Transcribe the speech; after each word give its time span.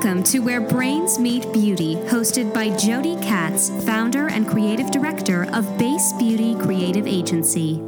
Welcome 0.00 0.22
to 0.22 0.38
Where 0.38 0.60
Brains 0.60 1.18
Meet 1.18 1.52
Beauty, 1.52 1.96
hosted 2.06 2.54
by 2.54 2.70
Jody 2.76 3.16
Katz, 3.16 3.70
founder 3.84 4.28
and 4.28 4.46
creative 4.46 4.92
director 4.92 5.52
of 5.52 5.76
Base 5.76 6.12
Beauty 6.12 6.54
Creative 6.54 7.04
Agency. 7.04 7.82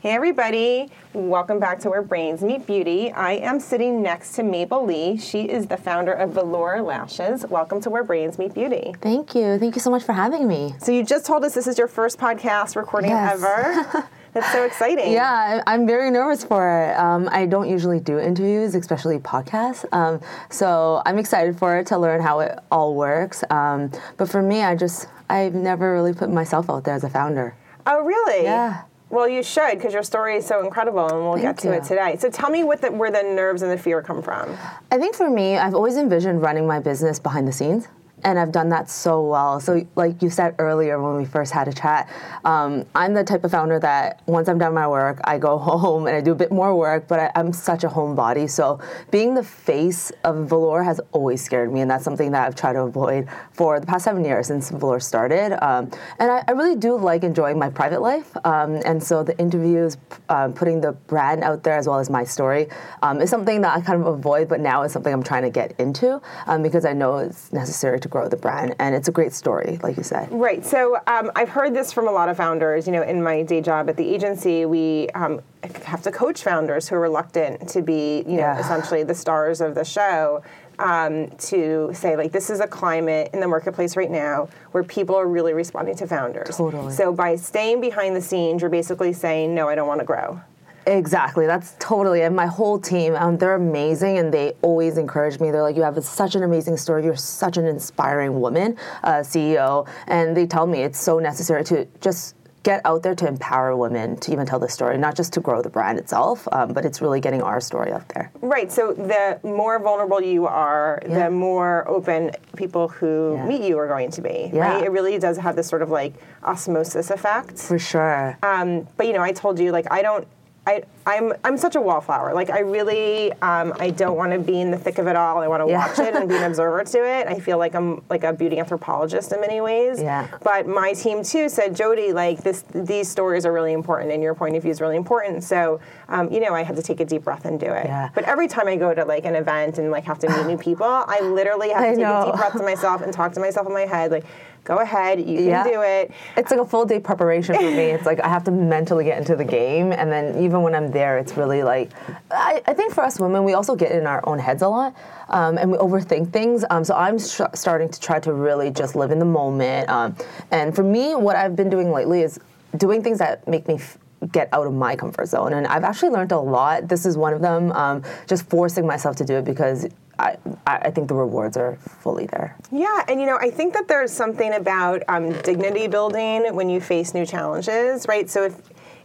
Hey 0.00 0.10
everybody, 0.10 0.90
welcome 1.12 1.60
back 1.60 1.78
to 1.80 1.90
Where 1.90 2.02
Brains 2.02 2.42
Meet 2.42 2.66
Beauty. 2.66 3.12
I 3.12 3.34
am 3.34 3.60
sitting 3.60 4.02
next 4.02 4.32
to 4.32 4.42
Mabel 4.42 4.84
Lee. 4.84 5.16
She 5.18 5.42
is 5.42 5.68
the 5.68 5.76
founder 5.76 6.12
of 6.12 6.30
Velour 6.32 6.82
Lashes. 6.82 7.46
Welcome 7.46 7.80
to 7.82 7.90
Where 7.90 8.02
Brains 8.02 8.36
Meet 8.36 8.52
Beauty. 8.52 8.92
Thank 9.00 9.36
you. 9.36 9.56
Thank 9.56 9.76
you 9.76 9.80
so 9.80 9.90
much 9.92 10.02
for 10.02 10.14
having 10.14 10.48
me. 10.48 10.74
So 10.80 10.90
you 10.90 11.04
just 11.04 11.26
told 11.26 11.44
us 11.44 11.54
this 11.54 11.68
is 11.68 11.78
your 11.78 11.86
first 11.86 12.18
podcast 12.18 12.74
recording 12.74 13.10
Yes. 13.10 13.34
ever. 13.40 14.08
That's 14.32 14.52
so 14.52 14.64
exciting. 14.64 15.12
Yeah, 15.12 15.62
I'm 15.66 15.86
very 15.86 16.10
nervous 16.10 16.44
for 16.44 16.68
it. 16.84 16.96
Um, 16.96 17.28
I 17.32 17.46
don't 17.46 17.68
usually 17.68 17.98
do 17.98 18.18
interviews, 18.18 18.74
especially 18.74 19.18
podcasts. 19.18 19.84
Um, 19.92 20.20
so 20.50 21.02
I'm 21.04 21.18
excited 21.18 21.58
for 21.58 21.78
it 21.78 21.86
to 21.88 21.98
learn 21.98 22.20
how 22.20 22.40
it 22.40 22.58
all 22.70 22.94
works. 22.94 23.42
Um, 23.50 23.90
but 24.16 24.28
for 24.28 24.40
me, 24.40 24.62
I 24.62 24.76
just, 24.76 25.08
I've 25.28 25.54
never 25.54 25.92
really 25.92 26.14
put 26.14 26.30
myself 26.30 26.70
out 26.70 26.84
there 26.84 26.94
as 26.94 27.04
a 27.04 27.10
founder. 27.10 27.56
Oh, 27.86 28.04
really? 28.04 28.44
Yeah. 28.44 28.82
Well, 29.08 29.28
you 29.28 29.42
should 29.42 29.72
because 29.72 29.92
your 29.92 30.04
story 30.04 30.36
is 30.36 30.46
so 30.46 30.64
incredible, 30.64 31.08
and 31.08 31.18
we'll 31.24 31.34
get 31.34 31.58
Thank 31.58 31.60
to 31.60 31.72
it 31.72 31.82
today. 31.82 32.16
So 32.16 32.30
tell 32.30 32.48
me 32.48 32.62
what 32.62 32.80
the, 32.80 32.92
where 32.92 33.10
the 33.10 33.22
nerves 33.22 33.62
and 33.62 33.72
the 33.72 33.78
fear 33.78 34.00
come 34.02 34.22
from. 34.22 34.56
I 34.92 34.98
think 34.98 35.16
for 35.16 35.28
me, 35.28 35.56
I've 35.56 35.74
always 35.74 35.96
envisioned 35.96 36.40
running 36.40 36.64
my 36.68 36.78
business 36.78 37.18
behind 37.18 37.48
the 37.48 37.52
scenes. 37.52 37.88
And 38.24 38.38
I've 38.38 38.52
done 38.52 38.68
that 38.70 38.90
so 38.90 39.22
well. 39.22 39.60
So, 39.60 39.86
like 39.96 40.22
you 40.22 40.30
said 40.30 40.54
earlier 40.58 41.00
when 41.02 41.16
we 41.16 41.24
first 41.24 41.52
had 41.52 41.68
a 41.68 41.72
chat, 41.72 42.08
um, 42.44 42.84
I'm 42.94 43.14
the 43.14 43.24
type 43.24 43.44
of 43.44 43.50
founder 43.50 43.78
that 43.80 44.22
once 44.26 44.48
I'm 44.48 44.58
done 44.58 44.74
my 44.74 44.86
work, 44.86 45.20
I 45.24 45.38
go 45.38 45.58
home 45.58 46.06
and 46.06 46.16
I 46.16 46.20
do 46.20 46.32
a 46.32 46.34
bit 46.34 46.52
more 46.52 46.74
work, 46.76 47.08
but 47.08 47.18
I, 47.18 47.30
I'm 47.34 47.52
such 47.52 47.84
a 47.84 47.88
homebody. 47.88 48.48
So, 48.48 48.80
being 49.10 49.34
the 49.34 49.42
face 49.42 50.12
of 50.24 50.48
Velour 50.48 50.82
has 50.82 51.00
always 51.12 51.42
scared 51.42 51.72
me. 51.72 51.80
And 51.80 51.90
that's 51.90 52.04
something 52.04 52.30
that 52.32 52.46
I've 52.46 52.54
tried 52.54 52.74
to 52.74 52.82
avoid 52.82 53.28
for 53.52 53.80
the 53.80 53.86
past 53.86 54.04
seven 54.04 54.24
years 54.24 54.48
since 54.48 54.70
Velour 54.70 55.00
started. 55.00 55.52
Um, 55.64 55.90
and 56.18 56.30
I, 56.30 56.44
I 56.46 56.52
really 56.52 56.76
do 56.76 56.96
like 56.96 57.24
enjoying 57.24 57.58
my 57.58 57.70
private 57.70 58.02
life. 58.02 58.36
Um, 58.44 58.80
and 58.84 59.02
so, 59.02 59.22
the 59.22 59.38
interviews, 59.38 59.96
um, 60.28 60.52
putting 60.52 60.80
the 60.80 60.92
brand 60.92 61.42
out 61.42 61.62
there 61.62 61.78
as 61.78 61.86
well 61.86 61.98
as 61.98 62.10
my 62.10 62.24
story 62.24 62.68
um, 63.02 63.20
is 63.20 63.30
something 63.30 63.62
that 63.62 63.76
I 63.76 63.80
kind 63.80 64.00
of 64.00 64.06
avoid, 64.06 64.48
but 64.48 64.60
now 64.60 64.82
it's 64.82 64.92
something 64.92 65.12
I'm 65.12 65.22
trying 65.22 65.42
to 65.42 65.50
get 65.50 65.74
into 65.78 66.20
um, 66.46 66.62
because 66.62 66.84
I 66.84 66.92
know 66.92 67.18
it's 67.18 67.52
necessary 67.52 68.00
to 68.00 68.09
grow 68.10 68.28
the 68.28 68.36
brand. 68.36 68.74
And 68.78 68.94
it's 68.94 69.08
a 69.08 69.12
great 69.12 69.32
story, 69.32 69.78
like 69.82 69.96
you 69.96 70.02
said. 70.02 70.28
Right. 70.30 70.64
So 70.64 70.98
um, 71.06 71.30
I've 71.36 71.48
heard 71.48 71.74
this 71.74 71.92
from 71.92 72.08
a 72.08 72.12
lot 72.12 72.28
of 72.28 72.36
founders. 72.36 72.86
You 72.86 72.92
know, 72.92 73.02
in 73.02 73.22
my 73.22 73.42
day 73.42 73.60
job 73.60 73.88
at 73.88 73.96
the 73.96 74.06
agency, 74.14 74.66
we 74.66 75.08
um, 75.10 75.40
have 75.84 76.02
to 76.02 76.10
coach 76.12 76.42
founders 76.42 76.88
who 76.88 76.96
are 76.96 77.00
reluctant 77.00 77.68
to 77.70 77.82
be, 77.82 78.18
you 78.18 78.36
know, 78.36 78.38
Yeah. 78.38 78.58
essentially 78.58 79.02
the 79.04 79.14
stars 79.14 79.60
of 79.60 79.74
the 79.74 79.84
show. 79.84 80.42
Um, 80.78 81.28
to 81.50 81.90
say 81.92 82.16
like 82.16 82.32
this 82.32 82.48
is 82.48 82.60
a 82.60 82.66
climate 82.66 83.28
in 83.34 83.40
the 83.40 83.46
marketplace 83.46 83.98
right 83.98 84.10
now 84.10 84.48
where 84.72 84.82
people 84.82 85.14
are 85.14 85.26
really 85.26 85.52
responding 85.52 85.94
to 85.96 86.06
founders. 86.06 86.56
Totally. 86.56 86.90
So 86.94 87.12
by 87.12 87.36
staying 87.36 87.82
behind 87.82 88.16
the 88.16 88.22
scenes, 88.22 88.62
you're 88.62 88.70
basically 88.70 89.12
saying 89.12 89.54
no, 89.54 89.68
I 89.68 89.74
don't 89.74 89.86
want 89.86 90.00
to 90.00 90.06
grow. 90.06 90.40
Exactly. 90.86 91.46
That's 91.46 91.76
totally. 91.78 92.22
And 92.22 92.34
my 92.34 92.46
whole 92.46 92.78
team, 92.78 93.14
um, 93.16 93.36
they're 93.38 93.54
amazing 93.54 94.18
and 94.18 94.32
they 94.32 94.52
always 94.62 94.98
encourage 94.98 95.38
me. 95.40 95.50
They're 95.50 95.62
like, 95.62 95.76
you 95.76 95.82
have 95.82 96.02
such 96.04 96.34
an 96.34 96.42
amazing 96.42 96.76
story. 96.76 97.04
You're 97.04 97.16
such 97.16 97.56
an 97.56 97.66
inspiring 97.66 98.40
woman, 98.40 98.76
uh, 99.02 99.20
CEO. 99.20 99.86
And 100.06 100.36
they 100.36 100.46
tell 100.46 100.66
me 100.66 100.82
it's 100.82 101.00
so 101.00 101.18
necessary 101.18 101.64
to 101.64 101.86
just 102.00 102.34
get 102.62 102.82
out 102.84 103.02
there 103.02 103.14
to 103.14 103.26
empower 103.26 103.74
women 103.74 104.14
to 104.18 104.30
even 104.32 104.44
tell 104.44 104.58
the 104.58 104.68
story, 104.68 104.98
not 104.98 105.16
just 105.16 105.32
to 105.32 105.40
grow 105.40 105.62
the 105.62 105.70
brand 105.70 105.98
itself, 105.98 106.46
um, 106.52 106.74
but 106.74 106.84
it's 106.84 107.00
really 107.00 107.18
getting 107.18 107.40
our 107.40 107.58
story 107.58 107.90
out 107.90 108.06
there. 108.10 108.30
Right. 108.42 108.70
So 108.70 108.92
the 108.92 109.40
more 109.42 109.78
vulnerable 109.78 110.20
you 110.20 110.46
are, 110.46 111.00
Yeah. 111.08 111.24
the 111.24 111.30
more 111.30 111.88
open 111.88 112.32
people 112.56 112.88
who 112.88 113.36
Yeah. 113.36 113.46
meet 113.46 113.62
you 113.62 113.78
are 113.78 113.88
going 113.88 114.10
to 114.10 114.20
be. 114.20 114.50
Yeah. 114.52 114.74
Right. 114.74 114.84
It 114.84 114.90
really 114.90 115.18
does 115.18 115.38
have 115.38 115.56
this 115.56 115.68
sort 115.68 115.80
of 115.80 115.90
like 115.90 116.12
osmosis 116.44 117.10
effect. 117.10 117.58
For 117.58 117.78
sure. 117.78 118.36
Um, 118.42 118.86
but 118.98 119.06
you 119.06 119.14
know, 119.14 119.22
I 119.22 119.32
told 119.32 119.58
you 119.58 119.72
like 119.72 119.86
I 119.90 120.02
don't. 120.02 120.26
I, 120.70 120.82
I'm 121.06 121.32
I'm 121.42 121.56
such 121.58 121.74
a 121.74 121.80
wallflower. 121.80 122.32
Like 122.34 122.50
I 122.50 122.60
really 122.60 123.32
um, 123.42 123.72
I 123.80 123.90
don't 123.90 124.16
want 124.16 124.32
to 124.32 124.38
be 124.38 124.60
in 124.60 124.70
the 124.70 124.78
thick 124.78 124.98
of 124.98 125.06
it 125.08 125.16
all. 125.16 125.38
I 125.38 125.48
want 125.48 125.62
to 125.64 125.68
Yeah. 125.68 125.78
watch 125.88 125.98
it 125.98 126.14
and 126.14 126.28
be 126.28 126.36
an 126.36 126.44
observer 126.44 126.84
to 126.84 126.98
it. 126.98 127.26
I 127.26 127.40
feel 127.40 127.58
like 127.58 127.74
I'm 127.74 128.02
like 128.08 128.22
a 128.22 128.32
beauty 128.32 128.58
anthropologist 128.58 129.32
in 129.32 129.40
many 129.40 129.60
ways. 129.60 130.00
Yeah. 130.00 130.28
But 130.44 130.68
my 130.68 130.92
team 130.92 131.24
too 131.24 131.48
said, 131.48 131.74
Jody, 131.74 132.12
like 132.12 132.42
this 132.44 132.62
these 132.74 133.08
stories 133.08 133.44
are 133.46 133.52
really 133.52 133.72
important 133.72 134.12
and 134.12 134.22
your 134.22 134.34
point 134.34 134.54
of 134.56 134.62
view 134.62 134.70
is 134.70 134.80
really 134.80 134.96
important. 134.96 135.42
So 135.42 135.80
um, 136.08 136.30
you 136.30 136.38
know 136.40 136.54
I 136.54 136.62
had 136.62 136.76
to 136.76 136.82
take 136.82 137.00
a 137.00 137.04
deep 137.04 137.24
breath 137.24 137.44
and 137.46 137.58
do 137.58 137.66
it. 137.72 137.86
Yeah. 137.86 138.10
But 138.14 138.24
every 138.24 138.46
time 138.46 138.68
I 138.68 138.76
go 138.76 138.94
to 138.94 139.04
like 139.04 139.24
an 139.24 139.34
event 139.34 139.78
and 139.78 139.90
like 139.90 140.04
have 140.04 140.18
to 140.20 140.28
meet 140.28 140.46
new 140.46 140.58
people, 140.68 140.86
I 140.86 141.20
literally 141.20 141.70
have 141.70 141.82
to 141.82 141.88
I 141.88 141.94
take 141.96 142.04
a 142.04 142.24
deep 142.26 142.34
breath 142.36 142.52
to 142.52 142.62
myself 142.62 143.02
and 143.02 143.12
talk 143.12 143.32
to 143.32 143.40
myself 143.40 143.66
in 143.66 143.72
my 143.72 143.86
head 143.86 144.10
like. 144.12 144.24
Go 144.64 144.78
ahead, 144.78 145.18
you 145.18 145.36
can 145.36 145.46
Yeah. 145.46 145.64
do 145.64 145.82
it. 145.82 146.10
It's 146.36 146.50
like 146.50 146.60
a 146.60 146.64
full 146.64 146.84
day 146.84 147.00
preparation 147.00 147.54
for 147.54 147.62
me. 147.62 147.86
It's 147.90 148.06
like 148.06 148.20
I 148.20 148.28
have 148.28 148.44
to 148.44 148.50
mentally 148.50 149.04
get 149.04 149.18
into 149.18 149.34
the 149.36 149.44
game, 149.44 149.92
and 149.92 150.12
then 150.12 150.42
even 150.42 150.62
when 150.62 150.74
I'm 150.74 150.90
there, 150.90 151.18
it's 151.18 151.36
really 151.36 151.62
like 151.62 151.90
I, 152.30 152.62
I 152.66 152.74
think 152.74 152.92
for 152.92 153.02
us 153.02 153.18
women, 153.18 153.44
we 153.44 153.54
also 153.54 153.74
get 153.74 153.90
in 153.92 154.06
our 154.06 154.20
own 154.28 154.38
heads 154.38 154.62
a 154.62 154.68
lot, 154.68 154.94
um, 155.28 155.58
and 155.58 155.70
we 155.72 155.78
overthink 155.78 156.32
things. 156.32 156.64
Um, 156.70 156.84
so 156.84 156.94
I'm 156.94 157.18
sh- 157.18 157.40
starting 157.54 157.88
to 157.88 158.00
try 158.00 158.20
to 158.20 158.32
really 158.32 158.70
just 158.70 158.94
live 158.94 159.10
in 159.10 159.18
the 159.18 159.24
moment. 159.24 159.88
Um, 159.88 160.14
and 160.50 160.74
for 160.74 160.82
me, 160.84 161.14
what 161.14 161.36
I've 161.36 161.56
been 161.56 161.70
doing 161.70 161.90
lately 161.90 162.20
is 162.22 162.38
doing 162.76 163.02
things 163.02 163.18
that 163.18 163.46
make 163.48 163.66
me. 163.66 163.74
F- 163.74 163.98
get 164.32 164.50
out 164.52 164.66
of 164.66 164.74
my 164.74 164.94
comfort 164.94 165.26
zone 165.26 165.54
and 165.54 165.66
i've 165.68 165.82
actually 165.82 166.10
learned 166.10 166.30
a 166.30 166.38
lot 166.38 166.86
this 166.86 167.06
is 167.06 167.16
one 167.16 167.32
of 167.32 167.40
them 167.40 167.72
um, 167.72 168.02
just 168.26 168.44
forcing 168.50 168.86
myself 168.86 169.16
to 169.16 169.24
do 169.24 169.36
it 169.36 169.46
because 169.46 169.86
I, 170.20 170.36
I 170.66 170.90
think 170.90 171.08
the 171.08 171.14
rewards 171.14 171.56
are 171.56 171.76
fully 171.76 172.26
there 172.26 172.56
Yeah, 172.70 173.04
and 173.08 173.20
you 173.20 173.26
know, 173.26 173.38
I 173.38 173.50
think 173.50 173.74
that 173.74 173.88
there's 173.88 174.12
something 174.12 174.52
about 174.52 175.02
um, 175.08 175.32
dignity 175.42 175.86
building 175.86 176.54
when 176.54 176.68
you 176.68 176.80
face 176.80 177.14
new 177.14 177.24
challenges, 177.24 178.06
right? 178.08 178.28
So 178.28 178.44
if 178.44 178.54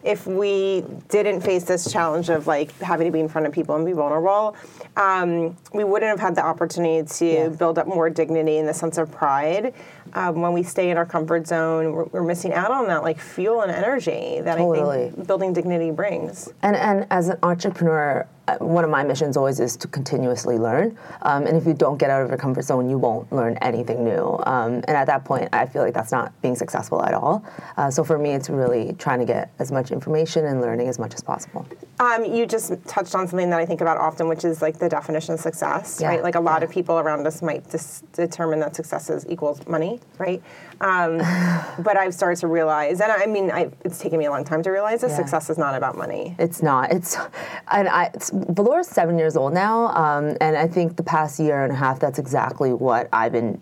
if 0.06 0.28
we 0.28 0.84
didn't 1.10 1.42
face 1.42 1.64
this 1.64 1.92
challenge 1.92 2.30
of 2.30 2.46
like 2.46 2.78
having 2.80 3.08
to 3.08 3.12
be 3.12 3.20
in 3.20 3.28
front 3.28 3.48
of 3.48 3.54
people 3.54 3.76
and 3.76 3.84
be 3.84 3.92
vulnerable, 3.92 4.56
um, 4.96 5.58
we 5.74 5.84
wouldn't 5.84 6.10
have 6.10 6.20
had 6.20 6.36
the 6.36 6.46
opportunity 6.46 7.06
to 7.08 7.50
build 7.58 7.80
up 7.80 7.88
more 7.88 8.10
dignity 8.10 8.60
and 8.60 8.68
the 8.68 8.74
sense 8.74 9.00
of 9.00 9.12
pride. 9.12 9.74
Um, 10.14 10.42
when 10.42 10.54
we 10.54 10.62
stay 10.62 10.92
in 10.92 10.98
our 10.98 11.08
comfort 11.08 11.48
zone, 11.48 11.92
we're, 11.92 12.04
we're 12.06 12.24
missing 12.24 12.54
out 12.54 12.70
on 12.70 12.88
that 12.88 13.02
like 13.02 13.20
fuel 13.20 13.62
and 13.62 13.72
energy 13.72 14.42
that 14.42 14.60
I 14.60 14.72
think 14.72 15.28
building 15.28 15.54
dignity 15.54 15.90
brings. 15.90 16.54
And, 16.62 16.76
and 16.76 17.08
as 17.10 17.30
an 17.30 17.40
entrepreneur, 17.42 18.28
one 18.60 18.84
of 18.84 18.90
my 18.90 19.04
missions 19.04 19.38
always 19.38 19.60
is 19.60 19.76
to 19.78 19.88
continuously 19.88 20.58
learn. 20.58 20.98
Um, 21.22 21.46
and 21.48 21.58
if 21.58 21.66
you 21.66 21.74
don't 21.74 21.98
get 21.98 22.10
out 22.10 22.22
of 22.22 22.30
your 22.30 22.38
comfort 22.38 22.64
zone, 22.64 22.90
you 22.90 22.98
won't 22.98 23.32
learn 23.32 23.58
anything 23.62 24.04
new. 24.04 24.40
Um, 24.46 24.76
and 24.88 24.92
at 24.92 25.06
that 25.06 25.26
point, 25.26 25.50
I 25.54 25.66
feel 25.66 25.82
like 25.82 25.94
that's 25.94 26.12
not 26.12 26.32
being 26.42 26.56
successful 26.56 27.04
at 27.04 27.14
all. 27.14 27.44
Uh, 27.78 27.90
so 27.90 28.04
for 28.04 28.18
me, 28.18 28.32
it's 28.32 28.50
really 28.50 28.94
trying 28.94 29.20
to 29.20 29.26
get 29.26 29.52
as 29.60 29.72
much 29.72 29.92
information 29.92 30.46
and 30.46 30.62
learning 30.62 30.88
as 30.88 31.00
much 31.00 31.14
as 31.14 31.24
possible. 31.24 31.66
Um, 31.98 32.26
you 32.26 32.46
just 32.46 32.74
touched 32.86 33.16
on 33.16 33.26
something 33.26 33.50
that 33.52 33.60
I 33.60 33.66
think 33.66 33.80
about 33.80 33.98
often, 33.98 34.28
which 34.28 34.44
is 34.44 34.62
like 34.62 34.78
the 34.80 34.90
definition 34.90 35.34
of 35.34 35.40
success, 35.40 36.00
Yeah, 36.02 36.10
right? 36.10 36.24
Like 36.24 36.36
a 36.36 36.42
lot 36.42 36.62
yeah. 36.62 36.66
of 36.66 36.72
people 36.72 37.00
around 37.00 37.26
us 37.26 37.42
might 37.42 37.70
dis- 37.70 38.04
determine 38.12 38.60
that 38.60 38.76
success 38.76 39.10
is 39.10 39.26
equals 39.30 39.66
money, 39.66 40.02
right? 40.18 40.44
Um, 40.82 41.18
but 41.84 41.96
I've 41.96 42.14
started 42.14 42.38
to 42.42 42.48
realize, 42.48 43.00
and 43.00 43.12
I 43.12 43.26
mean, 43.28 43.50
I, 43.50 43.72
it's 43.86 43.98
taken 44.00 44.20
me 44.20 44.26
a 44.26 44.30
long 44.30 44.44
time 44.44 44.62
to 44.64 44.72
realize 44.72 45.02
that 45.02 45.12
Yeah. 45.12 45.16
success 45.16 45.50
is 45.50 45.58
not 45.58 45.74
about 45.74 45.98
money. 45.98 46.36
It's 46.38 46.62
not. 46.62 46.92
It's, 46.92 47.16
and 47.72 47.88
I, 47.88 48.12
it's, 48.14 48.30
Velour 48.30 48.82
is 48.82 48.88
seven 48.88 49.18
years 49.18 49.38
old 49.38 49.54
now, 49.54 49.88
um, 49.96 50.36
and 50.42 50.58
I 50.58 50.68
think 50.68 50.98
the 50.98 51.04
past 51.04 51.40
year 51.40 51.64
and 51.64 51.72
a 51.72 51.76
half, 51.78 52.00
that's 52.02 52.20
exactly 52.20 52.74
what 52.74 53.08
I've 53.14 53.32
been. 53.32 53.62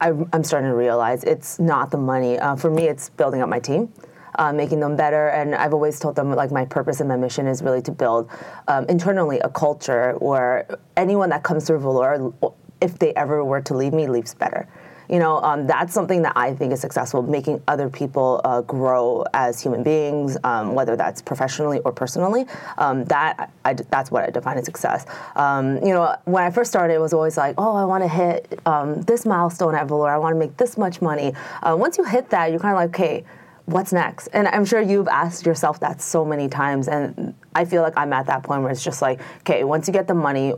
I, 0.00 0.08
I'm 0.32 0.42
starting 0.42 0.68
to 0.68 0.74
realize 0.76 1.22
it's 1.22 1.60
not 1.60 1.92
the 1.92 1.96
money. 1.98 2.36
Uh, 2.36 2.56
for 2.56 2.70
me, 2.70 2.88
it's 2.88 3.10
building 3.10 3.40
up 3.40 3.48
my 3.48 3.60
team. 3.60 3.92
Uh, 4.36 4.50
making 4.50 4.80
them 4.80 4.96
better, 4.96 5.28
and 5.28 5.54
I've 5.54 5.74
always 5.74 6.00
told 6.00 6.16
them 6.16 6.32
like 6.32 6.50
my 6.50 6.64
purpose 6.64 7.00
and 7.00 7.08
my 7.08 7.16
mission 7.16 7.46
is 7.46 7.60
really 7.60 7.82
to 7.82 7.92
build 7.92 8.30
um, 8.66 8.86
internally 8.88 9.38
a 9.40 9.50
culture 9.50 10.14
where 10.20 10.66
anyone 10.96 11.28
that 11.30 11.42
comes 11.42 11.66
through 11.66 11.80
Velour, 11.80 12.32
if 12.80 12.98
they 12.98 13.12
ever 13.14 13.44
were 13.44 13.60
to 13.60 13.74
leave 13.74 13.92
me, 13.92 14.06
leaves 14.08 14.34
better. 14.34 14.66
You 15.08 15.18
know, 15.18 15.42
um, 15.42 15.66
that's 15.66 15.92
something 15.92 16.22
that 16.22 16.32
I 16.36 16.54
think 16.54 16.72
is 16.72 16.80
successful, 16.80 17.22
making 17.22 17.62
other 17.68 17.90
people 17.90 18.40
uh, 18.44 18.62
grow 18.62 19.24
as 19.34 19.60
human 19.60 19.82
beings, 19.82 20.38
um, 20.44 20.74
whether 20.74 20.96
that's 20.96 21.20
professionally 21.20 21.80
or 21.80 21.92
personally. 21.92 22.46
Um, 22.78 23.04
that 23.06 23.50
I, 23.66 23.74
that's 23.74 24.10
what 24.10 24.24
I 24.24 24.30
define 24.30 24.56
as 24.56 24.64
success. 24.64 25.04
Um, 25.36 25.76
you 25.84 25.92
know, 25.92 26.16
when 26.24 26.42
I 26.42 26.50
first 26.50 26.70
started, 26.70 26.94
it 26.94 27.00
was 27.00 27.12
always 27.12 27.36
like, 27.36 27.56
oh, 27.58 27.76
I 27.76 27.84
want 27.84 28.02
to 28.04 28.08
hit 28.08 28.58
um, 28.64 29.02
this 29.02 29.26
milestone 29.26 29.74
at 29.74 29.86
Velour. 29.86 30.08
I 30.08 30.16
want 30.16 30.34
to 30.34 30.38
make 30.38 30.56
this 30.56 30.78
much 30.78 31.02
money. 31.02 31.34
Uh, 31.62 31.76
once 31.78 31.98
you 31.98 32.04
hit 32.04 32.30
that, 32.30 32.50
you're 32.50 32.60
kind 32.60 32.74
of 32.74 32.80
like, 32.80 32.88
okay, 32.88 33.24
what's 33.66 33.92
next? 33.92 34.28
And 34.28 34.48
I'm 34.48 34.64
sure 34.64 34.80
you've 34.80 35.08
asked 35.08 35.46
yourself 35.46 35.80
that 35.80 36.00
so 36.00 36.24
many 36.24 36.48
times. 36.48 36.88
And 36.88 37.34
I 37.54 37.64
feel 37.64 37.82
like 37.82 37.94
I'm 37.96 38.12
at 38.12 38.26
that 38.26 38.42
point 38.42 38.62
where 38.62 38.70
it's 38.70 38.84
just 38.84 39.02
like, 39.02 39.20
okay, 39.40 39.64
once 39.64 39.86
you 39.86 39.92
get 39.92 40.08
the 40.08 40.14
money, 40.14 40.54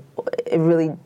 it 0.47 0.59
really 0.59 0.97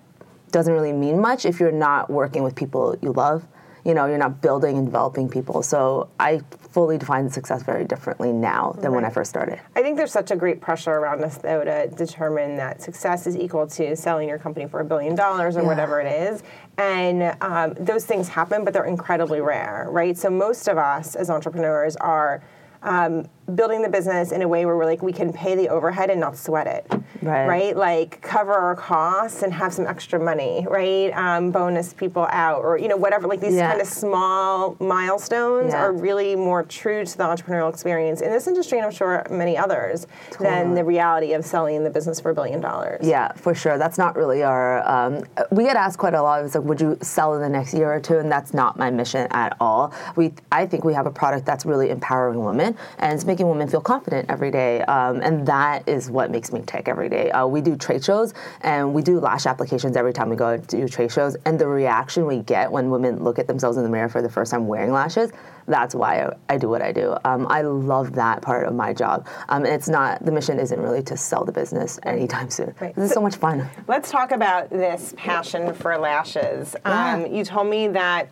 doesn't 0.50 0.72
really 0.72 0.92
mean 0.92 1.20
much 1.20 1.44
if 1.44 1.60
you're 1.60 1.72
not 1.72 2.10
working 2.10 2.42
with 2.42 2.54
people 2.54 2.96
you 3.02 3.12
love. 3.12 3.46
You 3.84 3.94
know, 3.94 4.06
you're 4.06 4.18
not 4.18 4.42
building 4.42 4.76
and 4.76 4.86
developing 4.86 5.28
people. 5.28 5.62
So 5.62 6.08
I 6.20 6.40
fully 6.70 6.98
define 6.98 7.30
success 7.30 7.62
very 7.62 7.84
differently 7.84 8.32
now 8.32 8.72
than 8.78 8.92
when 8.92 9.04
I 9.04 9.10
first 9.10 9.30
started. 9.30 9.58
I 9.74 9.82
think 9.82 9.96
there's 9.96 10.12
such 10.12 10.30
a 10.30 10.36
great 10.36 10.60
pressure 10.60 10.92
around 10.92 11.24
us, 11.24 11.38
though, 11.38 11.64
to 11.64 11.88
determine 11.88 12.56
that 12.56 12.82
success 12.82 13.26
is 13.26 13.36
equal 13.36 13.66
to 13.68 13.96
selling 13.96 14.28
your 14.28 14.38
company 14.38 14.66
for 14.68 14.80
a 14.80 14.84
billion 14.84 15.14
dollars 15.14 15.56
or 15.56 15.62
Yeah. 15.62 15.66
whatever 15.68 16.00
it 16.00 16.12
is. 16.12 16.42
And 16.76 17.36
um, 17.40 17.74
those 17.80 18.04
things 18.04 18.28
happen, 18.28 18.64
but 18.64 18.72
they're 18.74 18.84
incredibly 18.84 19.40
rare, 19.40 19.86
right? 19.90 20.16
So 20.16 20.30
most 20.30 20.68
of 20.68 20.76
us 20.78 21.16
as 21.16 21.30
entrepreneurs 21.30 21.96
are 21.96 22.42
um, 22.82 23.26
building 23.54 23.82
the 23.82 23.88
business 23.88 24.32
in 24.32 24.42
a 24.42 24.48
way 24.48 24.66
where 24.66 24.76
we're 24.76 24.84
like, 24.84 25.02
we 25.02 25.12
can 25.12 25.32
pay 25.32 25.54
the 25.54 25.68
overhead 25.68 26.10
and 26.10 26.20
not 26.20 26.36
sweat 26.36 26.66
it, 26.66 26.86
Right. 27.22 27.76
Like 27.76 28.20
cover 28.20 28.52
our 28.52 28.76
costs 28.76 29.42
and 29.42 29.52
have 29.52 29.72
some 29.72 29.86
extra 29.86 30.18
money, 30.20 30.66
right? 30.68 31.10
Um, 31.16 31.50
bonus 31.50 31.92
people 31.92 32.26
out 32.30 32.62
or, 32.62 32.78
you 32.78 32.88
know, 32.88 32.96
whatever, 32.96 33.26
like 33.26 33.40
these 33.40 33.54
Yeah. 33.54 33.68
kind 33.70 33.80
of 33.80 33.86
small 33.88 34.76
milestones 34.80 35.72
Yeah. 35.72 35.82
are 35.84 35.92
really 35.92 36.36
more 36.36 36.62
true 36.62 37.04
to 37.04 37.18
the 37.18 37.24
entrepreneurial 37.24 37.68
experience 37.70 38.20
in 38.20 38.30
this 38.30 38.46
industry 38.46 38.78
and 38.78 38.86
I'm 38.86 38.92
sure 38.92 39.24
many 39.30 39.56
others 39.56 40.06
than 40.38 40.74
the 40.74 40.84
reality 40.84 41.32
of 41.32 41.44
selling 41.44 41.84
the 41.84 41.90
business 41.90 42.20
for 42.20 42.30
a 42.30 42.34
billion 42.34 42.60
dollars. 42.60 43.06
Yeah, 43.06 43.32
for 43.34 43.54
sure. 43.54 43.78
That's 43.78 43.98
not 43.98 44.16
really 44.16 44.42
our. 44.42 44.86
Um, 44.88 45.24
we 45.50 45.64
get 45.64 45.76
asked 45.76 45.98
quite 45.98 46.14
a 46.14 46.22
lot. 46.22 46.44
It's 46.44 46.54
like, 46.54 46.64
would 46.64 46.80
you 46.80 46.96
sell 47.02 47.34
in 47.34 47.40
the 47.42 47.48
next 47.48 47.74
year 47.74 47.92
or 47.92 48.00
two? 48.00 48.18
And 48.18 48.30
that's 48.30 48.54
not 48.54 48.78
my 48.78 48.90
mission 48.90 49.26
at 49.30 49.56
all. 49.60 49.92
We, 50.16 50.32
I 50.52 50.66
think 50.66 50.84
we 50.84 50.94
have 50.94 51.06
a 51.06 51.10
product 51.10 51.46
that's 51.46 51.64
really 51.66 51.90
empowering 51.90 52.44
women 52.44 52.76
and 52.98 53.12
it's 53.14 53.24
making 53.24 53.37
women 53.46 53.68
feel 53.68 53.80
confident 53.80 54.28
every 54.28 54.50
day. 54.50 54.82
Um, 54.82 55.20
and 55.20 55.46
that 55.46 55.88
is 55.88 56.10
what 56.10 56.30
makes 56.30 56.52
me 56.52 56.62
tick 56.66 56.88
every 56.88 57.08
day. 57.08 57.30
Uh, 57.30 57.46
we 57.46 57.60
do 57.60 57.76
trade 57.76 58.04
shows 58.04 58.34
and 58.62 58.92
we 58.92 59.02
do 59.02 59.20
lash 59.20 59.46
applications 59.46 59.96
every 59.96 60.12
time 60.12 60.28
we 60.28 60.36
go 60.36 60.56
to 60.56 60.66
do 60.66 60.88
trade 60.88 61.12
shows. 61.12 61.36
And 61.44 61.58
the 61.58 61.66
reaction 61.66 62.26
we 62.26 62.38
get 62.38 62.70
when 62.70 62.90
women 62.90 63.22
look 63.22 63.38
at 63.38 63.46
themselves 63.46 63.76
in 63.76 63.82
the 63.82 63.88
mirror 63.90 64.08
for 64.08 64.22
the 64.22 64.30
first 64.30 64.50
time 64.50 64.66
wearing 64.66 64.92
lashes, 64.92 65.30
that's 65.66 65.94
why 65.94 66.32
I, 66.48 66.56
do 66.56 66.68
what 66.68 66.82
I 66.82 66.92
do. 66.92 67.16
Um, 67.24 67.46
I 67.48 67.62
love 67.62 68.14
that 68.14 68.42
part 68.42 68.66
of 68.66 68.74
my 68.74 68.92
job. 68.92 69.28
Um, 69.48 69.64
and 69.64 69.74
it's 69.74 69.88
not, 69.88 70.24
the 70.24 70.32
mission 70.32 70.58
isn't 70.58 70.80
really 70.80 71.02
to 71.04 71.16
sell 71.16 71.44
the 71.44 71.52
business 71.52 72.00
anytime 72.04 72.50
soon. 72.50 72.74
Right. 72.80 72.94
This 72.94 73.10
is 73.10 73.12
so 73.12 73.20
much 73.20 73.36
fun. 73.36 73.68
Let's 73.86 74.10
talk 74.10 74.32
about 74.32 74.70
this 74.70 75.14
passion 75.16 75.74
for 75.74 75.96
lashes. 75.98 76.74
Um, 76.84 77.26
you 77.26 77.44
told 77.44 77.68
me 77.68 77.88
that 77.88 78.30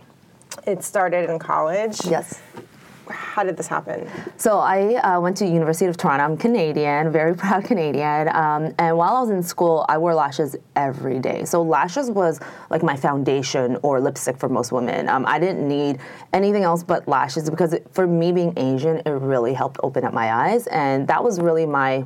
it 0.66 0.82
started 0.82 1.28
in 1.30 1.38
college. 1.38 2.04
Yes. 2.06 2.40
How 3.08 3.44
did 3.44 3.56
this 3.56 3.68
happen? 3.68 4.08
So 4.36 4.58
I 4.58 4.94
uh, 4.94 5.20
went 5.20 5.36
to 5.38 5.46
University 5.46 5.86
of 5.86 5.96
Toronto. 5.96 6.24
I'm 6.24 6.36
Canadian, 6.36 7.12
very 7.12 7.34
proud 7.42 7.64
Canadian. 7.64 8.28
Um, 8.34 8.74
and 8.78 8.96
while 8.96 9.16
I 9.16 9.20
was 9.20 9.30
in 9.30 9.42
school, 9.42 9.84
I 9.88 9.98
wore 9.98 10.14
lashes 10.14 10.56
every 10.74 11.18
day. 11.18 11.44
So 11.44 11.62
lashes 11.62 12.10
was 12.10 12.40
like 12.70 12.82
my 12.82 12.96
foundation 12.96 13.76
or 13.82 14.00
lipstick 14.00 14.38
for 14.38 14.48
most 14.48 14.72
women. 14.72 15.08
Um, 15.08 15.24
I 15.26 15.38
didn't 15.38 15.66
need 15.66 15.98
anything 16.32 16.62
else 16.62 16.82
but 16.82 17.06
lashes 17.06 17.48
because 17.48 17.72
it, 17.72 17.86
for 17.92 18.06
me 18.06 18.32
being 18.32 18.52
Asian, 18.56 18.98
it 18.98 19.10
really 19.10 19.54
helped 19.54 19.78
open 19.82 20.04
up 20.04 20.12
my 20.12 20.32
eyes, 20.32 20.66
and 20.68 21.06
that 21.08 21.22
was 21.22 21.40
really 21.40 21.66
my 21.66 22.04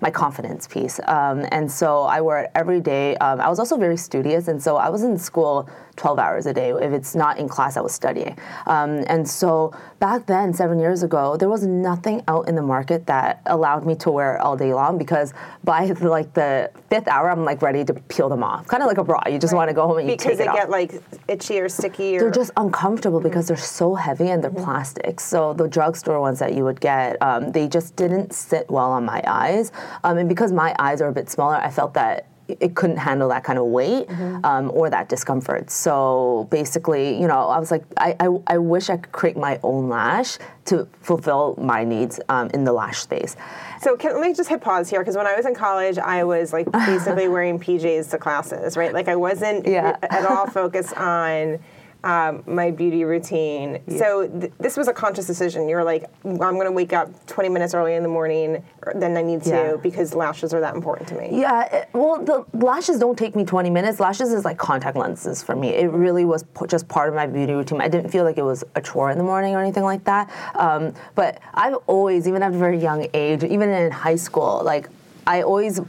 my 0.00 0.10
confidence 0.10 0.66
piece. 0.66 1.00
Um, 1.06 1.46
and 1.50 1.70
so 1.70 2.02
I 2.02 2.20
wore 2.20 2.40
it 2.40 2.50
every 2.54 2.80
day. 2.80 3.16
Um, 3.16 3.40
I 3.40 3.48
was 3.48 3.58
also 3.58 3.76
very 3.76 3.96
studious, 3.96 4.48
and 4.48 4.62
so 4.62 4.76
I 4.76 4.88
was 4.90 5.02
in 5.02 5.16
school 5.18 5.68
12 5.96 6.18
hours 6.18 6.46
a 6.46 6.52
day. 6.52 6.70
If 6.70 6.92
it's 6.92 7.14
not 7.14 7.38
in 7.38 7.48
class, 7.48 7.76
I 7.76 7.80
was 7.80 7.92
studying. 7.92 8.38
Um, 8.66 9.04
and 9.08 9.28
so 9.28 9.74
back 9.98 10.26
then, 10.26 10.52
seven 10.52 10.78
years 10.78 11.02
ago, 11.02 11.36
there 11.36 11.48
was 11.48 11.66
nothing 11.66 12.22
out 12.28 12.48
in 12.48 12.54
the 12.54 12.62
market 12.62 13.06
that 13.06 13.42
allowed 13.46 13.86
me 13.86 13.94
to 13.96 14.10
wear 14.10 14.36
it 14.36 14.40
all 14.40 14.56
day 14.56 14.74
long 14.74 14.98
because 14.98 15.32
by 15.64 15.86
like 16.00 16.32
the 16.34 16.70
fifth 16.90 17.08
hour, 17.08 17.30
I'm 17.30 17.44
like 17.44 17.62
ready 17.62 17.84
to 17.84 17.94
peel 17.94 18.28
them 18.28 18.42
off. 18.42 18.66
Kind 18.66 18.82
of 18.82 18.88
like 18.88 18.98
a 18.98 19.04
bra. 19.04 19.20
You 19.30 19.38
just 19.38 19.54
want 19.54 19.68
to 19.68 19.74
go 19.74 19.86
home 19.86 19.98
and 19.98 20.08
you 20.08 20.16
Because 20.16 20.36
take 20.36 20.38
they 20.38 20.44
it 20.44 20.48
off 20.48 20.56
get 20.56 20.70
like 20.70 21.02
itchy 21.28 21.60
or 21.60 21.68
sticky 21.68 22.16
or 22.16 22.20
they're 22.20 22.30
just 22.30 22.50
uncomfortable 22.56 23.20
because 23.20 23.48
they're 23.48 23.56
so 23.56 23.94
heavy 23.94 24.28
and 24.28 24.42
they're 24.42 24.50
plastic. 24.50 25.20
So 25.20 25.54
the 25.54 25.68
drugstore 25.68 26.20
ones 26.20 26.38
that 26.38 26.54
you 26.54 26.64
would 26.64 26.80
get, 26.80 27.20
um, 27.22 27.52
they 27.52 27.68
just 27.68 27.96
didn't 27.96 28.32
sit 28.32 28.70
well 28.70 28.90
on 28.92 29.04
my 29.04 29.22
eyes. 29.26 29.72
Um, 30.04 30.18
and 30.18 30.28
because 30.28 30.52
my 30.52 30.74
eyes 30.78 31.00
are 31.00 31.08
a 31.08 31.12
bit 31.12 31.30
smaller, 31.30 31.56
I 31.56 31.70
felt 31.70 31.94
that 31.94 32.26
it 32.48 32.74
couldn't 32.76 32.98
handle 32.98 33.28
that 33.30 33.42
kind 33.44 33.58
of 33.58 33.66
weight 33.66 34.08
um, 34.44 34.70
or 34.72 34.88
that 34.90 35.08
discomfort. 35.08 35.70
So 35.70 36.46
basically, 36.50 37.20
you 37.20 37.26
know, 37.26 37.48
I 37.48 37.58
was 37.58 37.70
like, 37.70 37.84
I, 37.96 38.14
I, 38.20 38.28
I 38.46 38.58
wish 38.58 38.88
I 38.88 38.96
could 38.98 39.12
create 39.12 39.36
my 39.36 39.58
own 39.62 39.88
lash 39.88 40.38
to 40.66 40.86
fulfill 41.00 41.56
my 41.60 41.84
needs 41.84 42.20
um, 42.28 42.50
in 42.54 42.64
the 42.64 42.72
lash 42.72 42.98
space. 42.98 43.36
So 43.80 43.96
can, 43.96 44.12
let 44.14 44.22
me 44.28 44.34
just 44.34 44.48
hit 44.48 44.60
pause 44.60 44.88
here 44.88 45.00
because 45.00 45.16
when 45.16 45.26
I 45.26 45.34
was 45.34 45.46
in 45.46 45.54
college, 45.54 45.98
I 45.98 46.24
was 46.24 46.52
like 46.52 46.70
basically 46.72 47.28
wearing 47.36 47.58
PJs 47.58 48.10
to 48.10 48.18
classes, 48.18 48.76
right? 48.76 48.92
Like 48.92 49.08
I 49.08 49.16
wasn't 49.16 49.66
Yeah. 49.66 49.96
at 50.02 50.24
all 50.24 50.46
focused 50.46 50.94
on 50.96 51.58
um, 52.06 52.44
my 52.46 52.70
beauty 52.70 53.02
routine. 53.02 53.80
So 53.98 54.28
th- 54.28 54.52
this 54.60 54.76
was 54.76 54.86
a 54.86 54.92
conscious 54.92 55.26
decision. 55.26 55.68
You're 55.68 55.82
like, 55.82 56.04
I'm 56.24 56.36
going 56.36 56.66
to 56.66 56.70
wake 56.72 56.92
up 56.92 57.08
20 57.26 57.48
minutes 57.48 57.74
early 57.74 57.94
in 57.94 58.04
the 58.04 58.08
morning 58.08 58.62
or- 58.86 58.94
than 58.94 59.16
I 59.16 59.22
need 59.22 59.42
to 59.42 59.50
Yeah. 59.50 59.76
because 59.82 60.14
lashes 60.14 60.54
are 60.54 60.60
that 60.60 60.76
important 60.76 61.08
to 61.08 61.16
me. 61.16 61.30
Yeah, 61.32 61.64
it- 61.64 61.88
well, 61.92 62.22
the 62.22 62.44
lashes 62.56 63.00
don't 63.00 63.18
take 63.18 63.34
me 63.34 63.44
20 63.44 63.70
minutes. 63.70 63.98
Lashes 63.98 64.32
is 64.32 64.44
like 64.44 64.56
contact 64.56 64.96
lenses 64.96 65.42
for 65.42 65.56
me. 65.56 65.70
It 65.70 65.90
really 65.90 66.24
was 66.24 66.44
p- 66.44 66.66
just 66.68 66.86
part 66.86 67.08
of 67.08 67.16
my 67.16 67.26
beauty 67.26 67.54
routine. 67.54 67.80
I 67.80 67.88
didn't 67.88 68.10
feel 68.10 68.22
like 68.22 68.38
it 68.38 68.44
was 68.44 68.62
a 68.76 68.80
chore 68.80 69.10
in 69.10 69.18
the 69.18 69.24
morning 69.24 69.56
or 69.56 69.60
anything 69.60 69.82
like 69.82 70.04
that. 70.04 70.30
Um, 70.54 70.94
but 71.16 71.40
I've 71.54 71.74
always, 71.88 72.28
even 72.28 72.40
at 72.44 72.54
a 72.54 72.56
very 72.58 72.78
young 72.78 73.08
age, 73.14 73.42
even 73.42 73.68
in 73.70 73.90
high 73.90 74.14
school, 74.16 74.62
like 74.64 74.88
I 75.26 75.42
always 75.42 75.80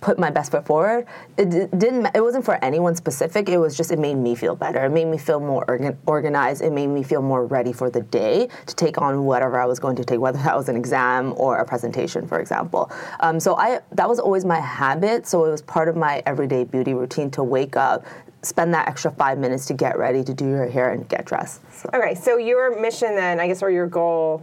put 0.00 0.18
my 0.18 0.30
best 0.30 0.50
foot 0.50 0.66
forward. 0.66 1.06
It 1.36 1.50
didn't. 1.50 2.08
It 2.14 2.22
wasn't 2.22 2.44
for 2.44 2.62
anyone 2.64 2.94
specific. 2.94 3.48
It 3.48 3.58
was 3.58 3.76
just 3.76 3.90
it 3.90 3.98
made 3.98 4.16
me 4.16 4.34
feel 4.34 4.54
better. 4.54 4.84
It 4.84 4.90
made 4.90 5.06
me 5.06 5.18
feel 5.18 5.40
more 5.40 5.64
organ- 5.68 5.98
organized. 6.06 6.62
It 6.62 6.72
made 6.72 6.88
me 6.88 7.02
feel 7.02 7.22
more 7.22 7.46
ready 7.46 7.72
for 7.72 7.90
the 7.90 8.00
day 8.00 8.48
to 8.66 8.74
take 8.74 9.00
on 9.00 9.24
whatever 9.24 9.60
I 9.60 9.66
was 9.66 9.78
going 9.78 9.96
to 9.96 10.04
take, 10.04 10.20
whether 10.20 10.38
that 10.38 10.56
was 10.56 10.68
an 10.68 10.76
exam 10.76 11.34
or 11.36 11.58
a 11.58 11.64
presentation, 11.64 12.26
for 12.26 12.40
example. 12.40 12.90
Um, 13.20 13.38
so 13.38 13.56
I 13.56 13.80
that 13.92 14.08
was 14.08 14.18
always 14.18 14.44
my 14.44 14.60
habit. 14.60 15.26
So 15.26 15.44
it 15.44 15.50
was 15.50 15.62
part 15.62 15.88
of 15.88 15.96
my 15.96 16.22
everyday 16.26 16.64
beauty 16.64 16.94
routine 16.94 17.30
to 17.32 17.44
wake 17.44 17.76
up. 17.76 18.04
Spend 18.42 18.72
that 18.72 18.88
extra 18.88 19.10
five 19.10 19.36
minutes 19.36 19.66
to 19.66 19.74
get 19.74 19.98
ready, 19.98 20.24
to 20.24 20.32
do 20.32 20.46
your 20.46 20.66
hair, 20.66 20.92
and 20.92 21.06
get 21.08 21.26
dressed. 21.26 21.60
So. 21.74 21.90
Okay, 21.92 22.14
so 22.14 22.38
your 22.38 22.80
mission 22.80 23.14
then, 23.14 23.38
I 23.38 23.46
guess, 23.46 23.62
or 23.62 23.70
your 23.70 23.86
goal 23.86 24.42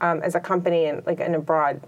um, 0.00 0.20
as 0.22 0.34
a 0.34 0.40
company, 0.40 0.86
and 0.86 1.06
like 1.06 1.20
in 1.20 1.36
a 1.36 1.38
broad 1.38 1.80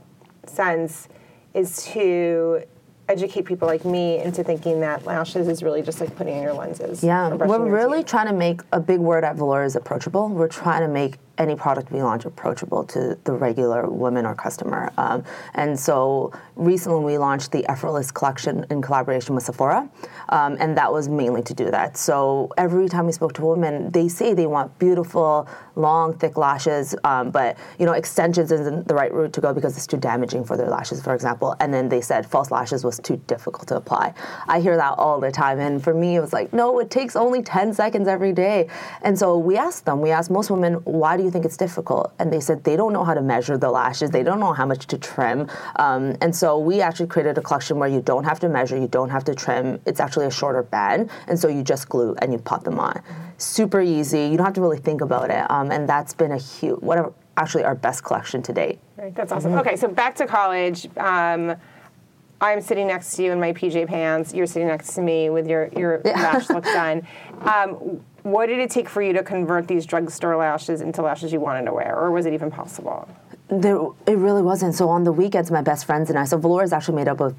sense, 0.47 1.09
is 1.53 1.85
to 1.87 2.63
educate 3.09 3.45
people 3.45 3.69
like 3.69 3.85
me 3.85 4.19
into 4.21 4.45
thinking 4.45 4.81
that 4.81 5.05
lashes 5.05 5.49
is 5.49 5.63
really 5.63 5.83
just 5.83 6.01
like 6.01 6.15
putting 6.17 6.37
in 6.37 6.43
your 6.43 6.55
lenses. 6.55 7.03
Yeah, 7.03 7.35
we're 7.35 7.69
really 7.69 7.99
teeth. 7.99 8.07
trying 8.07 8.27
to 8.29 8.33
make 8.33 8.61
a 8.73 8.81
big 8.81 9.01
word 9.01 9.25
at 9.25 9.37
Velour 9.37 9.65
is 9.65 9.77
approachable. 9.77 10.29
We're 10.29 10.49
trying 10.49 10.83
to 10.83 10.89
make 10.89 11.19
any 11.39 11.57
product 11.57 11.91
we 11.91 12.03
launch 12.03 12.25
approachable 12.25 12.85
to 12.85 13.19
the 13.25 13.33
regular 13.33 13.89
woman 13.89 14.27
or 14.27 14.35
customer. 14.35 14.93
Um, 14.99 15.25
and 15.55 15.79
so 15.79 16.33
recently 16.57 17.05
we 17.05 17.19
launched 17.19 17.53
the 17.53 17.69
Effortless 17.71 18.11
collection 18.11 18.67
in 18.71 18.83
collaboration 18.83 19.35
with 19.35 19.45
Sephora, 19.45 19.89
um, 20.29 20.57
and 20.61 20.77
that 20.77 20.93
was 20.93 21.09
mainly 21.09 21.43
to 21.43 21.55
do 21.55 21.71
that. 21.71 21.97
So 21.97 22.53
every 22.59 22.89
time 22.89 23.07
we 23.07 23.13
spoke 23.13 23.33
to 23.35 23.45
women, 23.45 23.91
they 23.91 24.09
say 24.09 24.35
they 24.35 24.47
want 24.47 24.79
beautiful, 24.79 25.49
long, 25.75 26.17
thick 26.17 26.37
lashes, 26.37 26.95
um, 27.05 27.31
but 27.31 27.57
you 27.79 27.87
know 27.87 27.93
extensions 27.93 28.53
isn't 28.53 28.87
the 28.87 28.95
right 28.95 29.13
route 29.13 29.33
to 29.33 29.41
go 29.41 29.55
because 29.55 29.77
it's 29.77 29.87
too 29.87 29.97
damaging 29.97 30.45
for 30.45 30.57
their 30.57 30.69
lashes, 30.69 31.03
for 31.03 31.15
example. 31.15 31.57
And 31.61 31.73
then 31.73 31.89
they 31.89 32.01
said 32.01 32.27
false 32.27 32.51
lashes 32.51 32.85
was 32.85 32.92
too 32.99 33.21
difficult 33.27 33.69
to 33.69 33.77
apply. 33.77 34.15
I 34.49 34.61
hear 34.61 34.77
that 34.77 34.99
all 34.99 35.21
the 35.21 35.31
time, 35.31 35.59
and 35.59 35.83
for 35.83 35.95
me, 35.95 36.17
it 36.17 36.21
was 36.21 36.33
like, 36.33 36.53
no, 36.53 36.79
it 36.79 36.91
takes 36.91 37.17
only 37.17 37.43
10 37.43 37.75
seconds 37.75 38.09
every 38.09 38.33
day. 38.33 38.69
And 39.03 39.19
so 39.19 39.39
we 39.39 39.57
asked 39.57 39.85
them, 39.85 40.01
we 40.01 40.11
asked 40.11 40.31
most 40.31 40.51
women, 40.51 40.75
why 40.85 41.17
do 41.17 41.23
you 41.23 41.31
think 41.31 41.45
it's 41.45 41.57
difficult? 41.57 42.13
And 42.19 42.33
they 42.33 42.41
said 42.41 42.65
they 42.65 42.77
don't 42.77 42.93
know 42.93 43.05
how 43.05 43.15
to 43.15 43.23
measure 43.23 43.57
the 43.57 43.71
lashes, 43.71 44.11
they 44.11 44.23
don't 44.23 44.41
know 44.41 44.53
how 44.53 44.67
much 44.67 44.87
to 44.89 44.99
trim. 44.99 45.49
Um, 45.77 46.17
and 46.21 46.35
so 46.35 46.59
we 46.59 46.81
actually 46.81 47.07
created 47.07 47.39
a 47.39 47.43
collection 47.43 47.79
where 47.79 47.89
you 47.89 48.01
don't 48.01 48.25
have 48.25 48.41
to 48.41 48.49
measure, 48.49 48.77
you 48.77 48.89
don't 48.89 49.11
have 49.11 49.25
to 49.25 49.35
trim. 49.35 49.81
It's 49.87 50.01
actually 50.01 50.27
a 50.27 50.31
shorter 50.31 50.63
band, 50.63 51.11
and 51.29 51.39
so 51.39 51.49
you 51.49 51.63
just 51.63 51.89
glue 51.89 52.15
and 52.21 52.33
you 52.33 52.39
pop 52.39 52.65
them 52.65 52.79
on. 52.79 53.03
Super 53.39 53.81
easy. 53.81 54.27
You 54.27 54.37
don't 54.37 54.47
have 54.47 54.55
to 54.55 54.61
really 54.61 54.79
think 54.79 55.01
about 55.01 55.31
it. 55.31 55.51
Um, 55.51 55.71
and 55.71 55.89
that's 55.89 56.15
been 56.15 56.33
a 56.33 56.39
huge, 56.39 56.81
whatever, 56.81 57.13
actually 57.37 57.65
our 57.65 57.75
best 57.75 58.05
collection 58.05 58.43
to 58.43 58.53
date. 58.53 58.79
Right, 58.97 59.15
that's 59.15 59.33
awesome. 59.33 59.55
Okay, 59.55 59.77
so 59.77 59.89
back 59.89 60.15
to 60.17 60.27
college. 60.27 60.87
Um, 60.97 61.57
I'm 62.43 62.61
sitting 62.61 62.89
next 62.89 63.15
to 63.17 63.23
you 63.23 63.31
in 63.31 63.39
my 63.39 63.53
PJ 63.53 63.87
pants. 63.87 64.35
You're 64.35 64.47
sitting 64.47 64.67
next 64.67 64.95
to 64.95 65.01
me 65.01 65.31
with 65.31 65.47
your 65.47 65.69
your 65.77 66.01
lash 66.05 66.51
look 66.51 66.65
done. 66.81 67.07
Um, 67.43 68.03
what 68.25 68.47
did 68.47 68.59
it 68.59 68.71
take 68.71 68.89
for 68.89 69.01
you 69.01 69.13
to 69.13 69.23
convert 69.23 69.69
these 69.69 69.87
drugstore 69.87 70.37
lashes 70.37 70.81
into 70.81 71.03
lashes 71.03 71.33
you 71.33 71.41
wanted 71.41 71.67
to 71.67 71.73
wear, 71.73 71.97
or 71.97 72.11
was 72.11 72.27
it 72.27 72.35
even 72.35 72.51
possible? 72.51 73.09
There, 73.49 73.79
it 74.07 74.19
really 74.19 74.43
wasn't. 74.43 74.75
So 74.75 74.89
on 74.89 75.05
the 75.05 75.13
weekends, 75.13 75.51
my 75.51 75.63
best 75.63 75.85
friends 75.85 76.11
and 76.11 76.19
I. 76.19 76.25
So 76.25 76.37
Velour 76.37 76.65
is 76.65 76.73
actually 76.73 76.97
made 76.97 77.09
up 77.09 77.21
of 77.21 77.35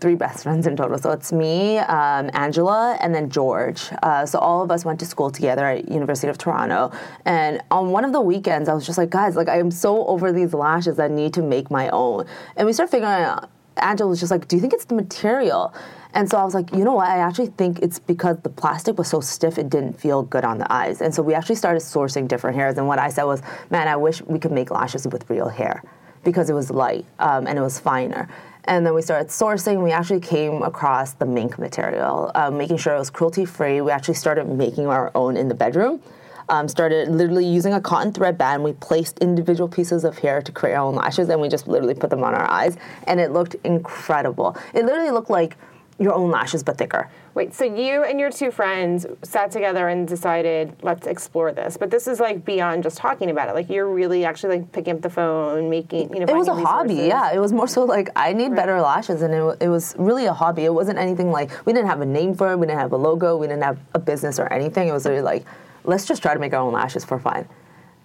three 0.00 0.16
best 0.16 0.42
friends 0.42 0.66
in 0.66 0.76
total. 0.76 0.98
So 0.98 1.12
it's 1.12 1.32
me, 1.32 1.78
um, 1.78 2.28
Angela, 2.34 2.98
and 3.00 3.14
then 3.14 3.30
George. 3.30 3.88
Uh, 4.02 4.26
so 4.26 4.38
all 4.38 4.62
of 4.62 4.70
us 4.70 4.84
went 4.84 4.98
to 5.00 5.06
school 5.06 5.30
together 5.30 5.64
at 5.64 5.88
University 5.88 6.28
of 6.28 6.36
Toronto. 6.36 6.90
And 7.24 7.62
on 7.70 7.90
one 7.90 8.04
of 8.04 8.12
the 8.12 8.20
weekends, 8.20 8.68
I 8.68 8.74
was 8.74 8.84
just 8.84 8.98
like, 8.98 9.10
guys, 9.10 9.36
like 9.36 9.48
I 9.48 9.60
am 9.60 9.70
so 9.70 10.04
over 10.06 10.32
these 10.32 10.52
lashes. 10.52 10.98
I 10.98 11.06
need 11.06 11.32
to 11.34 11.42
make 11.42 11.70
my 11.70 11.88
own. 11.90 12.26
And 12.56 12.66
we 12.66 12.72
started 12.72 12.90
figuring 12.90 13.12
out 13.12 13.48
Angela 13.76 14.08
was 14.08 14.20
just 14.20 14.30
like, 14.30 14.48
"Do 14.48 14.56
you 14.56 14.60
think 14.60 14.72
it's 14.72 14.84
the 14.84 14.94
material?" 14.94 15.74
And 16.14 16.28
so 16.28 16.36
I 16.36 16.44
was 16.44 16.54
like, 16.54 16.72
you 16.72 16.84
know 16.84 16.94
what? 16.94 17.08
I 17.08 17.18
actually 17.18 17.48
think 17.48 17.78
it's 17.80 17.98
because 17.98 18.36
the 18.42 18.50
plastic 18.50 18.98
was 18.98 19.08
so 19.08 19.20
stiff, 19.20 19.58
it 19.58 19.70
didn't 19.70 19.98
feel 19.98 20.22
good 20.22 20.44
on 20.44 20.58
the 20.58 20.70
eyes. 20.70 21.00
And 21.00 21.14
so 21.14 21.22
we 21.22 21.34
actually 21.34 21.54
started 21.54 21.80
sourcing 21.80 22.28
different 22.28 22.56
hairs. 22.56 22.76
And 22.76 22.86
what 22.86 22.98
I 22.98 23.08
said 23.08 23.24
was, 23.24 23.42
man, 23.70 23.88
I 23.88 23.96
wish 23.96 24.20
we 24.22 24.38
could 24.38 24.52
make 24.52 24.70
lashes 24.70 25.08
with 25.08 25.28
real 25.30 25.48
hair 25.48 25.82
because 26.22 26.50
it 26.50 26.52
was 26.52 26.70
light 26.70 27.06
um, 27.18 27.46
and 27.46 27.58
it 27.58 27.62
was 27.62 27.78
finer. 27.78 28.28
And 28.64 28.86
then 28.86 28.94
we 28.94 29.02
started 29.02 29.28
sourcing. 29.28 29.82
We 29.82 29.90
actually 29.90 30.20
came 30.20 30.62
across 30.62 31.14
the 31.14 31.26
mink 31.26 31.58
material, 31.58 32.30
um, 32.34 32.58
making 32.58 32.76
sure 32.76 32.94
it 32.94 32.98
was 32.98 33.10
cruelty 33.10 33.44
free. 33.44 33.80
We 33.80 33.90
actually 33.90 34.14
started 34.14 34.48
making 34.48 34.86
our 34.86 35.10
own 35.14 35.36
in 35.36 35.48
the 35.48 35.54
bedroom. 35.54 36.00
Um, 36.48 36.68
started 36.68 37.08
literally 37.08 37.46
using 37.46 37.72
a 37.72 37.80
cotton 37.80 38.12
thread 38.12 38.36
band. 38.36 38.62
We 38.64 38.72
placed 38.74 39.18
individual 39.20 39.68
pieces 39.68 40.04
of 40.04 40.18
hair 40.18 40.42
to 40.42 40.52
create 40.52 40.74
our 40.74 40.84
own 40.84 40.94
lashes, 40.94 41.28
and 41.28 41.40
we 41.40 41.48
just 41.48 41.68
literally 41.68 41.94
put 41.94 42.10
them 42.10 42.22
on 42.24 42.34
our 42.34 42.50
eyes, 42.50 42.76
and 43.06 43.20
it 43.20 43.30
looked 43.32 43.54
incredible. 43.64 44.56
It 44.74 44.84
literally 44.84 45.10
looked 45.10 45.30
like 45.30 45.56
your 45.98 46.14
own 46.14 46.30
lashes, 46.30 46.62
but 46.64 46.78
thicker. 46.78 47.08
Wait, 47.34 47.54
so 47.54 47.64
you 47.64 48.02
and 48.02 48.18
your 48.18 48.30
two 48.30 48.50
friends 48.50 49.06
sat 49.22 49.50
together 49.50 49.88
and 49.88 50.06
decided, 50.08 50.74
let's 50.82 51.06
explore 51.06 51.52
this. 51.52 51.76
But 51.76 51.90
this 51.90 52.06
is 52.08 52.18
like 52.18 52.44
beyond 52.44 52.82
just 52.82 52.96
talking 52.98 53.30
about 53.30 53.48
it. 53.48 53.54
Like 53.54 53.70
you're 53.70 53.88
really 53.88 54.24
actually 54.24 54.58
like 54.58 54.72
picking 54.72 54.94
up 54.96 55.00
the 55.02 55.10
phone, 55.10 55.70
making, 55.70 56.12
you 56.12 56.20
know, 56.20 56.26
It 56.26 56.36
was 56.36 56.48
a 56.48 56.54
hobby, 56.54 56.94
resources. 56.94 57.08
yeah. 57.08 57.32
It 57.32 57.38
was 57.38 57.52
more 57.52 57.68
so 57.68 57.84
like 57.84 58.10
I 58.16 58.32
need 58.32 58.54
better 58.56 58.80
lashes, 58.80 59.22
and 59.22 59.32
it, 59.32 59.56
it 59.60 59.68
was 59.68 59.94
really 59.98 60.26
a 60.26 60.32
hobby. 60.32 60.64
It 60.64 60.74
wasn't 60.74 60.98
anything 60.98 61.30
like 61.30 61.50
we 61.66 61.72
didn't 61.72 61.88
have 61.88 62.00
a 62.00 62.06
name 62.06 62.34
for 62.34 62.50
it, 62.52 62.58
we 62.58 62.66
didn't 62.66 62.80
have 62.80 62.92
a 62.92 62.96
logo, 62.96 63.36
we 63.36 63.46
didn't 63.46 63.62
have 63.62 63.78
a 63.94 63.98
business 63.98 64.38
or 64.40 64.52
anything. 64.52 64.88
It 64.88 64.92
was 64.92 65.06
really 65.06 65.22
like 65.22 65.44
let's 65.84 66.06
just 66.06 66.22
try 66.22 66.34
to 66.34 66.40
make 66.40 66.52
our 66.52 66.60
own 66.60 66.72
lashes 66.72 67.04
for 67.04 67.18
fun. 67.18 67.48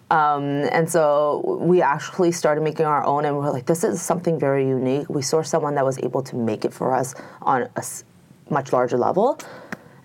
Um, 0.10 0.64
and 0.72 0.90
so 0.90 1.60
we 1.60 1.82
actually 1.82 2.32
started 2.32 2.62
making 2.62 2.86
our 2.86 3.04
own, 3.04 3.26
and 3.26 3.36
we 3.36 3.44
were 3.44 3.52
like, 3.52 3.66
this 3.66 3.84
is 3.84 4.02
something 4.02 4.40
very 4.40 4.66
unique. 4.68 5.10
We 5.10 5.22
saw 5.22 5.42
someone 5.42 5.76
that 5.76 5.84
was 5.86 5.98
able 6.00 6.24
to 6.24 6.36
make 6.36 6.64
it 6.64 6.74
for 6.74 6.96
us 6.96 7.14
on 7.42 7.68
a 7.76 7.84
much 8.50 8.72
larger 8.72 8.98
level. 8.98 9.38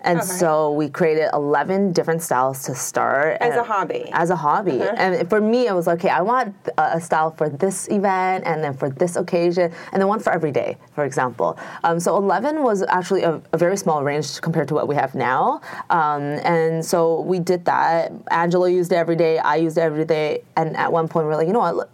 And 0.03 0.23
so 0.23 0.71
we 0.71 0.89
created 0.89 1.29
11 1.33 1.93
different 1.93 2.21
styles 2.21 2.63
to 2.63 2.75
start. 2.75 3.37
As 3.41 3.55
a 3.55 3.63
hobby. 3.63 4.09
As 4.11 4.29
a 4.29 4.35
hobby. 4.35 4.81
And 4.81 5.29
for 5.29 5.39
me, 5.39 5.67
it 5.67 5.73
was 5.73 5.87
like, 5.87 5.99
okay, 5.99 6.09
I 6.09 6.21
want 6.21 6.55
a 6.77 6.99
style 6.99 7.31
for 7.31 7.49
this 7.49 7.87
event 7.89 8.45
and 8.45 8.63
then 8.63 8.73
for 8.73 8.89
this 8.89 9.15
occasion, 9.15 9.71
and 9.91 10.01
then 10.01 10.07
one 10.07 10.19
for 10.19 10.33
every 10.33 10.51
day, 10.51 10.77
for 10.93 11.05
example. 11.05 11.57
Um, 11.83 11.99
so 11.99 12.17
11 12.17 12.63
was 12.63 12.83
actually 12.83 13.23
a, 13.23 13.41
a 13.51 13.57
very 13.57 13.77
small 13.77 14.03
range 14.03 14.41
compared 14.41 14.67
to 14.69 14.73
what 14.73 14.87
we 14.87 14.95
have 14.95 15.15
now. 15.15 15.61
Um, 15.89 16.23
and 16.43 16.83
so 16.85 17.21
we 17.21 17.39
did 17.39 17.65
that. 17.65 18.11
Angela 18.31 18.69
used 18.69 18.91
it 18.91 18.95
every 18.95 19.15
day, 19.15 19.37
I 19.39 19.55
used 19.55 19.77
it 19.77 19.81
every 19.81 20.05
day. 20.05 20.43
And 20.57 20.75
at 20.75 20.91
one 20.91 21.07
point, 21.07 21.27
we 21.27 21.33
are 21.33 21.37
like, 21.37 21.47
you 21.47 21.53
know 21.53 21.59
what? 21.59 21.89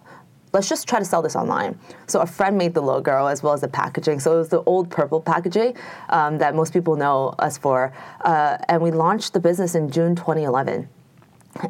Let's 0.53 0.69
just 0.69 0.87
try 0.87 0.99
to 0.99 1.05
sell 1.05 1.21
this 1.21 1.35
online. 1.35 1.77
So 2.07 2.21
a 2.21 2.25
friend 2.25 2.57
made 2.57 2.73
the 2.73 2.81
logo 2.81 3.27
as 3.27 3.43
well 3.43 3.53
as 3.53 3.61
the 3.61 3.67
packaging. 3.67 4.19
So 4.19 4.33
it 4.33 4.37
was 4.37 4.49
the 4.49 4.63
old 4.63 4.89
purple 4.89 5.21
packaging 5.21 5.75
um, 6.09 6.37
that 6.39 6.55
most 6.55 6.73
people 6.73 6.95
know 6.95 7.35
us 7.39 7.57
for. 7.57 7.93
Uh, 8.21 8.57
and 8.67 8.81
we 8.81 8.91
launched 8.91 9.33
the 9.33 9.39
business 9.39 9.75
in 9.75 9.89
June 9.89 10.15
2011. 10.15 10.87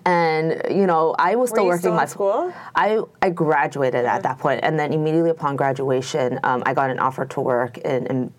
And 0.05 0.61
you 0.69 0.85
know, 0.85 1.15
I 1.17 1.35
was 1.35 1.49
still 1.49 1.63
you 1.63 1.69
working 1.69 1.79
still 1.79 1.91
in 1.93 1.97
my 1.97 2.05
school? 2.05 2.53
I 2.75 2.99
I 3.21 3.29
graduated 3.29 4.03
at 4.05 4.23
that 4.23 4.37
point, 4.37 4.59
and 4.61 4.77
then 4.77 4.91
immediately 4.91 5.29
upon 5.29 5.55
graduation, 5.55 6.37
um, 6.43 6.61
I 6.65 6.73
got 6.73 6.89
an 6.89 6.99
offer 6.99 7.25
to 7.25 7.41
work 7.41 7.77
in. 7.79 8.05
in 8.07 8.33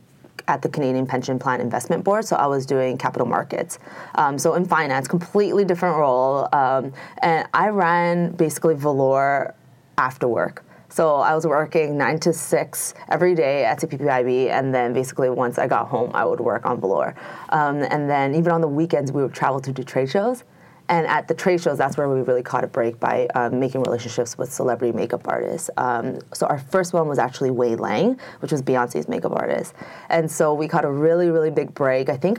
at 0.49 0.63
the 0.63 0.69
Canadian 0.69 1.07
Pension 1.07 1.39
Plan 1.39 1.61
Investment 1.61 2.03
Board, 2.03 2.25
so 2.25 2.35
I 2.35 2.47
was 2.47 2.67
doing 2.67 2.99
capital 2.99 3.27
markets. 3.27 3.79
Um, 4.17 4.37
so 4.37 4.55
in 4.55 4.65
finance, 4.65 5.07
completely 5.07 5.65
different 5.65 5.97
role, 5.97 6.49
um, 6.53 6.93
and 7.23 7.47
I 7.55 7.69
ran 7.69 8.33
basically 8.33 8.75
Velour 8.75 9.55
after 10.01 10.27
work. 10.27 10.65
So 10.89 11.17
I 11.17 11.35
was 11.37 11.47
working 11.47 11.97
nine 11.97 12.19
to 12.21 12.33
six 12.33 12.95
every 13.11 13.35
day 13.35 13.65
at 13.65 13.79
CPPIB, 13.81 14.49
and 14.49 14.75
then 14.75 14.93
basically 14.93 15.31
once 15.31 15.57
I 15.57 15.69
got 15.69 15.87
home, 15.87 16.11
I 16.15 16.25
would 16.25 16.41
work 16.41 16.67
on 16.67 16.81
Velour. 16.81 17.15
Um, 17.51 17.77
and 17.95 18.11
then 18.11 18.35
even 18.35 18.51
on 18.51 18.61
the 18.61 18.73
weekends, 18.81 19.13
we 19.13 19.23
would 19.23 19.35
travel 19.35 19.61
to 19.61 19.73
do 19.73 19.85
trade 19.85 20.11
shows. 20.11 20.43
And 20.89 21.07
at 21.07 21.29
the 21.29 21.35
trade 21.35 21.61
shows, 21.63 21.79
that's 21.79 21.97
where 21.97 22.09
we 22.09 22.21
really 22.23 22.43
caught 22.43 22.65
a 22.65 22.67
break 22.67 22.99
by 22.99 23.29
um, 23.37 23.61
making 23.61 23.83
relationships 23.83 24.37
with 24.37 24.53
celebrity 24.53 24.93
makeup 24.93 25.29
artists. 25.29 25.71
Um, 25.77 26.19
so 26.33 26.47
our 26.47 26.59
first 26.59 26.93
one 26.93 27.07
was 27.07 27.21
actually 27.21 27.53
Wei 27.53 27.77
Lang, 27.77 28.19
which 28.41 28.51
was 28.51 28.61
Beyonce's 28.61 29.07
makeup 29.07 29.33
artist. 29.37 29.75
And 30.09 30.29
so 30.29 30.53
we 30.53 30.67
caught 30.67 30.85
a 30.85 30.91
really, 30.91 31.31
really 31.31 31.51
big 31.51 31.73
break. 31.75 32.09
I 32.09 32.17
think 32.17 32.39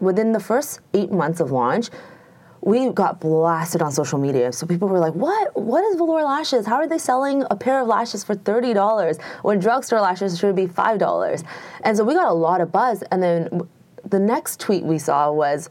within 0.00 0.32
the 0.32 0.40
first 0.40 0.80
eight 0.94 1.12
months 1.12 1.38
of 1.38 1.52
launch, 1.52 1.90
we 2.60 2.90
got 2.90 3.20
blasted 3.20 3.82
on 3.82 3.92
social 3.92 4.18
media. 4.18 4.52
So 4.52 4.66
people 4.66 4.88
were 4.88 4.98
like, 4.98 5.14
"What? 5.14 5.56
What 5.56 5.84
is 5.84 5.96
Velour 5.96 6.22
lashes? 6.24 6.66
How 6.66 6.76
are 6.76 6.86
they 6.86 6.98
selling 6.98 7.44
a 7.50 7.56
pair 7.56 7.80
of 7.80 7.88
lashes 7.88 8.24
for 8.24 8.34
thirty 8.34 8.74
dollars 8.74 9.18
when 9.42 9.58
drugstore 9.58 10.00
lashes 10.00 10.38
should 10.38 10.56
be 10.56 10.66
five 10.66 10.98
dollars?" 10.98 11.44
And 11.82 11.96
so 11.96 12.04
we 12.04 12.14
got 12.14 12.28
a 12.28 12.34
lot 12.34 12.60
of 12.60 12.72
buzz. 12.72 13.02
And 13.10 13.22
then 13.22 13.68
the 14.04 14.18
next 14.18 14.60
tweet 14.60 14.84
we 14.84 14.98
saw 14.98 15.30
was, 15.30 15.68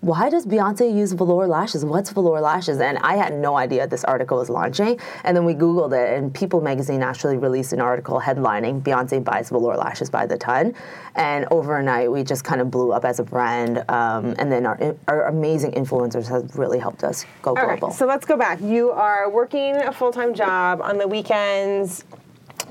why 0.00 0.30
does 0.30 0.46
Beyonce 0.46 0.94
use 0.94 1.12
velour 1.12 1.46
lashes? 1.46 1.84
What's 1.84 2.10
velour 2.10 2.40
lashes? 2.40 2.80
And 2.80 2.96
I 2.98 3.16
had 3.16 3.34
no 3.34 3.56
idea 3.56 3.86
this 3.86 4.04
article 4.04 4.38
was 4.38 4.48
launching. 4.48 4.98
And 5.24 5.36
then 5.36 5.44
we 5.44 5.54
Googled 5.54 5.92
it, 5.92 6.16
and 6.16 6.32
People 6.32 6.60
magazine 6.62 7.02
actually 7.02 7.36
released 7.36 7.72
an 7.72 7.80
article 7.80 8.20
headlining 8.20 8.82
Beyonce 8.82 9.22
buys 9.22 9.50
velour 9.50 9.76
lashes 9.76 10.08
by 10.08 10.26
the 10.26 10.38
ton. 10.38 10.74
And 11.16 11.46
overnight, 11.50 12.10
we 12.10 12.24
just 12.24 12.44
kind 12.44 12.60
of 12.60 12.70
blew 12.70 12.92
up 12.92 13.04
as 13.04 13.20
a 13.20 13.24
brand. 13.24 13.84
Um, 13.90 14.34
and 14.38 14.50
then 14.50 14.64
our, 14.64 14.96
our 15.06 15.26
amazing 15.28 15.72
influencers 15.72 16.28
have 16.28 16.56
really 16.56 16.78
helped 16.78 17.04
us 17.04 17.26
go 17.42 17.50
All 17.50 17.66
right, 17.66 17.78
global. 17.78 17.94
so 17.94 18.06
let's 18.06 18.24
go 18.24 18.36
back. 18.36 18.60
You 18.60 18.90
are 18.92 19.28
working 19.30 19.76
a 19.76 19.92
full 19.92 20.12
time 20.12 20.32
job 20.34 20.80
on 20.80 20.96
the 20.96 21.08
weekends. 21.08 22.04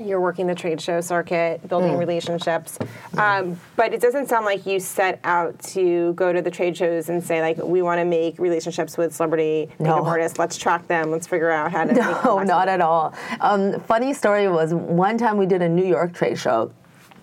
You're 0.00 0.20
working 0.20 0.46
the 0.46 0.54
trade 0.54 0.80
show 0.80 1.00
circuit, 1.00 1.66
building 1.68 1.92
Mm. 1.92 1.98
relationships, 1.98 2.78
um, 3.18 3.60
but 3.76 3.92
it 3.92 4.00
doesn't 4.00 4.28
sound 4.28 4.46
like 4.46 4.64
you 4.66 4.80
set 4.80 5.20
out 5.24 5.58
to 5.74 6.14
go 6.14 6.32
to 6.32 6.40
the 6.40 6.50
trade 6.50 6.76
shows 6.76 7.08
and 7.08 7.22
say 7.22 7.42
like, 7.42 7.58
we 7.62 7.82
want 7.82 8.00
to 8.00 8.04
make 8.04 8.38
relationships 8.38 8.96
with 8.96 9.14
celebrity 9.14 9.68
makeup 9.78 10.02
No. 10.04 10.06
artists. 10.06 10.38
Let's 10.38 10.56
track 10.56 10.86
them. 10.88 11.10
Let's 11.10 11.26
figure 11.26 11.50
out 11.50 11.70
how 11.70 11.84
to. 11.84 11.92
make 11.92 12.24
No, 12.24 12.38
not 12.42 12.68
at 12.68 12.80
all. 12.80 13.12
Um, 13.40 13.78
funny 13.80 14.14
story 14.14 14.48
was 14.48 14.72
one 14.72 15.18
time 15.18 15.36
we 15.36 15.46
did 15.46 15.60
a 15.62 15.68
New 15.68 15.84
York 15.84 16.14
trade 16.14 16.38
show. 16.38 16.70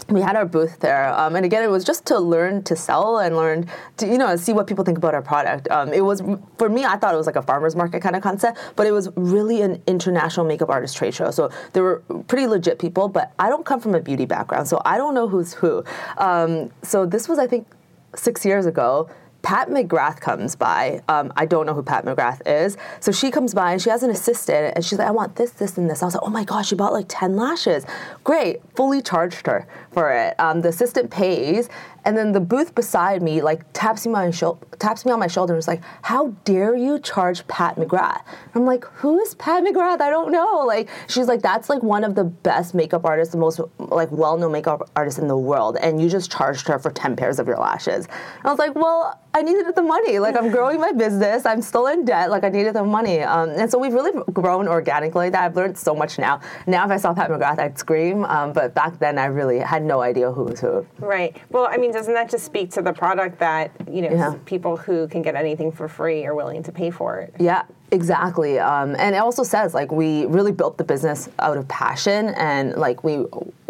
We 0.09 0.21
had 0.21 0.35
our 0.35 0.45
booth 0.45 0.79
there, 0.79 1.09
um, 1.09 1.35
and 1.35 1.43
again, 1.43 1.63
it 1.63 1.69
was 1.69 1.83
just 1.83 2.05
to 2.05 2.19
learn 2.19 2.63
to 2.63 2.75
sell 2.75 3.17
and 3.19 3.35
learn 3.35 3.67
to, 3.97 4.07
you 4.07 4.17
know, 4.17 4.35
see 4.35 4.53
what 4.53 4.67
people 4.67 4.85
think 4.85 4.97
about 4.97 5.13
our 5.13 5.21
product. 5.21 5.69
Um, 5.69 5.91
it 5.91 6.01
was 6.01 6.21
for 6.57 6.69
me, 6.69 6.85
I 6.85 6.97
thought 6.97 7.13
it 7.13 7.17
was 7.17 7.25
like 7.25 7.35
a 7.35 7.41
farmers 7.41 7.75
market 7.75 8.01
kind 8.01 8.15
of 8.15 8.21
concept, 8.21 8.57
but 8.75 8.87
it 8.87 8.91
was 8.91 9.09
really 9.15 9.61
an 9.61 9.81
international 9.87 10.45
makeup 10.45 10.69
artist 10.69 10.95
trade 10.95 11.13
show. 11.13 11.31
So 11.31 11.49
there 11.73 11.83
were 11.83 12.03
pretty 12.27 12.47
legit 12.47 12.79
people, 12.79 13.09
but 13.09 13.33
I 13.39 13.49
don't 13.49 13.65
come 13.65 13.79
from 13.79 13.95
a 13.95 13.99
beauty 13.99 14.25
background, 14.25 14.67
so 14.67 14.81
I 14.85 14.97
don't 14.97 15.13
know 15.13 15.27
who's 15.27 15.53
who. 15.53 15.83
Um, 16.17 16.71
so 16.83 17.05
this 17.05 17.27
was, 17.27 17.39
I 17.39 17.47
think, 17.47 17.67
six 18.15 18.45
years 18.45 18.65
ago. 18.65 19.09
Pat 19.47 19.69
McGrath 19.69 20.19
comes 20.19 20.57
by. 20.57 21.01
Um, 21.07 21.31
I 21.37 21.45
don't 21.45 21.65
know 21.65 21.73
who 21.73 21.81
Pat 21.81 22.03
McGrath 22.03 22.41
is. 22.45 22.75
So 22.99 23.13
she 23.13 23.31
comes 23.31 23.53
by 23.53 23.71
and 23.71 23.81
she 23.81 23.89
has 23.89 24.03
an 24.03 24.09
assistant 24.09 24.73
and 24.75 24.83
she's 24.83 24.99
like, 24.99 25.07
I 25.07 25.11
want 25.11 25.37
this, 25.37 25.51
this, 25.51 25.77
and 25.77 25.89
this. 25.89 26.03
I 26.03 26.05
was 26.05 26.15
like, 26.15 26.23
oh 26.25 26.29
my 26.29 26.43
gosh, 26.43 26.67
she 26.67 26.75
bought 26.75 26.91
like 26.91 27.05
10 27.07 27.37
lashes. 27.37 27.85
Great. 28.25 28.59
Fully 28.75 29.01
charged 29.01 29.47
her 29.47 29.65
for 29.93 30.11
it. 30.11 30.37
Um, 30.37 30.63
the 30.63 30.67
assistant 30.67 31.11
pays. 31.11 31.69
And 32.07 32.17
then 32.17 32.31
the 32.31 32.39
booth 32.39 32.73
beside 32.73 33.21
me 33.21 33.41
like 33.41 33.65
taps 33.73 34.05
me, 34.05 34.13
my 34.13 34.31
shou- 34.31 34.57
taps 34.79 35.05
me 35.05 35.11
on 35.11 35.19
my 35.19 35.27
shoulder 35.27 35.53
and 35.53 35.59
is 35.59 35.67
like, 35.67 35.81
how 36.03 36.29
dare 36.45 36.73
you 36.73 36.99
charge 36.99 37.45
Pat 37.49 37.75
McGrath? 37.75 38.21
I'm 38.55 38.65
like, 38.65 38.85
who 38.85 39.19
is 39.19 39.35
Pat 39.35 39.61
McGrath? 39.65 39.99
I 39.99 40.09
don't 40.09 40.31
know. 40.31 40.63
Like, 40.65 40.87
she's 41.09 41.27
like, 41.27 41.41
that's 41.41 41.69
like 41.69 41.83
one 41.83 42.05
of 42.05 42.15
the 42.15 42.23
best 42.23 42.73
makeup 42.73 43.03
artists, 43.03 43.33
the 43.33 43.37
most 43.37 43.59
like 43.77 44.09
well-known 44.09 44.53
makeup 44.53 44.89
artist 44.95 45.19
in 45.19 45.27
the 45.27 45.35
world. 45.35 45.75
And 45.81 46.01
you 46.01 46.07
just 46.09 46.31
charged 46.31 46.65
her 46.69 46.79
for 46.79 46.91
10 46.91 47.17
pairs 47.17 47.39
of 47.39 47.47
your 47.47 47.57
lashes. 47.57 48.05
And 48.05 48.45
I 48.45 48.49
was 48.51 48.59
like, 48.59 48.73
well, 48.75 49.19
I 49.33 49.41
needed 49.43 49.75
the 49.75 49.83
money. 49.83 50.17
Like 50.17 50.35
I'm 50.35 50.49
growing 50.49 50.79
my 50.79 50.91
business. 50.93 51.45
I'm 51.45 51.61
still 51.61 51.87
in 51.87 52.05
debt. 52.05 52.31
Like 52.31 52.43
I 52.43 52.49
needed 52.49 52.73
the 52.73 52.83
money. 52.83 53.19
Um, 53.19 53.49
and 53.49 53.69
so 53.69 53.77
we've 53.77 53.93
really 53.93 54.11
grown 54.33 54.67
organically. 54.67 55.29
That 55.29 55.43
I've 55.43 55.55
learned 55.55 55.77
so 55.77 55.93
much 55.93 56.17
now. 56.17 56.39
Now 56.65 56.85
if 56.85 56.91
I 56.91 56.97
saw 56.97 57.13
Pat 57.13 57.29
McGrath, 57.29 57.59
I'd 57.59 57.77
scream. 57.77 58.25
Um, 58.25 58.53
but 58.53 58.73
back 58.73 58.97
then 58.97 59.19
I 59.19 59.25
really 59.25 59.59
had 59.59 59.83
no 59.83 60.01
idea 60.01 60.31
who 60.31 60.45
was 60.45 60.59
who. 60.59 60.87
Right. 60.99 61.37
Well, 61.51 61.67
I 61.69 61.77
mean, 61.77 61.91
doesn't 61.97 62.13
that 62.13 62.29
just 62.29 62.45
speak 62.45 62.71
to 62.71 62.81
the 62.81 62.93
product 62.93 63.39
that 63.39 63.71
you 63.91 64.01
know 64.03 64.09
Yeah. 64.11 64.35
people 64.45 64.77
who 64.77 65.07
can 65.07 65.21
get 65.21 65.35
anything 65.35 65.71
for 65.71 65.87
free 65.87 66.25
are 66.25 66.35
willing 66.35 66.63
to 66.63 66.71
pay 66.71 66.91
for 66.91 67.17
it? 67.17 67.33
Yeah, 67.39 67.63
exactly. 67.91 68.59
Um, 68.59 68.95
and 68.99 69.15
it 69.15 69.19
also 69.19 69.43
says 69.43 69.73
like 69.73 69.91
we 69.91 70.25
really 70.27 70.51
built 70.51 70.77
the 70.77 70.83
business 70.83 71.27
out 71.39 71.57
of 71.57 71.67
passion 71.67 72.29
and 72.37 72.75
like 72.75 73.03
we 73.03 73.25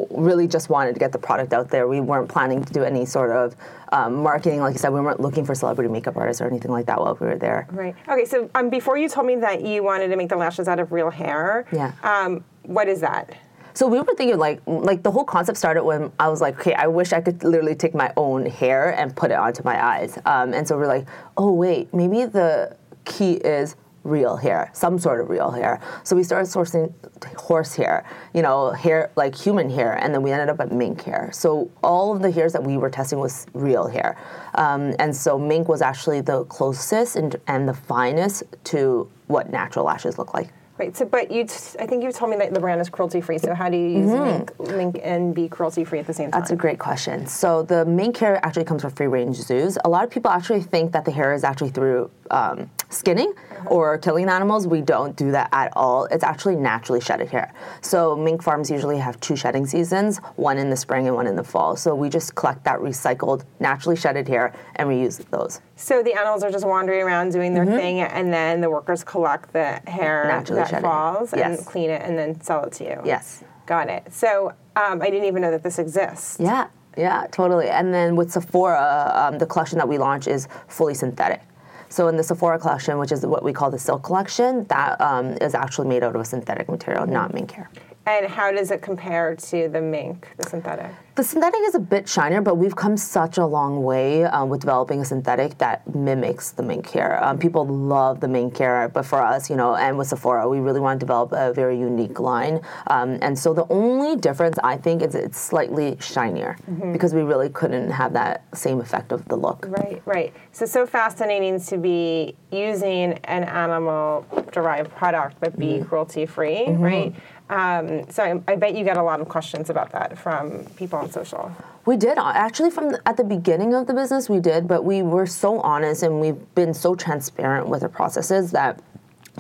really 0.10 0.48
just 0.48 0.70
wanted 0.70 0.94
to 0.94 1.00
get 1.00 1.12
the 1.12 1.18
product 1.20 1.54
out 1.54 1.70
there. 1.70 1.88
We 1.88 2.02
weren't 2.02 2.28
planning 2.30 2.64
to 2.64 2.74
do 2.74 2.84
any 2.84 3.06
sort 3.06 3.32
of 3.32 3.56
um, 3.94 4.16
marketing. 4.22 4.60
Like 4.60 4.74
you 4.74 4.80
said, 4.80 4.92
we 4.92 5.00
weren't 5.00 5.22
looking 5.22 5.46
for 5.46 5.56
celebrity 5.56 5.90
makeup 5.90 6.18
artists 6.18 6.42
or 6.42 6.48
anything 6.48 6.72
like 6.72 6.86
that 6.88 7.00
while 7.00 7.18
we 7.20 7.28
were 7.28 7.38
there. 7.38 7.68
Right. 7.72 7.96
Okay. 8.10 8.26
So 8.26 8.50
um, 8.56 8.70
before 8.70 8.98
you 8.98 9.08
told 9.08 9.26
me 9.28 9.38
that 9.38 9.62
you 9.64 9.84
wanted 9.84 10.10
to 10.10 10.18
make 10.18 10.30
the 10.30 10.36
lashes 10.36 10.68
out 10.68 10.80
of 10.80 10.92
real 10.92 11.10
hair. 11.10 11.66
Yeah. 11.72 11.94
Um, 12.04 12.44
what 12.64 12.90
is 12.90 13.00
that? 13.00 13.34
So 13.78 13.86
we 13.86 14.00
were 14.00 14.16
thinking 14.16 14.40
like 14.40 14.60
like 14.66 15.04
the 15.04 15.12
whole 15.12 15.24
concept 15.24 15.56
started 15.56 15.84
when 15.84 16.12
I 16.20 16.30
was 16.30 16.42
like, 16.42 16.60
okay, 16.60 16.74
I 16.74 16.88
wish 16.88 17.14
I 17.14 17.22
could 17.22 17.44
literally 17.44 17.76
take 17.76 17.94
my 17.94 18.12
own 18.18 18.48
hair 18.48 18.90
and 19.00 19.16
put 19.16 19.30
it 19.30 19.36
onto 19.36 19.62
my 19.62 19.78
eyes. 19.94 20.18
Um, 20.26 20.56
and 20.56 20.68
so 20.68 20.76
we're 20.76 20.88
like, 20.88 21.06
oh 21.38 21.52
wait, 21.52 21.94
maybe 21.94 22.26
the 22.26 22.76
key 23.06 23.34
is 23.34 23.76
real 24.04 24.36
hair, 24.36 24.72
some 24.74 24.98
sort 24.98 25.22
of 25.22 25.30
real 25.30 25.52
hair. 25.52 25.80
So 26.04 26.16
we 26.16 26.24
started 26.24 26.50
sourcing 26.50 26.92
horse 27.36 27.76
hair, 27.76 28.04
you 28.34 28.42
know, 28.42 28.72
hair 28.72 29.12
like 29.16 29.36
human 29.36 29.70
hair, 29.70 29.94
and 29.94 30.12
then 30.12 30.24
we 30.24 30.32
ended 30.32 30.50
up 30.50 30.60
at 30.60 30.72
mink 30.72 31.04
hair. 31.04 31.30
So 31.32 31.70
all 31.84 32.16
of 32.16 32.24
the 32.24 32.32
hairs 32.32 32.54
that 32.54 32.64
we 32.64 32.78
were 32.78 32.90
testing 32.90 33.20
was 33.20 33.46
real 33.54 33.88
hair, 33.88 34.18
um, 34.56 34.96
and 34.98 35.16
so 35.16 35.38
mink 35.38 35.68
was 35.68 35.84
actually 35.84 36.22
the 36.22 36.46
closest 36.46 37.16
and, 37.16 37.36
and 37.46 37.70
the 37.70 37.76
finest 37.76 38.42
to 38.72 39.08
what 39.28 39.52
natural 39.52 39.86
lashes 39.86 40.18
look 40.18 40.34
like. 40.34 40.50
Right. 40.78 40.96
So, 40.96 41.06
but 41.06 41.32
you, 41.32 41.46
t- 41.46 41.80
I 41.80 41.88
think 41.88 42.04
you 42.04 42.12
told 42.12 42.30
me 42.30 42.38
that 42.38 42.54
the 42.54 42.60
brand 42.60 42.80
is 42.82 42.90
cruelty 42.90 43.20
free. 43.20 43.40
So, 43.40 43.56
how 43.56 43.70
do 43.70 43.78
you 43.78 44.00
use 44.00 44.10
mink, 44.10 44.60
mink 44.60 45.00
and 45.04 45.34
be 45.34 45.50
cruelty 45.50 45.84
free 45.84 46.00
at 46.00 46.06
the 46.06 46.14
same 46.14 46.32
time? 46.32 46.32
Mm-hmm. 46.32 46.40
That's 46.40 46.52
a 46.52 46.56
great 46.56 46.78
question. 46.78 47.26
So 47.26 47.64
the 47.64 47.86
mink 47.86 48.18
hair 48.18 48.40
actually 48.46 48.66
comes 48.66 48.84
from 48.84 48.92
free 48.92 49.08
range 49.08 49.38
zoos. 49.38 49.78
A 49.84 49.90
lot 49.90 50.04
of 50.04 50.12
people 50.12 50.30
actually 50.30 50.62
think 50.62 50.92
that 50.92 51.06
the 51.06 51.12
hair 51.12 51.34
is 51.34 51.44
actually 51.44 51.70
through 51.70 52.12
um, 52.30 52.70
skinning 52.90 53.34
or 53.66 53.98
killing 53.98 54.30
animals. 54.30 54.68
We 54.68 54.82
don't 54.82 55.16
do 55.16 55.32
that 55.32 55.50
at 55.52 55.72
all. 55.76 56.06
It's 56.06 56.24
actually 56.24 56.56
naturally 56.56 57.02
shedded 57.02 57.30
hair. 57.30 57.54
So 57.82 58.16
mink 58.16 58.42
farms 58.42 58.70
usually 58.72 58.98
have 58.98 59.20
two 59.20 59.36
shedding 59.36 59.66
seasons, 59.66 60.20
one 60.36 60.58
in 60.58 60.70
the 60.70 60.78
spring 60.78 61.08
and 61.08 61.16
one 61.16 61.28
in 61.28 61.36
the 61.36 61.44
fall. 61.44 61.76
So 61.76 61.94
we 61.96 62.10
just 62.10 62.36
collect 62.36 62.64
that 62.64 62.80
recycled, 62.80 63.44
naturally 63.60 63.96
shedded 63.96 64.28
hair 64.28 64.54
and 64.78 64.88
reuse 64.90 65.18
those. 65.30 65.60
So 65.76 66.02
the 66.02 66.14
animals 66.14 66.44
are 66.44 66.52
just 66.52 66.66
wandering 66.66 67.02
around 67.02 67.32
doing 67.32 67.54
their 67.54 67.66
thing, 67.66 68.00
and 68.02 68.34
then 68.34 68.62
the 68.62 68.70
workers 68.70 69.04
collect 69.04 69.54
the 69.54 69.82
hair 69.88 70.08
Mm-hmm. 70.08 70.28
Naturally 70.30 70.62
that 70.72 70.82
falls 70.82 71.34
and 71.34 71.40
Yes. 71.40 71.66
clean 71.66 71.90
it, 71.90 72.02
and 72.04 72.18
then 72.18 72.40
sell 72.42 72.64
it 72.64 72.72
to 72.74 72.84
you. 72.86 73.02
Yes. 73.04 73.44
Got 73.66 73.90
it. 73.90 74.12
So 74.14 74.54
um, 74.76 75.02
I 75.02 75.10
didn't 75.10 75.26
even 75.26 75.42
know 75.42 75.52
that 75.52 75.64
this 75.64 75.78
exists. 75.80 76.38
Yeah, 76.40 76.68
yeah, 76.98 77.28
totally. 77.32 77.68
And 77.70 77.94
then 77.94 78.16
with 78.16 78.32
Sephora, 78.32 79.12
um, 79.14 79.38
the 79.38 79.46
collection 79.46 79.78
that 79.78 79.88
we 79.88 79.98
launch 79.98 80.28
is 80.28 80.48
fully 80.68 80.94
synthetic. 80.94 81.42
So 81.90 82.08
in 82.08 82.18
the 82.18 82.24
Sephora 82.24 82.60
collection, 82.60 82.98
which 82.98 83.12
is 83.12 83.26
what 83.26 83.44
we 83.44 83.54
call 83.54 83.72
the 83.72 83.80
silk 83.80 84.04
collection, 84.04 84.66
that 84.66 85.00
um, 85.00 85.38
is 85.42 85.56
actually 85.56 85.88
made 85.88 86.04
out 86.04 86.16
of 86.16 86.22
a 86.22 86.26
synthetic 86.26 86.70
material, 86.70 87.08
not 87.08 87.34
mink 87.34 87.52
hair. 87.52 87.70
And 88.08 88.26
how 88.26 88.54
does 88.54 88.72
it 88.72 88.82
compare 88.82 89.36
to 89.36 89.68
the 89.68 89.82
mink, 89.82 90.30
the 90.38 90.50
synthetic? 90.50 90.92
The 91.16 91.24
synthetic 91.24 91.60
is 91.66 91.76
a 91.76 91.80
bit 91.80 92.08
shinier, 92.08 92.42
but 92.42 92.56
we've 92.56 92.76
come 92.76 92.96
such 92.96 93.38
a 93.38 93.46
long 93.46 93.84
way 93.84 94.24
um, 94.24 94.48
with 94.48 94.62
developing 94.62 95.02
a 95.02 95.06
synthetic 95.06 95.58
that 95.58 95.94
mimics 95.94 96.52
the 96.52 96.64
mink 96.64 96.90
hair. 96.90 97.22
Um, 97.22 97.38
people 97.38 97.68
love 97.68 98.22
the 98.22 98.28
mink 98.30 98.56
hair, 98.58 98.88
but 98.88 99.04
for 99.04 99.22
us, 99.22 99.50
you 99.50 99.58
know, 99.58 99.76
and 99.76 99.98
with 99.98 100.08
Sephora, 100.08 100.48
we 100.48 100.60
really 100.60 100.80
want 100.80 101.00
to 101.00 101.06
develop 101.06 101.34
a 101.34 101.52
very 101.52 101.78
unique 101.78 102.20
line. 102.20 102.62
Um, 102.86 103.18
and 103.22 103.38
so 103.38 103.54
the 103.54 103.66
only 103.70 104.16
difference, 104.16 104.58
I 104.64 104.78
think, 104.78 105.02
is 105.02 105.14
it's 105.16 105.40
slightly 105.40 105.98
shinier 106.00 106.56
because 106.94 107.14
we 107.14 107.24
really 107.24 107.50
couldn't 107.50 107.90
have 107.90 108.14
that 108.14 108.46
same 108.56 108.80
effect 108.80 109.12
of 109.12 109.28
the 109.28 109.36
look. 109.36 109.66
Right, 109.68 110.02
right. 110.06 110.34
So 110.54 110.66
so 110.66 110.86
fascinating 110.86 111.60
to 111.62 111.78
be 111.78 112.36
using 112.52 113.14
an 113.24 113.44
animal 113.44 114.26
derived 114.52 114.92
product 114.92 115.38
but 115.40 115.58
be 115.58 115.84
cruelty 115.84 116.26
free, 116.26 116.70
right? 116.70 117.14
Um, 117.50 118.10
so 118.10 118.24
I, 118.24 118.52
I 118.52 118.56
bet 118.56 118.76
you 118.76 118.84
get 118.84 118.98
a 118.98 119.04
lot 119.04 119.22
of 119.22 119.30
questions 119.30 119.70
about 119.70 119.92
that 119.92 120.18
from 120.18 120.66
people 120.76 121.00
on 121.00 121.10
social. 121.12 121.52
We 121.86 121.96
did 121.96 122.18
uh, 122.18 122.32
actually 122.36 122.72
from 122.72 122.92
the, 122.92 123.02
at 123.08 123.16
the 123.16 123.24
beginning 123.24 123.74
of 123.74 123.88
the 123.88 123.94
business. 123.94 124.30
We 124.30 124.40
did, 124.40 124.68
but 124.68 124.84
we 124.84 125.02
were 125.02 125.26
so 125.26 125.62
honest 125.62 126.04
and 126.04 126.20
we've 126.20 126.56
been 126.56 126.74
so 126.74 126.96
transparent 126.96 127.70
with 127.70 127.84
our 127.84 127.90
processes 127.90 128.52
that 128.52 128.82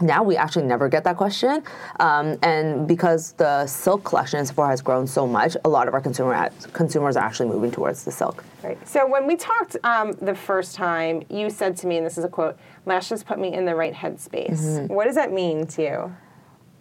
now 0.01 0.23
we 0.23 0.37
actually 0.37 0.65
never 0.65 0.87
get 0.89 1.03
that 1.03 1.17
question. 1.17 1.63
Um, 1.99 2.37
and 2.43 2.87
because 2.87 3.33
the 3.33 3.65
silk 3.65 4.03
collection 4.03 4.39
in 4.39 4.45
Sephora 4.45 4.69
has 4.69 4.81
grown 4.81 5.07
so 5.07 5.25
much, 5.27 5.57
a 5.65 5.69
lot 5.69 5.87
of 5.87 5.93
our 5.93 6.01
consumer 6.01 6.49
consumers 6.73 7.17
are 7.17 7.23
actually 7.23 7.49
moving 7.49 7.71
towards 7.71 8.03
the 8.03 8.11
silk. 8.11 8.43
Right. 8.63 8.87
So 8.87 9.07
when 9.07 9.27
we 9.27 9.35
talked 9.35 9.75
um, 9.83 10.13
the 10.21 10.35
first 10.35 10.75
time, 10.75 11.23
you 11.29 11.49
said 11.49 11.75
to 11.77 11.87
me, 11.87 11.97
and 11.97 12.05
this 12.05 12.17
is 12.17 12.23
a 12.23 12.29
quote: 12.29 12.57
"Lashes 12.85 13.23
put 13.23 13.39
me 13.39 13.53
in 13.53 13.65
the 13.65 13.75
right 13.75 13.93
headspace." 13.93 14.87
What 14.87 15.05
does 15.05 15.15
that 15.15 15.31
mean 15.33 15.65
to 15.67 15.81
you? 15.81 16.15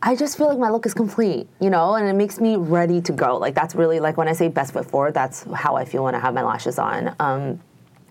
I 0.07 0.15
just 0.15 0.39
feel 0.39 0.47
like 0.47 0.59
my 0.59 0.71
look 0.71 0.87
is 0.87 0.95
complete, 0.95 1.49
you 1.61 1.69
know, 1.69 1.97
and 1.97 2.07
it 2.09 2.13
makes 2.13 2.39
me 2.39 2.55
ready 2.55 3.01
to 3.01 3.13
go. 3.13 3.39
Like 3.39 3.57
that's 3.57 3.75
really 3.75 3.99
like 3.99 4.17
when 4.17 4.29
I 4.29 4.35
say 4.35 4.47
best 4.47 4.73
foot 4.73 4.89
forward, 4.89 5.15
that's 5.15 5.43
how 5.53 5.75
I 5.75 5.85
feel 5.85 6.05
when 6.05 6.15
I 6.15 6.21
have 6.21 6.33
my 6.33 6.45
lashes 6.45 6.79
on. 6.79 7.17
Um, 7.19 7.61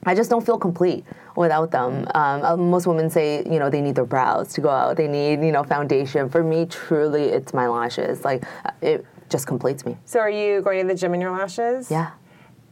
I 0.05 0.13
just 0.13 0.29
don't 0.29 0.45
feel 0.45 0.57
complete 0.57 1.05
without 1.37 1.71
them. 1.71 2.05
Um, 2.13 2.43
uh, 2.43 2.57
most 2.57 2.85
women 2.85 3.09
say, 3.09 3.45
you 3.45 3.59
know, 3.59 3.69
they 3.69 3.79
need 3.79 3.95
their 3.95 4.05
brows 4.05 4.51
to 4.55 4.61
go 4.61 4.69
out. 4.69 4.97
They 4.97 5.07
need, 5.07 5.39
you 5.39 5.53
know, 5.53 5.63
foundation. 5.63 6.27
For 6.27 6.43
me, 6.43 6.65
truly, 6.65 7.29
it's 7.29 7.53
my 7.53 7.69
lashes. 7.69 8.25
Like 8.25 8.43
uh, 8.65 8.71
it 8.81 9.05
just 9.29 9.47
completes 9.47 9.85
me. 9.85 9.95
So 10.03 10.19
are 10.19 10.29
you 10.29 10.61
going 10.61 10.81
to 10.85 10.93
the 10.93 10.99
gym 10.99 11.13
in 11.13 11.21
your 11.21 11.31
lashes? 11.31 11.89
Yeah. 11.89 12.11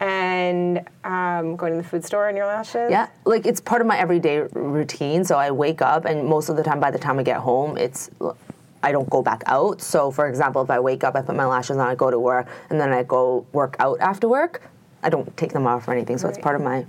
And 0.02 0.86
um, 1.06 1.56
going 1.56 1.72
to 1.72 1.78
the 1.78 1.88
food 1.88 2.04
store 2.04 2.28
in 2.28 2.36
your 2.36 2.46
lashes? 2.46 2.92
Yeah, 2.92 3.08
like 3.24 3.46
it's 3.46 3.62
part 3.62 3.80
of 3.80 3.88
my 3.88 3.98
everyday 3.98 4.40
routine. 4.52 5.24
So 5.24 5.38
I 5.38 5.50
wake 5.50 5.82
up, 5.82 6.04
and 6.04 6.28
most 6.28 6.50
of 6.50 6.58
the 6.58 6.64
time, 6.64 6.82
by 6.82 6.92
the 6.92 7.00
time 7.00 7.20
I 7.20 7.24
get 7.24 7.38
home, 7.38 7.78
it's 7.78 8.10
I 8.84 8.92
don't 8.92 9.10
go 9.10 9.22
back 9.24 9.42
out. 9.48 9.82
So, 9.82 10.12
for 10.12 10.28
example, 10.28 10.62
if 10.62 10.70
I 10.70 10.80
wake 10.80 11.04
up, 11.04 11.16
I 11.16 11.22
put 11.22 11.36
my 11.36 11.46
lashes 11.46 11.78
on, 11.78 11.88
I 11.88 11.96
go 11.96 12.12
to 12.12 12.20
work, 12.20 12.48
and 12.70 12.80
then 12.80 12.92
I 12.94 13.04
go 13.04 13.46
work 13.54 13.76
out 13.80 14.00
after 14.02 14.28
work. 14.28 14.62
I 15.02 15.10
don't 15.10 15.36
take 15.38 15.54
them 15.54 15.66
off 15.66 15.88
or 15.88 15.94
anything. 15.94 16.18
So 16.18 16.28
it's 16.30 16.38
part 16.38 16.56
of 16.56 16.62
my, 16.62 16.86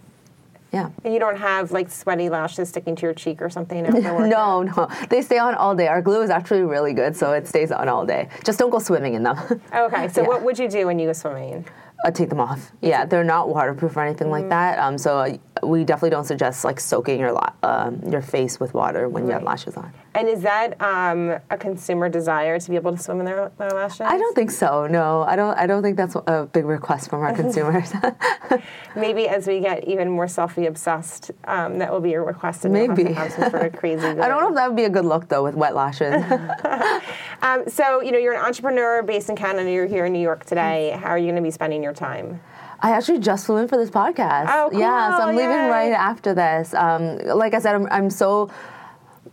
yeah. 0.72 0.90
And 1.04 1.14
you 1.14 1.20
don't 1.20 1.36
have 1.38 1.70
like 1.72 1.90
sweaty 1.90 2.28
lashes 2.28 2.68
sticking 2.68 2.96
to 2.96 3.02
your 3.02 3.14
cheek 3.14 3.40
or 3.40 3.48
something? 3.48 3.84
No, 4.28 4.62
no, 4.62 4.88
they 5.08 5.22
stay 5.22 5.38
on 5.38 5.54
all 5.54 5.74
day. 5.74 5.86
Our 5.88 6.02
glue 6.02 6.22
is 6.22 6.30
actually 6.30 6.62
really 6.62 6.92
good, 6.92 7.16
so 7.16 7.32
it 7.32 7.46
stays 7.46 7.70
on 7.72 7.88
all 7.88 8.04
day. 8.04 8.28
Just 8.44 8.58
don't 8.58 8.70
go 8.70 8.78
swimming 8.80 9.14
in 9.14 9.22
them. 9.22 9.36
Okay, 9.74 10.08
so 10.08 10.22
Yeah. 10.22 10.28
what 10.28 10.42
would 10.42 10.58
you 10.58 10.68
do 10.68 10.86
when 10.86 10.98
you 10.98 11.06
go 11.06 11.12
swimming? 11.12 11.64
I 12.04 12.10
take 12.10 12.28
them 12.28 12.40
off. 12.40 12.70
Yeah, 12.82 13.06
they're 13.06 13.24
not 13.24 13.48
waterproof 13.48 13.96
or 13.96 14.02
anything 14.04 14.30
like 14.30 14.48
that. 14.50 14.78
Um, 14.78 14.98
so 14.98 15.18
uh, 15.20 15.36
we 15.66 15.84
definitely 15.84 16.10
don't 16.10 16.24
suggest 16.26 16.62
like 16.64 16.78
soaking 16.78 17.18
your 17.18 17.32
la- 17.32 17.52
um, 17.62 18.00
your 18.06 18.20
face 18.20 18.60
with 18.60 18.74
water 18.74 19.08
when 19.08 19.26
you 19.26 19.32
have 19.32 19.42
lashes 19.42 19.76
on. 19.76 19.90
And 20.14 20.28
is 20.28 20.42
that 20.42 20.80
um, 20.80 21.36
a 21.50 21.56
consumer 21.58 22.08
desire 22.08 22.60
to 22.60 22.70
be 22.70 22.76
able 22.76 22.96
to 22.96 23.02
swim 23.02 23.18
in 23.18 23.26
their, 23.26 23.50
their 23.58 23.70
lashes? 23.70 24.02
I 24.02 24.16
don't 24.16 24.34
think 24.34 24.50
so. 24.52 24.86
No, 24.86 25.22
I 25.22 25.34
don't. 25.34 25.56
I 25.58 25.66
don't 25.66 25.82
think 25.82 25.96
that's 25.96 26.14
a 26.14 26.48
big 26.52 26.64
request 26.64 27.10
from 27.10 27.20
our 27.22 27.32
consumers. 27.42 27.92
Maybe 28.96 29.28
as 29.28 29.46
we 29.46 29.60
get 29.60 29.88
even 29.88 30.08
more 30.10 30.26
selfie 30.26 30.68
obsessed, 30.68 31.32
um, 31.46 31.78
that 31.78 31.90
will 31.90 32.00
be 32.00 32.14
a 32.14 32.20
request, 32.20 32.64
Maybe. 32.64 33.12
have 33.12 33.32
some 33.32 33.50
sort 33.50 33.66
of 33.66 33.72
crazy. 33.76 34.06
I 34.06 34.28
don't 34.28 34.40
know 34.40 34.48
if 34.50 34.54
that 34.54 34.68
would 34.68 34.76
be 34.76 34.84
a 34.84 34.90
good 34.90 35.04
look 35.04 35.28
though 35.28 35.42
with 35.42 35.54
wet 35.54 35.74
lashes. 35.74 36.22
Um, 37.42 37.64
so 37.68 38.00
you 38.00 38.12
know, 38.12 38.18
you're 38.18 38.34
an 38.34 38.44
entrepreneur 38.44 39.02
based 39.02 39.28
in 39.28 39.36
Canada. 39.36 39.70
You're 39.70 39.86
here 39.86 40.06
in 40.06 40.12
New 40.12 40.20
York 40.22 40.44
today. 40.46 40.96
How 40.98 41.08
are 41.08 41.18
you 41.18 41.26
going 41.26 41.36
to 41.36 41.42
be 41.42 41.50
spending 41.50 41.82
your 41.82 41.92
time? 41.92 42.40
I 42.80 42.90
actually 42.90 43.18
just 43.18 43.46
flew 43.46 43.56
in 43.56 43.68
for 43.68 43.76
this 43.76 43.90
podcast. 43.90 44.46
Oh, 44.48 44.70
Yeah, 44.72 45.16
so 45.16 45.24
I'm 45.24 45.36
leaving 45.36 45.50
yay. 45.56 45.68
right 45.68 45.92
after 45.92 46.34
this. 46.34 46.74
Um, 46.74 47.18
like 47.18 47.54
I 47.54 47.58
said, 47.58 47.74
I'm, 47.74 47.86
I'm 47.90 48.10
so. 48.10 48.50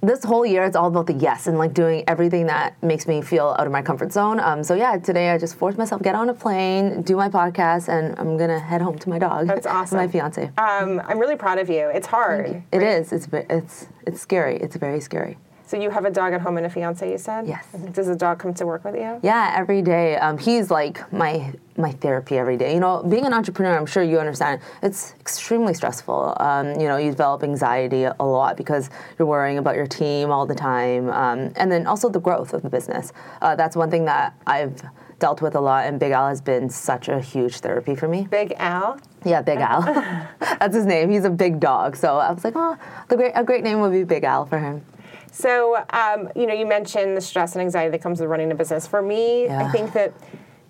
This 0.03 0.23
whole 0.23 0.47
year, 0.47 0.63
it's 0.63 0.75
all 0.75 0.87
about 0.87 1.05
the 1.05 1.13
yes 1.13 1.45
and 1.45 1.59
like 1.59 1.75
doing 1.75 2.03
everything 2.07 2.47
that 2.47 2.81
makes 2.81 3.05
me 3.07 3.21
feel 3.21 3.55
out 3.59 3.67
of 3.67 3.71
my 3.71 3.83
comfort 3.83 4.11
zone. 4.11 4.39
Um, 4.39 4.63
so 4.63 4.73
yeah, 4.73 4.97
today 4.97 5.29
I 5.29 5.37
just 5.37 5.55
forced 5.55 5.77
myself 5.77 6.01
get 6.01 6.15
on 6.15 6.27
a 6.29 6.33
plane, 6.33 7.03
do 7.03 7.15
my 7.15 7.29
podcast, 7.29 7.87
and 7.87 8.17
I'm 8.17 8.35
gonna 8.35 8.59
head 8.59 8.81
home 8.81 8.97
to 8.97 9.09
my 9.09 9.19
dog. 9.19 9.45
That's 9.45 9.67
awesome. 9.67 9.97
my 9.99 10.07
fiance. 10.07 10.45
Um, 10.57 10.99
I'm 11.05 11.19
really 11.19 11.35
proud 11.35 11.59
of 11.59 11.69
you. 11.69 11.87
It's 11.93 12.07
hard. 12.07 12.63
It 12.71 12.81
is. 12.81 13.13
It's 13.13 13.27
it's 13.31 13.85
it's 14.07 14.19
scary. 14.19 14.57
It's 14.57 14.75
very 14.75 15.01
scary. 15.01 15.37
So 15.71 15.79
you 15.79 15.89
have 15.89 16.03
a 16.03 16.11
dog 16.11 16.33
at 16.33 16.41
home 16.41 16.57
and 16.57 16.65
a 16.65 16.69
fiance. 16.69 17.09
You 17.09 17.17
said. 17.17 17.47
Yes. 17.47 17.65
Does 17.93 18.07
the 18.07 18.15
dog 18.17 18.39
come 18.39 18.53
to 18.55 18.65
work 18.65 18.83
with 18.83 18.95
you? 18.95 19.21
Yeah, 19.23 19.53
every 19.55 19.81
day. 19.81 20.17
Um, 20.17 20.37
he's 20.37 20.69
like 20.69 21.13
my 21.13 21.53
my 21.77 21.93
therapy 21.93 22.37
every 22.37 22.57
day. 22.57 22.73
You 22.73 22.81
know, 22.81 23.01
being 23.03 23.25
an 23.25 23.31
entrepreneur, 23.31 23.77
I'm 23.77 23.85
sure 23.85 24.03
you 24.03 24.19
understand. 24.19 24.59
It's 24.83 25.13
extremely 25.21 25.73
stressful. 25.73 26.35
Um, 26.41 26.71
you 26.71 26.89
know, 26.89 26.97
you 26.97 27.11
develop 27.11 27.43
anxiety 27.43 28.03
a 28.03 28.15
lot 28.19 28.57
because 28.57 28.89
you're 29.17 29.29
worrying 29.29 29.59
about 29.59 29.75
your 29.75 29.87
team 29.87 30.29
all 30.29 30.45
the 30.45 30.55
time, 30.55 31.09
um, 31.09 31.53
and 31.55 31.71
then 31.71 31.87
also 31.87 32.09
the 32.09 32.19
growth 32.19 32.53
of 32.53 32.63
the 32.63 32.69
business. 32.69 33.13
Uh, 33.41 33.55
that's 33.55 33.77
one 33.77 33.89
thing 33.89 34.03
that 34.03 34.33
I've 34.45 34.81
dealt 35.19 35.41
with 35.41 35.55
a 35.55 35.61
lot, 35.61 35.85
and 35.85 36.01
Big 36.01 36.11
Al 36.11 36.27
has 36.27 36.41
been 36.41 36.69
such 36.69 37.07
a 37.07 37.21
huge 37.21 37.61
therapy 37.61 37.95
for 37.95 38.09
me. 38.09 38.27
Big 38.29 38.55
Al. 38.57 38.99
Yeah, 39.23 39.41
Big 39.41 39.59
Al. 39.59 39.83
that's 40.59 40.75
his 40.75 40.85
name. 40.85 41.09
He's 41.09 41.23
a 41.23 41.29
big 41.29 41.61
dog, 41.61 41.95
so 41.95 42.17
I 42.17 42.29
was 42.33 42.43
like, 42.43 42.57
oh, 42.57 42.77
the 43.07 43.15
great 43.15 43.31
a 43.35 43.43
great 43.45 43.63
name 43.63 43.79
would 43.79 43.93
be 43.93 44.03
Big 44.03 44.25
Al 44.25 44.45
for 44.45 44.59
him. 44.59 44.83
So, 45.31 45.83
um, 45.91 46.29
you 46.35 46.45
know, 46.45 46.53
you 46.53 46.65
mentioned 46.65 47.15
the 47.15 47.21
stress 47.21 47.53
and 47.55 47.61
anxiety 47.61 47.91
that 47.91 48.01
comes 48.01 48.19
with 48.19 48.29
running 48.29 48.51
a 48.51 48.55
business. 48.55 48.85
For 48.85 49.01
me, 49.01 49.49
I 49.49 49.67
think 49.69 49.93
that 49.93 50.13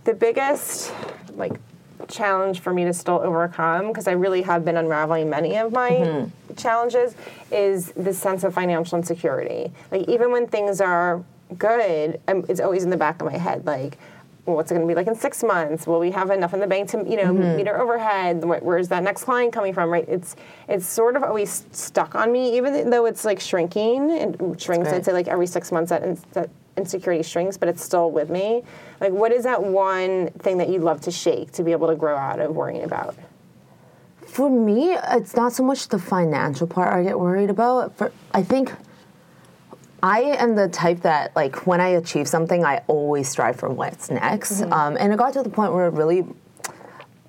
the 0.04 0.14
biggest, 0.14 0.94
like, 1.36 1.54
challenge 2.08 2.60
for 2.60 2.74
me 2.74 2.84
to 2.86 2.94
still 2.94 3.20
overcome, 3.20 3.88
because 3.88 4.08
I 4.08 4.12
really 4.12 4.42
have 4.44 4.64
been 4.66 4.78
unraveling 4.78 5.30
many 5.30 5.58
of 5.58 5.72
my 5.72 5.92
Mm-hmm. 5.92 6.56
challenges, 6.56 7.16
is 7.52 7.92
the 7.94 8.14
sense 8.14 8.44
of 8.44 8.54
financial 8.54 8.98
insecurity. 8.98 9.72
Like, 9.92 10.08
even 10.08 10.32
when 10.32 10.48
things 10.48 10.80
are 10.82 11.24
good, 11.58 12.20
um, 12.28 12.46
it's 12.48 12.60
always 12.60 12.84
in 12.84 12.90
the 12.92 12.98
back 12.98 13.22
of 13.22 13.32
my 13.32 13.38
head, 13.38 13.66
like, 13.66 13.98
well, 14.46 14.56
what's 14.56 14.72
it 14.72 14.76
going 14.76 14.88
to 14.88 14.92
be 14.92 14.96
like 14.96 15.08
in 15.08 15.16
six 15.16 15.44
months? 15.44 15.86
Will 15.86 16.00
we 16.00 16.12
have 16.12 16.32
enough 16.32 16.54
in 16.54 16.60
the 16.60 16.68
bank 16.68 16.90
to, 16.90 16.98
you 17.08 17.16
know, 17.18 17.32
Mm-hmm. 17.32 17.58
meet 17.58 17.68
our 17.68 17.80
overhead? 17.80 18.44
Where's 18.44 18.88
that 18.88 19.04
next 19.04 19.24
client 19.24 19.54
coming 19.54 19.74
from? 19.74 19.90
Right? 19.90 20.08
It's 20.10 20.36
it's 20.68 20.86
sort 20.86 21.16
of 21.16 21.24
always 21.24 21.66
stuck 21.72 22.16
on 22.16 22.32
me, 22.32 22.58
even 22.58 22.90
though 22.90 23.06
it's 23.06 23.24
like 23.24 23.40
shrinking. 23.40 24.10
It 24.10 24.62
shrinks. 24.62 24.90
I'd 24.90 25.06
say 25.06 25.14
like 25.14 25.28
every 25.28 25.48
six 25.48 25.72
months 25.72 25.90
that, 25.90 26.04
in, 26.04 26.18
that 26.34 26.50
insecurity 26.78 27.22
shrinks, 27.24 27.56
but 27.58 27.70
it's 27.70 27.84
still 27.84 28.10
with 28.12 28.30
me. 28.30 28.64
Like, 29.00 29.12
what 29.12 29.32
is 29.32 29.44
that 29.44 29.62
one 29.62 30.30
thing 30.40 30.58
that 30.58 30.70
you'd 30.70 30.82
love 30.82 31.02
to 31.02 31.12
shake 31.12 31.52
to 31.54 31.64
be 31.64 31.72
able 31.72 31.88
to 31.90 31.96
grow 31.96 32.16
out 32.18 32.40
of 32.40 32.56
worrying 32.56 32.84
about? 32.84 33.16
For 34.26 34.50
me, 34.50 34.94
it's 34.94 35.36
not 35.36 35.52
so 35.54 35.64
much 35.64 35.90
the 35.90 36.00
financial 36.00 36.66
part 36.66 36.94
I 36.94 37.04
get 37.04 37.20
worried 37.20 37.50
about. 37.50 37.96
For 37.98 38.12
I 38.34 38.42
think 38.42 38.72
I 40.04 40.22
am 40.22 40.56
the 40.56 40.68
type 40.68 41.02
that, 41.02 41.36
like, 41.36 41.68
when 41.68 41.80
I 41.80 41.90
achieve 41.90 42.28
something, 42.28 42.66
I 42.66 42.84
always 42.88 43.30
strive 43.30 43.56
for 43.56 43.70
what's 43.70 44.10
next. 44.10 44.62
Mm-hmm. 44.62 44.74
Um, 44.74 44.98
and 45.00 45.14
it 45.14 45.18
got 45.18 45.34
to 45.34 45.44
the 45.44 45.50
point 45.50 45.74
where 45.74 45.90
really 45.90 46.26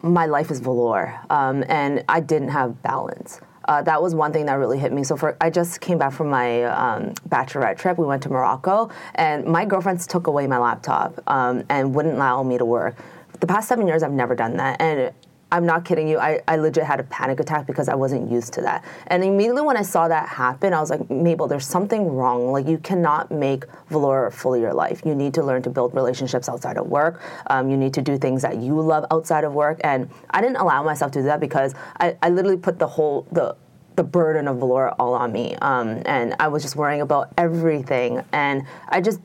my 0.02 0.26
life 0.26 0.50
is 0.50 0.60
velour, 0.60 1.18
um, 1.30 1.64
and 1.68 2.04
I 2.08 2.20
didn't 2.20 2.48
have 2.48 2.82
balance. 2.82 3.40
Uh, 3.66 3.80
that 3.82 4.02
was 4.02 4.14
one 4.14 4.32
thing 4.32 4.46
that 4.46 4.54
really 4.54 4.78
hit 4.78 4.92
me. 4.92 5.04
So 5.04 5.16
for 5.16 5.36
I 5.40 5.48
just 5.48 5.80
came 5.80 5.96
back 5.96 6.12
from 6.12 6.28
my 6.28 6.64
um, 6.64 7.14
bachelorette 7.28 7.78
trip. 7.78 7.96
We 7.96 8.06
went 8.06 8.22
to 8.24 8.28
Morocco, 8.28 8.90
and 9.14 9.44
my 9.44 9.64
girlfriends 9.64 10.06
took 10.06 10.26
away 10.26 10.46
my 10.48 10.58
laptop 10.58 11.20
um, 11.28 11.62
and 11.68 11.94
wouldn't 11.94 12.16
allow 12.16 12.42
me 12.42 12.58
to 12.58 12.64
work. 12.64 12.96
The 13.38 13.46
past 13.46 13.68
seven 13.68 13.86
years, 13.86 14.02
I've 14.02 14.12
never 14.12 14.34
done 14.34 14.56
that, 14.56 14.80
and 14.80 15.12
I'm 15.52 15.66
not 15.66 15.84
kidding 15.84 16.08
you. 16.08 16.18
I, 16.18 16.40
I 16.48 16.56
legit 16.56 16.82
had 16.82 16.98
a 16.98 17.02
panic 17.04 17.38
attack 17.38 17.66
because 17.66 17.90
I 17.90 17.94
wasn't 17.94 18.30
used 18.30 18.54
to 18.54 18.62
that. 18.62 18.82
And 19.08 19.22
immediately 19.22 19.60
when 19.60 19.76
I 19.76 19.82
saw 19.82 20.08
that 20.08 20.26
happen, 20.26 20.72
I 20.72 20.80
was 20.80 20.88
like, 20.88 21.10
Mabel, 21.10 21.46
there's 21.46 21.66
something 21.66 22.08
wrong. 22.08 22.50
Like, 22.50 22.66
you 22.66 22.78
cannot 22.78 23.30
make 23.30 23.66
velour 23.90 24.30
fully 24.30 24.62
your 24.62 24.72
life. 24.72 25.02
You 25.04 25.14
need 25.14 25.34
to 25.34 25.42
learn 25.42 25.62
to 25.64 25.70
build 25.70 25.94
relationships 25.94 26.48
outside 26.48 26.78
of 26.78 26.86
work. 26.86 27.20
Um, 27.48 27.68
you 27.68 27.76
need 27.76 27.92
to 27.94 28.00
do 28.00 28.16
things 28.16 28.40
that 28.40 28.56
you 28.56 28.80
love 28.80 29.04
outside 29.10 29.44
of 29.44 29.52
work. 29.52 29.78
And 29.84 30.08
I 30.30 30.40
didn't 30.40 30.56
allow 30.56 30.82
myself 30.82 31.12
to 31.12 31.18
do 31.18 31.26
that 31.26 31.38
because 31.38 31.74
I, 32.00 32.16
I 32.22 32.30
literally 32.30 32.56
put 32.56 32.78
the 32.78 32.88
whole, 32.88 33.26
the, 33.30 33.54
the 33.96 34.04
burden 34.04 34.48
of 34.48 34.56
velour 34.56 34.94
all 34.98 35.12
on 35.12 35.32
me. 35.32 35.54
Um, 35.56 36.02
and 36.06 36.34
I 36.40 36.48
was 36.48 36.62
just 36.62 36.76
worrying 36.76 37.02
about 37.02 37.30
everything. 37.36 38.24
And 38.32 38.64
I 38.88 39.02
just 39.02 39.20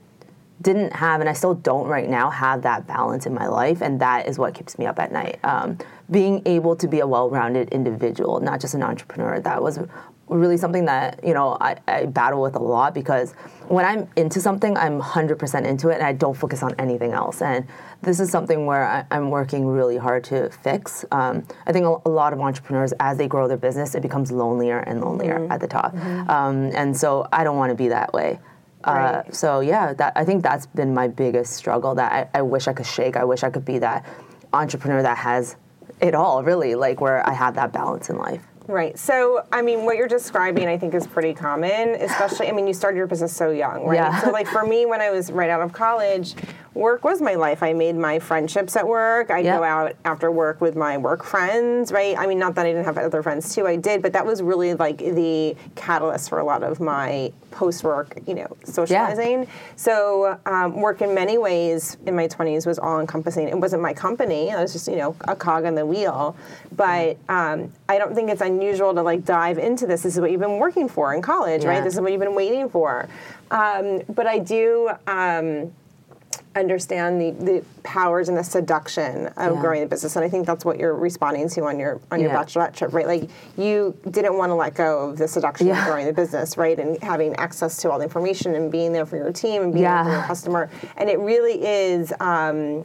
didn't 0.61 0.93
have, 0.93 1.19
and 1.21 1.29
I 1.29 1.33
still 1.33 1.53
don't 1.53 1.87
right 1.87 2.09
now, 2.09 2.29
have 2.29 2.63
that 2.63 2.87
balance 2.87 3.25
in 3.25 3.33
my 3.33 3.47
life, 3.47 3.81
and 3.81 3.99
that 4.01 4.27
is 4.27 4.39
what 4.39 4.53
keeps 4.53 4.77
me 4.79 4.85
up 4.85 4.99
at 4.99 5.11
night. 5.11 5.39
Um, 5.43 5.77
being 6.09 6.41
able 6.45 6.75
to 6.77 6.87
be 6.87 6.99
a 6.99 7.07
well-rounded 7.07 7.69
individual, 7.69 8.39
not 8.39 8.59
just 8.59 8.73
an 8.73 8.81
entrepreneur, 8.81 9.39
that 9.39 9.61
was 9.61 9.79
really 10.27 10.57
something 10.57 10.83
that 10.85 11.23
you 11.23 11.33
know 11.33 11.57
I, 11.61 11.77
I 11.87 12.05
battle 12.05 12.41
with 12.41 12.55
a 12.55 12.59
lot 12.59 12.93
because 12.93 13.33
when 13.69 13.85
I'm 13.85 14.09
into 14.15 14.41
something, 14.41 14.75
I'm 14.77 14.99
100% 14.99 15.65
into 15.65 15.89
it, 15.89 15.95
and 15.95 16.03
I 16.03 16.13
don't 16.13 16.35
focus 16.35 16.63
on 16.63 16.73
anything 16.79 17.11
else. 17.11 17.41
And 17.41 17.67
this 18.01 18.19
is 18.19 18.31
something 18.31 18.65
where 18.65 18.85
I, 18.85 19.05
I'm 19.11 19.29
working 19.29 19.67
really 19.67 19.97
hard 19.97 20.23
to 20.25 20.49
fix. 20.49 21.05
Um, 21.11 21.45
I 21.67 21.71
think 21.71 21.85
a, 21.85 21.97
a 22.05 22.09
lot 22.09 22.33
of 22.33 22.39
entrepreneurs, 22.39 22.93
as 22.99 23.17
they 23.17 23.27
grow 23.27 23.47
their 23.47 23.57
business, 23.57 23.93
it 23.93 24.01
becomes 24.01 24.31
lonelier 24.31 24.79
and 24.79 25.01
lonelier 25.01 25.47
at 25.51 25.61
the 25.61 25.67
top, 25.67 25.93
um, 26.29 26.71
and 26.73 26.97
so 26.97 27.27
I 27.31 27.43
don't 27.43 27.57
want 27.57 27.69
to 27.69 27.75
be 27.75 27.89
that 27.89 28.11
way. 28.13 28.39
Uh, 28.87 29.21
Right. 29.25 29.35
so 29.35 29.59
yeah, 29.59 29.93
that 29.93 30.13
I 30.15 30.23
think 30.23 30.43
that's 30.43 30.65
been 30.65 30.93
my 30.93 31.07
biggest 31.07 31.53
struggle. 31.53 31.93
That 31.95 32.29
I, 32.33 32.39
I 32.39 32.41
wish 32.41 32.67
I 32.67 32.73
could 32.73 32.85
shake. 32.85 33.17
I 33.17 33.23
wish 33.25 33.43
I 33.43 33.49
could 33.49 33.65
be 33.65 33.79
that 33.79 34.05
entrepreneur 34.53 35.01
that 35.01 35.17
has 35.17 35.55
it 35.99 36.15
all, 36.15 36.43
really, 36.43 36.75
like 36.75 37.01
where 37.01 37.27
I 37.27 37.33
have 37.33 37.55
that 37.55 37.73
balance 37.73 38.09
in 38.09 38.17
life. 38.17 38.41
Right. 38.67 38.99
So, 38.99 39.45
I 39.51 39.61
mean, 39.61 39.85
what 39.85 39.95
you're 39.95 40.09
describing, 40.09 40.67
I 40.67 40.77
think, 40.77 40.93
is 40.93 41.07
pretty 41.07 41.33
common, 41.33 41.95
especially, 42.01 42.49
I 42.49 42.51
mean, 42.51 42.67
you 42.67 42.73
started 42.73 42.97
your 42.97 43.07
business 43.07 43.33
so 43.33 43.51
young, 43.51 43.85
right? 43.85 43.95
Yeah. 43.95 44.19
So, 44.19 44.29
like, 44.31 44.45
for 44.45 44.65
me, 44.65 44.85
when 44.85 44.99
I 44.99 45.09
was 45.09 45.31
right 45.31 45.49
out 45.49 45.61
of 45.61 45.71
college, 45.71 46.35
work 46.77 47.03
was 47.03 47.21
my 47.21 47.35
life. 47.35 47.63
I 47.63 47.73
made 47.73 47.95
my 47.95 48.19
friendships 48.19 48.75
at 48.75 48.87
work. 48.87 49.29
I'd 49.31 49.43
go 49.43 49.63
out 49.63 49.95
after 50.05 50.31
work 50.31 50.61
with 50.61 50.75
my 50.75 50.97
work 50.97 51.23
friends, 51.23 51.91
right? 51.91 52.17
I 52.17 52.27
mean, 52.27 52.39
not 52.39 52.55
that 52.55 52.65
I 52.65 52.69
didn't 52.69 52.85
have 52.85 52.97
other 52.97 53.23
friends 53.23 53.53
too, 53.53 53.65
I 53.67 53.75
did, 53.75 54.01
but 54.01 54.13
that 54.13 54.25
was 54.25 54.41
really 54.41 54.73
like 54.75 54.97
the 54.99 55.55
catalyst 55.75 56.29
for 56.29 56.39
a 56.39 56.43
lot 56.43 56.63
of 56.63 56.79
my 56.79 57.31
post 57.51 57.83
work, 57.83 58.19
you 58.27 58.35
know, 58.35 58.55
socializing. 58.63 59.47
So, 59.75 60.39
um, 60.45 60.79
work 60.79 61.01
in 61.01 61.15
many 61.15 61.37
ways 61.37 61.97
in 62.05 62.15
my 62.15 62.27
20s 62.27 62.67
was 62.67 62.77
all 62.77 62.99
encompassing. 62.99 63.47
It 63.47 63.57
wasn't 63.57 63.81
my 63.81 63.93
company, 63.93 64.51
I 64.51 64.61
was 64.61 64.73
just, 64.73 64.87
you 64.87 64.97
know, 64.97 65.15
a 65.27 65.35
cog 65.35 65.65
on 65.65 65.73
the 65.75 65.85
wheel. 65.85 66.35
But 66.75 67.17
um, 67.29 67.73
I 67.89 67.97
don't 67.97 68.13
think 68.13 68.29
it's 68.29 68.41
unusual 68.41 68.93
to 68.93 69.01
like 69.01 69.25
dive 69.25 69.57
into 69.57 69.87
this. 69.87 70.03
This 70.03 70.13
is 70.15 70.19
what 70.21 70.31
you've 70.31 70.41
been 70.41 70.59
working 70.59 70.87
for 70.87 71.13
in 71.13 71.21
college, 71.21 71.63
Yeah. 71.63 71.69
right? 71.69 71.83
This 71.83 71.95
is 71.95 72.01
what 72.01 72.11
you've 72.11 72.21
been 72.21 72.35
waiting 72.35 72.69
for. 72.69 73.07
Um, 73.49 74.01
but 74.09 74.27
I 74.27 74.39
do. 74.39 74.91
Understand 76.57 77.21
the, 77.21 77.31
the 77.31 77.63
powers 77.83 78.29
and 78.29 78.37
the 78.37 78.43
seduction 78.43 79.27
of 79.37 79.55
Yeah. 79.55 79.61
growing 79.61 79.81
the 79.81 79.87
business 79.87 80.15
and 80.15 80.25
i 80.25 80.29
think 80.29 80.45
that's 80.47 80.65
what 80.65 80.77
you're 80.79 80.95
responding 80.95 81.47
to 81.49 81.63
on 81.65 81.77
your 81.79 82.01
on 82.11 82.19
your 82.19 82.31
Yeah. 82.31 82.43
bachelorette 82.43 82.73
trip 82.75 82.93
right? 82.93 83.05
Like 83.07 83.29
you 83.57 83.95
didn't 84.09 84.37
want 84.37 84.49
to 84.49 84.55
let 84.55 84.73
go 84.73 85.09
of 85.09 85.17
the 85.17 85.27
seduction 85.27 85.69
of 85.69 85.77
growing 85.85 86.05
the 86.07 86.13
business 86.13 86.57
right? 86.57 86.77
And 86.79 87.01
having 87.03 87.35
access 87.35 87.77
to 87.77 87.91
all 87.91 87.97
the 87.99 88.03
information 88.05 88.55
and 88.55 88.71
being 88.71 88.91
there 88.91 89.05
for 89.05 89.17
your 89.17 89.31
team 89.31 89.61
and 89.61 89.71
being 89.73 89.85
there 89.85 90.03
for 90.03 90.09
your 90.11 90.23
customer. 90.23 90.69
And 90.97 91.09
it 91.09 91.19
really 91.19 91.63
is 91.65 92.11
um, 92.19 92.83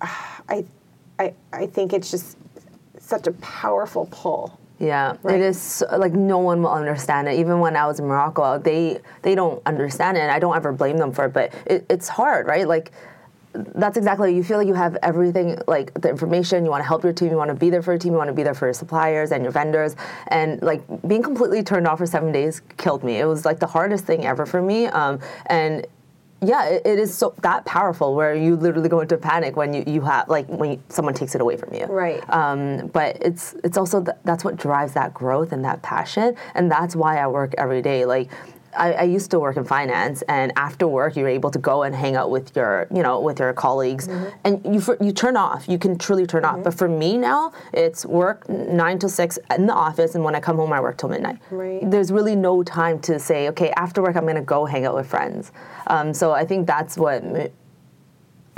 I, 0.48 0.64
I 1.18 1.34
i 1.52 1.66
think 1.66 1.92
it's 1.92 2.10
just 2.10 2.36
such 2.98 3.26
a 3.26 3.32
powerful 3.32 4.08
pull 4.10 4.58
Yeah, 4.80 5.16
Right. 5.22 5.34
it 5.36 5.42
is 5.42 5.84
like 5.96 6.14
no 6.14 6.38
one 6.38 6.62
will 6.62 6.70
understand 6.72 7.28
it. 7.28 7.38
Even 7.38 7.60
when 7.60 7.76
I 7.76 7.86
was 7.86 8.00
in 8.00 8.06
Morocco, 8.06 8.58
they 8.58 8.98
they 9.22 9.34
don't 9.34 9.62
understand 9.66 10.16
it, 10.16 10.20
and 10.20 10.32
I 10.32 10.38
don't 10.38 10.56
ever 10.56 10.72
blame 10.72 10.96
them 10.96 11.12
for 11.12 11.26
it. 11.26 11.34
But 11.34 11.52
it, 11.66 11.84
it's 11.90 12.08
hard, 12.08 12.46
right? 12.46 12.66
Like 12.66 12.90
that's 13.52 13.96
exactly 13.98 14.34
you 14.34 14.44
feel 14.44 14.58
like 14.58 14.68
you 14.68 14.74
have 14.74 14.96
everything 15.02 15.58
like 15.66 15.92
the 16.00 16.08
information 16.08 16.64
you 16.64 16.70
want 16.70 16.82
to 16.82 16.86
help 16.86 17.02
your 17.02 17.12
team 17.12 17.30
you 17.30 17.36
want 17.36 17.48
to 17.48 17.54
be 17.54 17.68
there 17.68 17.82
for 17.82 17.92
your 17.92 17.98
team 17.98 18.12
you 18.12 18.18
want 18.18 18.28
to 18.28 18.32
be 18.34 18.44
there 18.44 18.54
for 18.54 18.66
your 18.66 18.72
suppliers 18.72 19.32
and 19.32 19.42
your 19.42 19.50
vendors 19.50 19.96
and 20.28 20.62
like 20.62 20.80
being 21.08 21.20
completely 21.20 21.60
turned 21.60 21.84
off 21.84 21.98
for 21.98 22.06
seven 22.06 22.30
days 22.30 22.62
killed 22.76 23.02
me 23.02 23.18
it 23.18 23.24
was 23.24 23.44
like 23.44 23.58
the 23.58 23.66
hardest 23.66 24.04
thing 24.04 24.24
ever 24.24 24.46
for 24.46 24.62
me 24.62 24.86
um, 24.86 25.18
and 25.46 25.84
yeah 26.42 26.66
it, 26.66 26.82
it 26.84 26.98
is 26.98 27.16
so 27.16 27.34
that 27.42 27.64
powerful 27.64 28.14
where 28.14 28.34
you 28.34 28.56
literally 28.56 28.88
go 28.88 29.00
into 29.00 29.16
panic 29.16 29.56
when 29.56 29.72
you, 29.74 29.84
you 29.86 30.00
have 30.00 30.28
like 30.28 30.46
when 30.48 30.72
you, 30.72 30.82
someone 30.88 31.14
takes 31.14 31.34
it 31.34 31.40
away 31.40 31.56
from 31.56 31.74
you. 31.74 31.84
Right. 31.86 32.22
um, 32.30 32.88
but 32.88 33.18
it's 33.20 33.54
it's 33.64 33.76
also 33.76 34.02
th- 34.02 34.16
that's 34.24 34.44
what 34.44 34.56
drives 34.56 34.94
that 34.94 35.12
growth 35.14 35.52
and 35.52 35.64
that 35.64 35.82
passion. 35.82 36.36
And 36.54 36.70
that's 36.70 36.96
why 36.96 37.18
i 37.18 37.26
work 37.26 37.54
every 37.58 37.82
day. 37.82 38.04
Like 38.04 38.30
I, 38.76 38.92
I 38.92 39.02
used 39.02 39.30
to 39.32 39.38
work 39.38 39.56
in 39.56 39.64
finance, 39.64 40.22
and 40.22 40.52
after 40.56 40.86
work, 40.86 41.16
you're 41.16 41.28
able 41.28 41.50
to 41.50 41.58
go 41.58 41.82
and 41.82 41.94
hang 41.94 42.16
out 42.16 42.30
with 42.30 42.54
your, 42.54 42.86
you 42.94 43.02
know, 43.02 43.20
with 43.20 43.38
your 43.38 43.52
colleagues, 43.52 44.08
and 44.44 44.64
you 44.64 44.80
for, 44.80 44.96
you 45.00 45.12
turn 45.12 45.36
off. 45.36 45.68
You 45.68 45.78
can 45.78 45.98
truly 45.98 46.26
turn 46.26 46.44
off. 46.44 46.62
But 46.62 46.74
for 46.74 46.88
me 46.88 47.18
now, 47.18 47.52
it's 47.72 48.06
work 48.06 48.48
nine 48.48 48.98
to 49.00 49.08
six 49.08 49.38
in 49.56 49.66
the 49.66 49.74
office, 49.74 50.14
and 50.14 50.24
when 50.24 50.34
I 50.34 50.40
come 50.40 50.56
home, 50.56 50.72
I 50.72 50.80
work 50.80 50.98
till 50.98 51.08
midnight. 51.08 51.38
Right. 51.50 51.88
There's 51.90 52.12
really 52.12 52.36
no 52.36 52.62
time 52.62 53.00
to 53.00 53.18
say, 53.18 53.48
okay, 53.48 53.70
after 53.76 54.02
work, 54.02 54.16
I'm 54.16 54.24
going 54.24 54.36
to 54.36 54.42
go 54.42 54.64
hang 54.64 54.84
out 54.86 54.94
with 54.94 55.06
friends. 55.06 55.52
Um, 55.86 56.14
so 56.14 56.32
I 56.32 56.44
think 56.44 56.66
that's 56.66 56.96
what 56.96 57.22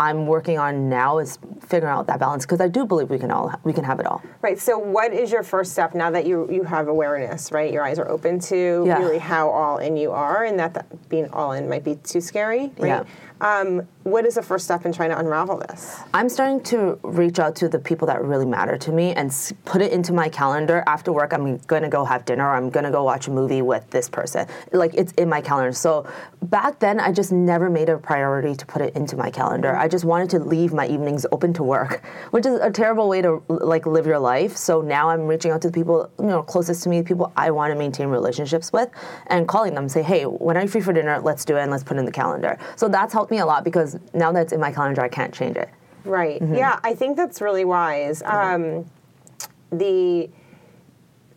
I'm 0.03 0.27
working 0.27 0.59
on 0.59 0.89
now 0.89 1.19
is 1.19 1.39
figuring 1.61 1.93
out 1.95 2.07
that 2.09 2.19
balance 2.19 2.45
because 2.45 2.61
I 2.61 2.69
do 2.69 2.85
believe 2.85 3.09
we 3.09 3.19
can 3.19 3.31
all 3.31 3.53
we 3.63 3.73
can 3.73 3.85
have 3.85 4.01
it 4.01 4.07
all. 4.07 4.21
Right. 4.43 4.59
So, 4.59 4.77
what 4.79 5.13
is 5.13 5.31
your 5.31 5.43
first 5.45 5.73
step 5.73 5.95
now 5.95 6.11
that 6.11 6.27
you 6.27 6.49
you 6.51 6.65
have 6.65 6.89
awareness? 6.89 7.53
Right, 7.53 7.73
your 7.73 7.85
eyes 7.85 7.99
are 7.99 8.09
open 8.09 8.41
to 8.51 8.85
Yeah. 8.87 8.99
really 8.99 9.19
how 9.19 9.49
all 9.51 9.79
in 9.79 9.97
you 9.97 10.11
are, 10.11 10.45
and 10.45 10.59
that, 10.59 10.75
that 10.75 10.87
being 11.09 11.29
all 11.33 11.53
in 11.53 11.69
might 11.69 11.85
be 11.85 11.95
too 11.97 12.21
scary. 12.21 12.73
Right. 12.79 12.89
Yeah. 12.89 13.05
Um, 13.41 13.89
what 14.05 14.25
is 14.25 14.37
the 14.37 14.43
first 14.43 14.65
step 14.67 14.87
in 14.87 14.93
trying 14.93 15.11
to 15.11 15.19
unravel 15.19 15.57
this? 15.67 15.99
I'm 16.15 16.29
starting 16.29 16.61
to 16.73 16.99
reach 17.03 17.41
out 17.41 17.57
to 17.57 17.69
the 17.69 17.81
people 17.81 18.07
that 18.07 18.23
really 18.23 18.47
matter 18.47 18.77
to 18.79 18.93
me 18.93 19.15
and 19.15 19.31
s- 19.31 19.53
put 19.65 19.83
it 19.83 19.91
into 19.91 20.13
my 20.13 20.29
calendar. 20.29 20.85
After 20.87 21.11
work, 21.13 21.33
I'm 21.33 21.57
gonna 21.67 21.89
go 21.89 22.05
have 22.05 22.25
dinner. 22.25 22.47
Or 22.49 22.55
I'm 22.55 22.71
gonna 22.71 22.93
go 22.93 23.03
watch 23.03 23.27
a 23.27 23.33
movie 23.33 23.61
with 23.63 23.85
this 23.91 24.09
person. 24.09 24.47
Like 24.73 24.93
it's 24.95 25.13
in 25.15 25.29
my 25.29 25.41
calendar. 25.41 25.73
So 25.73 26.07
back 26.41 26.79
then, 26.79 27.01
I 27.01 27.11
just 27.11 27.33
never 27.33 27.69
made 27.69 27.89
a 27.89 27.99
priority 27.99 28.55
to 28.55 28.65
put 28.67 28.81
it 28.81 28.95
into 28.95 29.17
my 29.17 29.31
calendar. 29.31 29.75
I 29.75 29.89
just 29.93 30.05
wanted 30.05 30.31
to 30.31 30.41
leave 30.41 30.73
my 30.73 30.89
evenings 30.89 31.25
open 31.31 31.53
to 31.55 31.63
work, 31.63 32.05
which 32.33 32.45
is 32.45 32.59
a 32.61 32.71
terrible 32.71 33.09
way 33.09 33.23
to 33.23 33.43
like 33.49 33.87
live 33.87 34.07
your 34.07 34.19
life. 34.19 34.57
So 34.57 34.81
now 34.81 35.11
I'm 35.11 35.27
reaching 35.29 35.53
out 35.53 35.63
to 35.63 35.69
the 35.69 35.73
people 35.73 36.11
you 36.19 36.27
know 36.27 36.43
closest 36.43 36.83
to 36.83 36.89
me, 36.89 37.03
people 37.03 37.33
I 37.37 37.53
want 37.53 37.71
to 37.71 37.79
maintain 37.79 38.09
relationships 38.09 38.73
with, 38.73 38.89
and 39.29 39.47
calling 39.47 39.75
them, 39.75 39.89
say, 39.89 40.03
hey, 40.03 40.25
when 40.25 40.57
are 40.57 40.63
you 40.63 40.69
free 40.69 40.81
for 40.81 40.93
dinner? 40.93 41.21
Let's 41.21 41.45
do 41.45 41.57
it 41.57 41.61
and 41.61 41.71
let's 41.71 41.85
put 41.85 41.97
it 41.97 42.01
in 42.01 42.07
the 42.07 42.13
calendar. 42.13 42.59
So 42.75 42.89
that's 42.89 43.13
helped 43.13 43.31
me 43.31 43.39
a 43.39 43.47
lot 43.47 43.63
because 43.63 43.99
now 44.15 44.33
that 44.33 44.43
it's 44.43 44.53
in 44.53 44.61
my 44.61 44.73
calendar, 44.73 45.03
I 45.03 45.09
can't 45.09 45.33
change 45.33 45.57
it. 45.57 45.69
Right. 46.05 46.41
Mm-hmm. 46.41 46.57
Yeah, 46.57 46.81
I 46.83 46.95
think 46.95 47.17
that's 47.17 47.41
really 47.41 47.65
wise. 47.65 48.23
Um, 48.23 48.91
the 49.71 50.29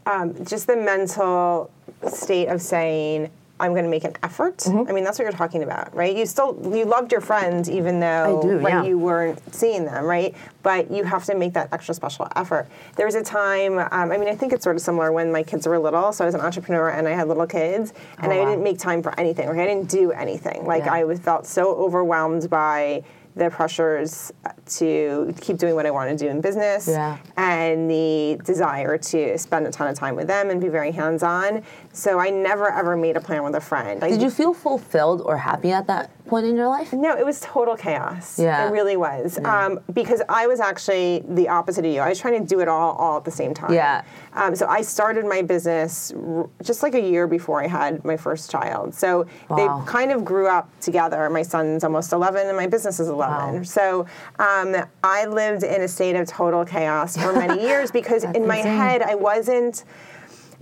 um, 0.07 0.33
just 0.45 0.67
the 0.67 0.75
mental 0.75 1.69
state 2.07 2.47
of 2.47 2.61
saying. 2.61 3.29
I'm 3.59 3.71
going 3.71 3.85
to 3.85 3.89
make 3.89 4.03
an 4.03 4.13
effort. 4.21 4.57
Mm-hmm. 4.57 4.89
I 4.89 4.91
mean, 4.91 5.03
that's 5.03 5.17
what 5.17 5.23
you're 5.23 5.31
talking 5.31 5.63
about, 5.63 5.95
right? 5.95 6.15
You 6.15 6.25
still 6.25 6.57
you 6.73 6.85
loved 6.85 7.11
your 7.11 7.21
friends 7.21 7.69
even 7.69 7.99
though 7.99 8.41
do, 8.41 8.57
right, 8.57 8.69
yeah. 8.69 8.83
you 8.83 8.97
weren't 8.97 9.39
seeing 9.53 9.85
them, 9.85 10.03
right? 10.05 10.35
But 10.61 10.91
you 10.91 11.03
have 11.05 11.23
to 11.25 11.35
make 11.35 11.53
that 11.53 11.71
extra 11.71 11.93
special 11.93 12.27
effort. 12.35 12.67
There 12.97 13.05
was 13.05 13.15
a 13.15 13.23
time. 13.23 13.77
Um, 13.79 14.11
I 14.11 14.17
mean, 14.17 14.27
I 14.27 14.35
think 14.35 14.51
it's 14.51 14.63
sort 14.63 14.75
of 14.75 14.81
similar 14.81 15.11
when 15.11 15.31
my 15.31 15.43
kids 15.43 15.65
were 15.67 15.79
little. 15.79 16.11
So 16.11 16.25
I 16.25 16.27
was 16.27 16.35
an 16.35 16.41
entrepreneur 16.41 16.89
and 16.89 17.07
I 17.07 17.11
had 17.11 17.27
little 17.29 17.47
kids, 17.47 17.93
and 18.19 18.31
Oh, 18.31 18.35
I 18.41 18.43
didn't 18.45 18.63
make 18.63 18.77
time 18.77 19.01
for 19.01 19.17
anything. 19.17 19.47
Like 19.47 19.57
I 19.59 19.65
didn't 19.65 19.89
do 19.89 20.11
anything. 20.11 20.65
Like 20.65 20.85
Yeah. 20.85 20.93
I 20.93 21.03
was 21.05 21.19
felt 21.19 21.45
so 21.47 21.75
overwhelmed 21.75 22.49
by 22.49 23.03
the 23.35 23.49
pressures 23.49 24.31
to 24.65 25.33
keep 25.41 25.57
doing 25.57 25.75
what 25.75 25.85
I 25.85 25.91
want 25.91 26.09
to 26.09 26.15
do 26.15 26.29
in 26.29 26.39
business 26.39 26.87
Yeah. 26.87 27.17
and 27.35 27.91
the 27.91 28.39
desire 28.45 28.97
to 28.97 29.37
spend 29.37 29.67
a 29.67 29.71
ton 29.71 29.87
of 29.89 29.95
time 29.95 30.15
with 30.15 30.27
them 30.27 30.49
and 30.49 30.61
be 30.61 30.69
very 30.69 30.91
hands 30.91 31.21
on. 31.21 31.61
So 31.95 32.19
I 32.19 32.29
never 32.29 32.69
ever 32.69 32.97
made 32.97 33.15
a 33.15 33.21
plan 33.21 33.43
with 33.43 33.55
a 33.55 33.61
friend. 33.61 34.01
Did 34.01 34.21
you 34.21 34.29
feel 34.29 34.53
fulfilled 34.53 35.21
or 35.21 35.37
happy 35.37 35.71
at 35.71 35.87
that 35.87 36.11
point 36.27 36.45
in 36.45 36.55
your 36.57 36.67
life? 36.67 36.91
No, 36.91 37.15
it 37.15 37.25
was 37.25 37.39
total 37.39 37.77
chaos. 37.77 38.37
Yeah. 38.37 38.67
It 38.67 38.71
really 38.71 38.97
was. 38.97 39.39
Um, 39.45 39.79
because 39.93 40.21
I 40.27 40.47
was 40.47 40.59
actually 40.59 41.23
the 41.29 41.47
opposite 41.47 41.85
of 41.85 41.91
you. 41.93 42.01
I 42.01 42.09
was 42.09 42.19
trying 42.19 42.41
to 42.41 42.45
do 42.45 42.59
it 42.59 42.67
all 42.67 42.95
all 42.97 43.15
at 43.17 43.23
the 43.23 43.31
same 43.31 43.53
time. 43.53 43.73
Yeah. 43.73 44.03
Um, 44.33 44.55
so 44.55 44.67
I 44.67 44.81
started 44.81 45.25
my 45.25 45.41
business 45.41 46.11
r- 46.15 46.49
just 46.61 46.83
like 46.83 46.95
a 46.95 47.01
year 47.01 47.27
before 47.27 47.63
I 47.63 47.67
had 47.67 48.03
my 48.03 48.17
first 48.17 48.51
child. 48.51 48.93
So 48.93 49.25
Wow. 49.49 49.55
they 49.85 49.91
kind 49.91 50.11
of 50.11 50.25
grew 50.25 50.47
up 50.47 50.67
together. 50.81 51.29
My 51.29 51.43
son's 51.43 51.83
almost 51.85 52.11
11 52.11 52.47
and 52.47 52.57
my 52.57 52.67
business 52.67 52.99
is 52.99 53.07
11. 53.07 53.55
Wow. 53.57 53.63
So 53.63 54.05
um, 54.39 54.75
I 55.03 55.25
lived 55.27 55.63
in 55.63 55.81
a 55.81 55.87
state 55.87 56.17
of 56.17 56.27
total 56.27 56.65
chaos 56.65 57.15
for 57.15 57.31
many 57.31 57.61
years 57.69 57.89
because 57.91 58.25
in 58.25 58.45
my 58.45 58.57
insane. 58.57 58.77
head 58.77 59.01
I 59.01 59.15
wasn't. 59.15 59.85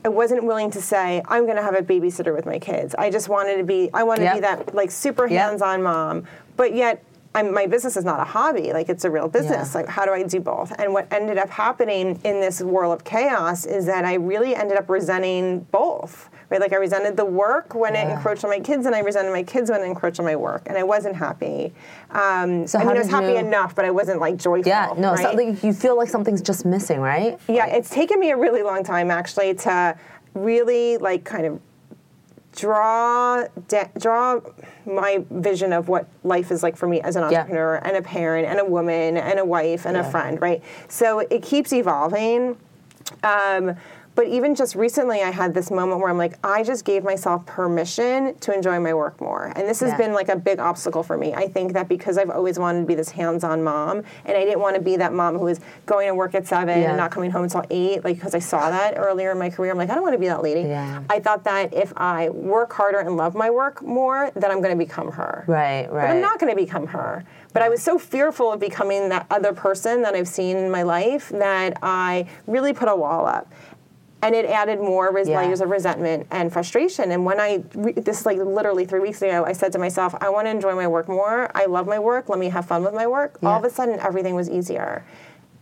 I 0.06 0.10
wasn't 0.10 0.44
willing 0.44 0.70
to 0.72 0.82
say 0.82 1.22
I'm 1.28 1.46
going 1.46 1.56
to 1.56 1.63
have 1.63 1.76
a 1.76 1.82
babysitter 1.82 2.36
with 2.36 2.46
my 2.46 2.60
kids. 2.60 2.94
I 2.96 3.10
just 3.10 3.30
wanted 3.30 3.58
to 3.58 3.63
be. 3.63 3.89
I 3.94 4.04
wanted 4.04 4.28
to 4.28 4.34
be 4.36 4.39
that 4.42 4.76
like 4.76 4.92
super 4.92 5.28
hands-on 5.28 5.82
mom, 5.82 6.26
but 6.58 6.76
yet 6.76 7.04
I'm, 7.36 7.54
my 7.54 7.65
business 7.65 7.98
is 7.98 8.06
not 8.06 8.19
a 8.19 8.24
hobby. 8.24 8.74
Like 8.74 8.89
it's 8.89 9.06
a 9.06 9.10
real 9.12 9.28
business. 9.28 9.74
Yeah. 9.74 9.82
Like 9.82 9.89
how 9.89 10.06
do 10.06 10.12
I 10.12 10.24
do 10.24 10.39
both? 10.39 10.72
And 10.78 10.93
what 10.93 11.12
ended 11.12 11.38
up 11.38 11.50
happening 11.50 12.19
in 12.24 12.39
this 12.39 12.62
whirl 12.62 12.91
of 12.91 13.04
chaos 13.04 13.65
is 13.65 13.86
that 13.88 14.06
I 14.06 14.15
really 14.15 14.56
ended 14.56 14.78
up 14.78 14.89
resenting 14.89 15.62
both. 15.72 16.30
Right? 16.50 16.62
Like 16.62 16.74
I 16.74 16.76
resented 16.76 17.17
the 17.17 17.26
work 17.26 17.74
when 17.74 17.96
it 17.96 18.08
encroached 18.08 18.43
on 18.43 18.52
my 18.52 18.60
kids, 18.60 18.86
and 18.86 18.93
I 18.93 19.00
resented 19.00 19.32
my 19.32 19.41
kids 19.41 19.72
when 19.72 19.82
it 19.82 19.86
encroached 19.86 20.19
on 20.19 20.26
my 20.26 20.36
work, 20.36 20.63
and 20.67 20.78
I 20.78 20.84
wasn't 20.84 21.15
happy. 21.15 21.74
Um, 22.12 22.67
So 22.67 22.78
I 22.78 22.84
mean, 22.84 22.96
I 22.96 23.00
was 23.00 23.10
happy 23.10 23.28
you- 23.34 23.38
enough, 23.38 23.74
but 23.74 23.86
I 23.86 23.89
wasn't 23.91 24.19
like 24.19 24.38
joyful. 24.38 24.69
Yeah, 24.69 24.93
no, 24.96 25.12
right? 25.13 25.19
something 25.19 25.58
you 25.63 25.74
feel 25.74 25.98
like 25.98 26.10
something's 26.10 26.43
just 26.43 26.65
missing, 26.65 27.00
right? 27.00 27.39
Yeah, 27.48 27.65
it's 27.65 27.89
taken 27.89 28.19
me 28.19 28.30
a 28.30 28.38
really 28.38 28.62
long 28.62 28.84
time 28.84 29.10
actually 29.10 29.56
to 29.56 29.98
really 30.36 30.98
like 30.98 31.24
kind 31.24 31.46
of 31.48 31.60
draw 32.56 33.44
de- 33.68 33.89
draw 34.00 34.39
my 34.86 35.24
vision 35.32 35.74
of 35.74 35.88
what 35.88 36.08
life 36.24 36.52
is 36.52 36.63
like 36.63 36.76
for 36.78 36.88
me 36.88 37.02
as 37.02 37.16
an 37.16 37.24
Yeah. 37.32 37.39
entrepreneur 37.42 37.76
and 37.76 37.98
a 37.98 38.02
parent 38.02 38.48
and 38.48 38.60
a 38.60 38.66
woman 38.66 39.18
and 39.18 39.39
a 39.39 39.46
wife 39.46 39.86
and 39.86 39.98
a 39.98 40.04
friend, 40.04 40.42
right? 40.42 40.62
So 40.88 41.20
it 41.20 41.42
keeps 41.42 41.74
evolving. 41.74 42.58
Um, 43.24 43.76
but 44.15 44.28
even 44.28 44.54
just 44.54 44.76
recently, 44.76 45.21
I 45.21 45.32
had 45.32 45.54
this 45.54 45.71
moment 45.71 45.99
where 45.99 46.10
I'm 46.10 46.17
like, 46.17 46.38
I 46.43 46.63
just 46.63 46.86
gave 46.86 47.04
myself 47.04 47.45
permission 47.45 48.36
to 48.41 48.54
enjoy 48.54 48.80
my 48.80 48.93
work 48.93 49.19
more. 49.19 49.52
And 49.56 49.67
this 49.67 49.80
has 49.80 49.91
Yeah. 49.91 49.97
been 49.97 50.13
like 50.13 50.30
a 50.30 50.36
big 50.36 50.60
obstacle 50.60 51.02
for 51.02 51.17
me. 51.17 51.34
I 51.34 51.47
think 51.47 51.73
that 51.73 51.88
because 51.88 52.17
I've 52.17 52.30
always 52.30 52.60
wanted 52.60 52.82
to 52.82 52.86
be 52.86 52.95
this 52.95 53.10
hands 53.10 53.43
on 53.43 53.63
mom, 53.63 54.04
and 54.26 54.38
I 54.38 54.43
didn't 54.45 54.60
want 54.60 54.76
to 54.76 54.82
be 54.82 54.97
that 54.97 55.13
mom 55.13 55.38
who 55.38 55.45
was 55.45 55.60
going 55.86 56.08
to 56.08 56.15
work 56.15 56.36
at 56.36 56.45
seven 56.45 56.82
Yeah. 56.82 56.89
and 56.89 56.97
not 56.97 57.10
coming 57.12 57.32
home 57.32 57.43
until 57.43 57.63
eight, 57.71 58.04
like, 58.04 58.17
because 58.17 58.36
I 58.36 58.39
saw 58.39 58.69
that 58.69 58.97
earlier 58.97 59.32
in 59.32 59.39
my 59.39 59.49
career. 59.49 59.71
I'm 59.71 59.78
like, 59.78 59.89
I 59.89 59.95
don't 59.95 60.04
want 60.04 60.13
to 60.13 60.19
be 60.19 60.28
that 60.28 60.43
lady. 60.43 60.62
Yeah. 60.62 61.02
I 61.10 61.19
thought 61.19 61.43
that 61.45 61.73
if 61.73 61.91
I 61.97 62.30
work 62.30 62.71
harder 62.73 62.99
and 62.99 63.17
love 63.17 63.34
my 63.36 63.49
work 63.49 63.82
more, 63.82 64.32
then 64.36 64.52
I'm 64.52 64.62
going 64.62 64.78
to 64.78 64.86
become 64.86 65.12
her. 65.13 65.43
Right, 65.47 65.91
right. 65.91 66.08
But 66.08 66.12
I'm 66.15 66.21
not 66.21 66.39
going 66.39 66.52
to 66.56 66.62
become 66.62 66.88
her. 66.88 67.23
But 67.54 67.62
I 67.62 67.69
was 67.69 67.84
so 67.84 67.99
fearful 67.99 68.52
of 68.52 68.60
becoming 68.60 69.10
that 69.10 69.28
other 69.30 69.54
person 69.54 70.02
that 70.02 70.15
I've 70.15 70.28
seen 70.28 70.58
in 70.58 70.71
my 70.71 70.82
life 70.82 71.30
that 71.30 71.78
I 71.84 72.28
really 72.47 72.73
put 72.73 72.88
a 72.89 72.95
wall 72.95 73.28
up. 73.28 73.47
And 74.24 74.34
it 74.36 74.46
added 74.46 74.80
more 74.80 75.12
res- 75.12 75.28
Yeah. 75.28 75.38
layers 75.42 75.60
of 75.62 75.70
resentment 75.70 76.28
and 76.32 76.52
frustration. 76.52 77.12
And 77.12 77.26
when 77.26 77.40
I, 77.40 77.64
re- 77.76 77.92
this 77.94 78.22
is 78.22 78.26
like 78.26 78.38
literally 78.38 78.86
three 78.86 79.02
weeks 79.02 79.22
ago, 79.22 79.44
I 79.46 79.52
said 79.54 79.72
to 79.74 79.80
myself, 79.80 80.16
I 80.22 80.30
want 80.30 80.48
to 80.48 80.52
enjoy 80.52 80.76
my 80.76 80.88
work 80.88 81.08
more. 81.10 81.52
I 81.54 81.66
love 81.66 81.88
my 81.88 82.00
work. 82.00 82.30
Let 82.30 82.40
me 82.40 82.50
have 82.50 82.66
fun 82.66 82.84
with 82.84 82.94
my 82.94 83.06
work. 83.06 83.38
All 83.44 83.58
of 83.60 83.66
a 83.66 83.70
sudden, 83.70 84.00
everything 84.00 84.34
was 84.36 84.50
easier. 84.50 85.04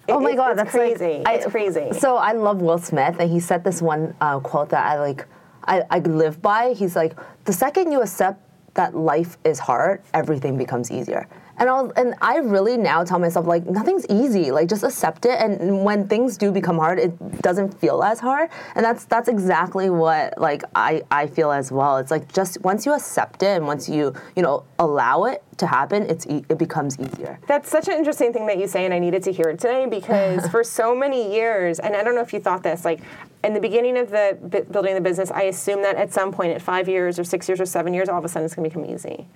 It- 0.08 0.12
Oh 0.14 0.20
my 0.20 0.32
it- 0.32 0.36
god, 0.36 0.52
it's 0.52 0.58
that's 0.58 0.72
crazy. 0.72 1.24
Like, 1.26 1.38
it's 1.42 1.48
crazy. 1.52 1.92
So 1.94 2.18
I 2.18 2.34
love 2.34 2.62
Will 2.62 2.78
Smith, 2.78 3.16
and 3.20 3.30
he 3.32 3.40
said 3.40 3.64
this 3.64 3.82
one 3.82 4.16
uh, 4.22 4.40
quote 4.40 4.70
that 4.70 4.86
I 4.86 5.00
like. 5.00 5.26
I, 5.66 5.84
I 5.92 6.00
live 6.00 6.42
by. 6.42 6.74
He's 6.74 6.96
like, 6.96 7.14
the 7.46 7.54
second 7.54 7.92
you 7.92 8.02
accept 8.02 8.40
that 8.74 8.96
life 8.96 9.38
is 9.44 9.60
hard, 9.60 10.02
everything 10.14 10.58
becomes 10.58 10.90
easier. 10.92 11.28
And 11.58 11.70
I 11.70 11.82
and 11.96 12.16
I 12.22 12.38
really 12.38 12.78
now 12.78 13.04
tell 13.04 13.20
myself 13.20 13.46
like 13.46 13.66
nothing's 13.66 14.06
easy. 14.10 14.52
Like 14.52 14.70
just 14.70 14.84
accept 14.84 15.26
it, 15.26 15.40
and 15.40 15.84
when 15.84 16.08
things 16.08 16.38
do 16.38 16.52
become 16.52 16.78
hard, 16.78 17.00
it 17.00 17.42
doesn't 17.42 17.80
feel 17.80 18.04
as 18.04 18.20
hard. 18.20 18.50
And 18.76 18.86
that's 18.86 19.06
that's 19.06 19.28
exactly 19.28 19.90
what 19.90 20.38
like 20.38 20.64
I 20.76 21.04
I 21.12 21.28
feel 21.28 21.52
as 21.52 21.72
well. 21.72 21.98
It's 21.98 22.12
like 22.12 22.32
just 22.34 22.62
once 22.62 22.86
you 22.86 22.94
accept 22.94 23.44
it 23.44 23.58
and 23.58 23.68
once 23.68 23.88
you 23.90 24.14
you 24.36 24.44
know 24.44 24.64
allow 24.80 25.26
it 25.26 25.44
to 25.62 25.68
happen, 25.68 26.04
it's 26.10 26.28
e- 26.28 26.44
it 26.50 26.58
becomes 26.58 27.00
easier. 27.00 27.40
That's 27.48 27.70
such 27.70 27.88
an 27.88 27.94
interesting 27.96 28.34
thing 28.34 28.46
that 28.48 28.58
you 28.60 28.68
say, 28.68 28.86
and 28.86 28.94
I 28.94 29.00
needed 29.00 29.24
to 29.24 29.32
hear 29.32 29.48
it 29.50 29.60
today 29.60 29.86
because 29.86 30.46
for 30.52 30.64
so 30.64 30.94
many 30.96 31.34
years, 31.34 31.80
and 31.80 31.96
I 31.96 32.04
don't 32.04 32.14
know 32.14 32.22
if 32.22 32.34
you 32.34 32.40
thought 32.40 32.62
this, 32.64 32.84
like 32.86 33.00
in 33.44 33.54
the 33.54 33.60
beginning 33.60 33.98
of 33.98 34.10
the 34.12 34.38
bu- 34.42 34.66
building 34.66 34.94
the 34.94 35.02
business, 35.02 35.32
I 35.32 35.44
assumed 35.44 35.84
that 35.84 35.96
at 35.96 36.14
some 36.14 36.32
point, 36.32 36.52
at 36.54 36.62
five 36.62 36.88
years 36.90 37.18
or 37.18 37.24
six 37.24 37.48
years 37.48 37.60
or 37.62 37.66
seven 37.66 37.94
years, 37.94 38.10
all 38.10 38.20
of 38.20 38.26
a 38.26 38.28
sudden 38.28 38.46
it's 38.46 38.54
going 38.56 38.70
to 38.70 38.76
become 38.78 38.94
easy, 38.94 39.28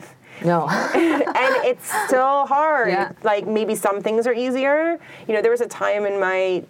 No. 0.43 0.67
and 0.93 1.55
it's 1.65 1.89
still 2.07 2.45
hard. 2.45 2.89
Yeah. 2.89 3.11
Like 3.23 3.47
maybe 3.47 3.73
some 3.75 4.01
things 4.01 4.27
are 4.27 4.33
easier. 4.33 4.99
You 5.27 5.33
know, 5.33 5.41
there 5.41 5.51
was 5.51 5.61
a 5.61 5.67
time 5.67 6.05
in 6.05 6.19
my 6.19 6.63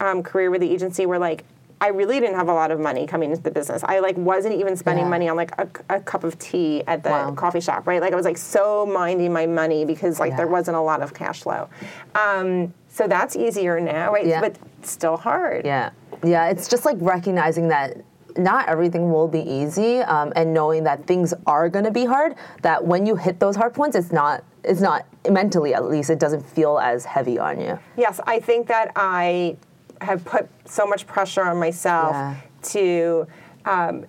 um, 0.00 0.22
career 0.22 0.50
with 0.50 0.60
the 0.60 0.70
agency 0.70 1.06
where 1.06 1.18
like. 1.18 1.44
I 1.82 1.88
really 1.88 2.20
didn't 2.20 2.36
have 2.36 2.48
a 2.48 2.52
lot 2.54 2.70
of 2.70 2.78
money 2.78 3.06
coming 3.06 3.30
into 3.30 3.42
the 3.42 3.50
business. 3.50 3.82
I 3.84 4.00
like 4.00 4.16
wasn't 4.16 4.54
even 4.54 4.76
spending 4.76 5.06
Yeah. 5.06 5.10
money 5.10 5.28
on 5.28 5.36
like 5.36 5.52
a, 5.58 5.68
a 5.88 6.00
cup 6.00 6.24
of 6.24 6.38
tea 6.38 6.82
at 6.86 7.02
the 7.02 7.10
Wow. 7.10 7.32
coffee 7.32 7.60
shop, 7.60 7.86
right? 7.86 8.00
Like 8.02 8.12
I 8.12 8.16
was 8.16 8.26
like 8.26 8.36
so 8.38 8.84
minding 8.84 9.32
my 9.32 9.46
money 9.46 9.84
because 9.84 10.20
like 10.20 10.30
Yeah. 10.32 10.36
there 10.36 10.46
wasn't 10.46 10.76
a 10.76 10.80
lot 10.80 11.00
of 11.00 11.14
cash 11.14 11.42
flow. 11.42 11.68
Um, 12.14 12.74
so 12.88 13.06
that's 13.06 13.34
easier 13.36 13.80
now, 13.80 14.12
right? 14.12 14.26
Yeah. 14.26 14.40
But 14.40 14.56
still 14.82 15.16
hard. 15.16 15.64
Yeah, 15.64 15.90
yeah. 16.22 16.48
It's 16.48 16.68
just 16.68 16.84
like 16.84 16.96
recognizing 17.00 17.68
that 17.68 17.96
not 18.36 18.68
everything 18.68 19.10
will 19.10 19.26
be 19.28 19.40
easy, 19.40 19.98
um, 20.00 20.32
and 20.36 20.54
knowing 20.54 20.84
that 20.84 21.06
things 21.06 21.34
are 21.46 21.68
going 21.68 21.84
to 21.84 21.90
be 21.90 22.04
hard. 22.04 22.36
That 22.62 22.84
when 22.86 23.04
you 23.04 23.16
hit 23.16 23.40
those 23.40 23.56
hard 23.56 23.74
points, 23.74 23.96
it's 23.96 24.12
not. 24.12 24.44
It's 24.62 24.80
not 24.82 25.06
mentally, 25.30 25.72
at 25.74 25.84
least, 25.86 26.10
it 26.10 26.18
doesn't 26.18 26.44
feel 26.46 26.78
as 26.78 27.06
heavy 27.06 27.38
on 27.38 27.58
you. 27.60 27.78
Yes, 27.96 28.20
I 28.26 28.40
think 28.40 28.66
that 28.68 28.92
I 28.94 29.56
have 30.00 30.24
put 30.24 30.48
so 30.64 30.86
much 30.86 31.06
pressure 31.06 31.42
on 31.42 31.58
myself 31.58 32.12
Yeah. 32.12 32.34
to 32.62 33.26
um, 33.64 34.06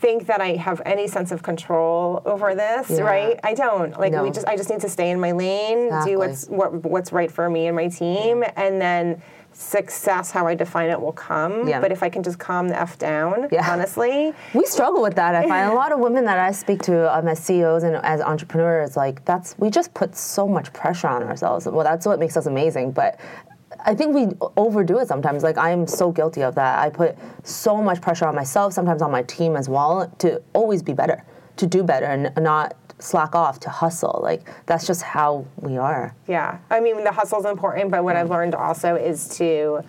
think 0.00 0.26
that 0.26 0.40
I 0.40 0.56
have 0.56 0.82
any 0.84 1.08
sense 1.08 1.32
of 1.32 1.42
control 1.42 2.22
over 2.26 2.54
this, 2.54 2.90
Yeah. 2.90 3.02
right? 3.02 3.40
I 3.42 3.54
don't. 3.54 3.98
Like 3.98 4.12
we 4.12 4.30
just 4.30 4.46
I 4.46 4.56
just 4.56 4.68
need 4.70 4.80
to 4.80 4.88
stay 4.88 5.10
in 5.10 5.18
my 5.20 5.32
lane, 5.32 5.86
Exactly. 5.86 6.12
do 6.12 6.18
what's 6.18 6.46
what, 6.48 6.72
what's 6.84 7.12
right 7.12 7.30
for 7.30 7.48
me 7.48 7.66
and 7.66 7.76
my 7.76 7.88
team, 7.88 8.44
and 8.56 8.80
then 8.80 9.22
success 9.54 10.30
how 10.30 10.46
I 10.46 10.54
define 10.54 10.88
it 10.88 10.98
will 11.00 11.12
come. 11.12 11.68
Yeah. 11.68 11.80
But 11.80 11.92
if 11.92 12.02
I 12.02 12.08
can 12.08 12.22
just 12.22 12.38
calm 12.38 12.68
the 12.68 12.78
F 12.80 12.98
down, 12.98 13.48
Yeah. 13.50 13.70
honestly, 13.72 14.32
We 14.54 14.64
struggle 14.66 15.02
with 15.02 15.14
that. 15.16 15.34
I 15.34 15.46
find 15.46 15.70
a 15.70 15.74
lot 15.82 15.92
of 15.92 15.98
women 16.00 16.24
that 16.26 16.38
I 16.38 16.52
speak 16.52 16.80
to 16.82 17.14
um, 17.16 17.28
as 17.28 17.38
CEOs 17.38 17.82
and 17.82 17.96
as 17.96 18.20
entrepreneurs, 18.20 18.96
like 18.96 19.24
that's 19.24 19.54
we 19.58 19.68
just 19.70 19.92
put 19.94 20.14
so 20.16 20.46
much 20.46 20.72
pressure 20.72 21.08
on 21.08 21.22
ourselves. 21.22 21.66
Well, 21.66 21.84
that's 21.84 22.04
what 22.06 22.18
makes 22.18 22.36
us 22.36 22.44
amazing, 22.46 22.92
but. 22.92 23.18
I 23.84 23.94
think 23.94 24.14
we 24.14 24.28
overdo 24.56 24.98
it 24.98 25.08
sometimes. 25.08 25.42
Like 25.42 25.58
I'm 25.58 25.86
so 25.86 26.10
guilty 26.10 26.42
of 26.42 26.54
that. 26.54 26.78
I 26.78 26.90
put 26.90 27.16
so 27.42 27.82
much 27.82 28.00
pressure 28.00 28.26
on 28.26 28.34
myself, 28.34 28.72
sometimes 28.72 29.02
on 29.02 29.10
my 29.10 29.22
team 29.22 29.56
as 29.56 29.68
well, 29.68 30.12
to 30.18 30.42
always 30.52 30.82
be 30.82 30.92
better, 30.92 31.24
to 31.56 31.66
do 31.66 31.82
better, 31.82 32.06
and 32.06 32.32
not 32.36 32.76
slack 32.98 33.34
off, 33.34 33.60
to 33.60 33.70
hustle. 33.70 34.20
Like 34.22 34.48
that's 34.66 34.86
just 34.86 35.02
how 35.02 35.46
we 35.56 35.76
are. 35.76 36.14
Yeah, 36.26 36.58
I 36.70 36.80
mean 36.80 37.02
the 37.04 37.12
hustle 37.12 37.40
is 37.40 37.46
important, 37.46 37.90
but 37.90 38.04
what 38.04 38.16
I've 38.16 38.30
learned 38.30 38.54
also 38.54 38.94
is 38.94 39.28
to 39.38 39.82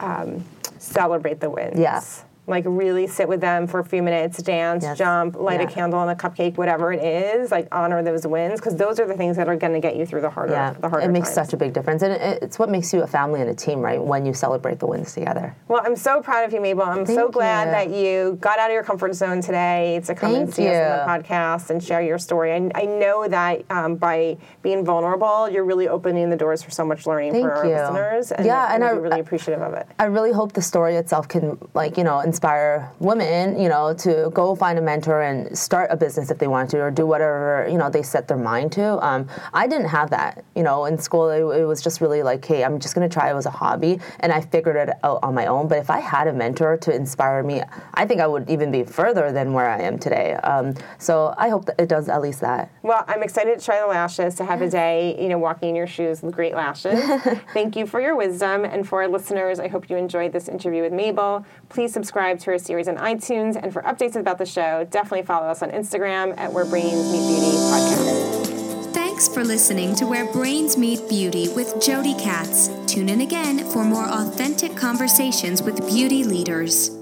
um, 0.00 0.44
celebrate 0.78 1.40
the 1.40 1.50
wins. 1.50 1.78
Yeah. 1.78 2.02
Like 2.48 2.64
really 2.66 3.06
sit 3.06 3.28
with 3.28 3.40
them 3.40 3.66
for 3.66 3.78
a 3.80 3.84
few 3.84 4.02
minutes, 4.02 4.42
dance, 4.42 4.82
Yes. 4.82 4.96
jump, 4.98 5.36
light 5.36 5.60
a 5.60 5.66
candle 5.66 5.98
on 5.98 6.08
a 6.08 6.14
cupcake, 6.16 6.56
whatever 6.56 6.92
it 6.92 7.02
is. 7.04 7.50
Like 7.50 7.68
honor 7.72 8.02
those 8.02 8.26
wins 8.26 8.58
because 8.60 8.74
those 8.76 8.98
are 8.98 9.06
the 9.06 9.14
things 9.14 9.36
that 9.36 9.48
are 9.48 9.56
going 9.56 9.74
to 9.74 9.80
get 9.80 9.96
you 9.96 10.06
through 10.06 10.22
the 10.22 10.30
harder, 10.30 10.54
Yeah, 10.54 10.72
the 10.72 10.88
harder 10.88 11.04
it 11.06 11.10
makes 11.10 11.28
times. 11.28 11.34
such 11.34 11.52
a 11.52 11.56
big 11.58 11.72
difference, 11.74 12.02
and 12.02 12.12
it's 12.42 12.58
what 12.58 12.70
makes 12.70 12.92
you 12.94 13.02
a 13.02 13.06
family 13.06 13.40
and 13.42 13.50
a 13.50 13.54
team, 13.54 13.80
right? 13.80 14.02
When 14.02 14.24
you 14.24 14.32
celebrate 14.34 14.78
the 14.78 14.86
wins 14.86 15.12
together. 15.14 15.54
Well, 15.68 15.82
I'm 15.84 15.94
so 15.96 16.22
proud 16.22 16.44
of 16.44 16.52
you, 16.52 16.60
Mabel. 16.60 16.84
I'm 16.84 17.04
so 17.06 17.28
glad 17.28 17.66
you. 17.66 17.70
that 17.90 17.96
you 18.02 18.38
got 18.40 18.58
out 18.58 18.70
of 18.70 18.74
your 18.74 18.82
comfort 18.82 19.14
zone 19.14 19.42
today 19.42 20.00
to 20.06 20.14
come 20.14 20.34
and 20.34 20.44
Thank 20.46 20.54
see 20.54 20.68
us 20.68 20.76
on 20.76 21.18
the 21.20 21.24
podcast 21.26 21.70
and 21.70 21.82
share 21.84 22.00
your 22.00 22.18
story. 22.18 22.52
I, 22.52 22.70
I 22.74 22.84
know 22.84 23.28
that 23.28 23.64
um, 23.70 23.96
by 23.96 24.38
being 24.62 24.84
vulnerable, 24.84 25.48
you're 25.50 25.64
really 25.64 25.88
opening 25.88 26.30
the 26.30 26.36
doors 26.36 26.62
for 26.62 26.70
so 26.70 26.84
much 26.84 27.06
learning 27.06 27.32
Thank 27.32 27.44
for 27.44 27.52
our 27.52 27.66
you. 27.66 27.74
listeners. 27.76 28.32
And 28.32 28.46
Yeah, 28.46 28.64
I'm 28.70 29.00
really 29.02 29.20
appreciative 29.20 29.62
of 29.62 29.74
it. 29.74 29.86
I 29.98 30.04
really 30.04 30.32
hope 30.32 30.52
the 30.54 30.62
story 30.62 30.96
itself 30.96 31.28
can, 31.28 31.58
like, 31.74 31.98
you 31.98 32.04
know, 32.04 32.20
inspire 32.38 32.88
women, 33.00 33.60
you 33.60 33.68
know, 33.68 33.92
to 33.92 34.30
go 34.32 34.54
find 34.54 34.78
a 34.78 34.80
mentor 34.80 35.22
and 35.22 35.58
start 35.58 35.90
a 35.90 35.96
business 35.96 36.30
if 36.30 36.38
they 36.38 36.46
want 36.46 36.70
to, 36.70 36.78
or 36.78 36.88
do 36.88 37.04
whatever, 37.04 37.66
you 37.68 37.76
know, 37.76 37.90
they 37.90 38.00
set 38.00 38.28
their 38.28 38.36
mind 38.36 38.70
to. 38.70 39.04
Um, 39.04 39.28
I 39.52 39.66
didn't 39.66 39.88
have 39.88 40.10
that, 40.10 40.44
you 40.54 40.62
know, 40.62 40.84
in 40.84 40.98
school. 40.98 41.30
It, 41.30 41.40
it 41.62 41.64
was 41.64 41.82
just 41.82 42.00
really 42.00 42.22
like, 42.22 42.44
hey, 42.44 42.62
I'm 42.62 42.78
just 42.78 42.94
gonna 42.94 43.08
try 43.08 43.32
it 43.32 43.34
as 43.34 43.46
a 43.46 43.50
hobby, 43.50 43.98
and 44.20 44.32
I 44.32 44.40
figured 44.40 44.76
it 44.76 44.90
out 45.02 45.18
on 45.24 45.34
my 45.34 45.46
own. 45.46 45.66
But 45.66 45.78
if 45.78 45.90
I 45.90 45.98
had 45.98 46.28
a 46.28 46.32
mentor 46.32 46.76
to 46.76 46.94
inspire 46.94 47.42
me, 47.42 47.60
I 47.94 48.06
think 48.06 48.20
I 48.20 48.28
would 48.28 48.48
even 48.48 48.70
be 48.70 48.84
further 48.84 49.32
than 49.32 49.52
where 49.52 49.68
I 49.68 49.80
am 49.80 49.98
today. 49.98 50.34
Um, 50.34 50.74
so 50.98 51.34
I 51.36 51.48
hope 51.48 51.64
that 51.64 51.80
it 51.80 51.88
does 51.88 52.08
at 52.08 52.22
least 52.22 52.40
that. 52.42 52.70
Well, 52.84 53.04
I'm 53.08 53.24
excited 53.24 53.58
to 53.58 53.64
try 53.64 53.80
the 53.80 53.88
lashes, 53.88 54.36
to 54.36 54.44
have 54.44 54.62
a 54.62 54.70
day, 54.70 55.20
you 55.20 55.28
know, 55.28 55.38
walking 55.38 55.70
in 55.70 55.74
your 55.74 55.88
shoes 55.88 56.22
with 56.22 56.36
great 56.36 56.54
lashes. 56.54 57.00
Thank 57.52 57.74
you 57.74 57.84
for 57.84 58.00
your 58.00 58.14
wisdom. 58.14 58.64
And 58.64 58.88
for 58.88 59.02
our 59.02 59.08
listeners, 59.08 59.58
I 59.58 59.66
hope 59.66 59.90
you 59.90 59.96
enjoyed 59.96 60.32
this 60.32 60.48
interview 60.48 60.82
with 60.82 60.92
Mabel. 60.92 61.44
Please 61.68 61.92
subscribe 61.92 62.27
subscribe 62.28 62.44
to 62.44 62.50
our 62.50 62.58
series 62.58 62.88
on 62.88 62.96
iTunes. 62.96 63.60
And 63.60 63.72
for 63.72 63.82
updates 63.82 64.16
about 64.16 64.38
the 64.38 64.46
show, 64.46 64.86
definitely 64.90 65.22
follow 65.22 65.46
us 65.46 65.62
on 65.62 65.70
Instagram 65.70 66.36
at 66.36 66.52
Where 66.52 66.64
Brains 66.64 67.10
Meet 67.10 67.26
Beauty 67.26 67.56
Podcast. 67.70 68.92
Thanks 68.92 69.28
for 69.28 69.44
listening 69.44 69.94
to 69.96 70.06
Where 70.06 70.30
Brains 70.32 70.76
Meet 70.76 71.08
Beauty 71.08 71.48
with 71.48 71.80
Jody 71.80 72.14
Katz. 72.14 72.68
Tune 72.86 73.08
in 73.08 73.22
again 73.22 73.64
for 73.70 73.84
more 73.84 74.06
authentic 74.06 74.76
conversations 74.76 75.62
with 75.62 75.86
beauty 75.88 76.24
leaders. 76.24 76.97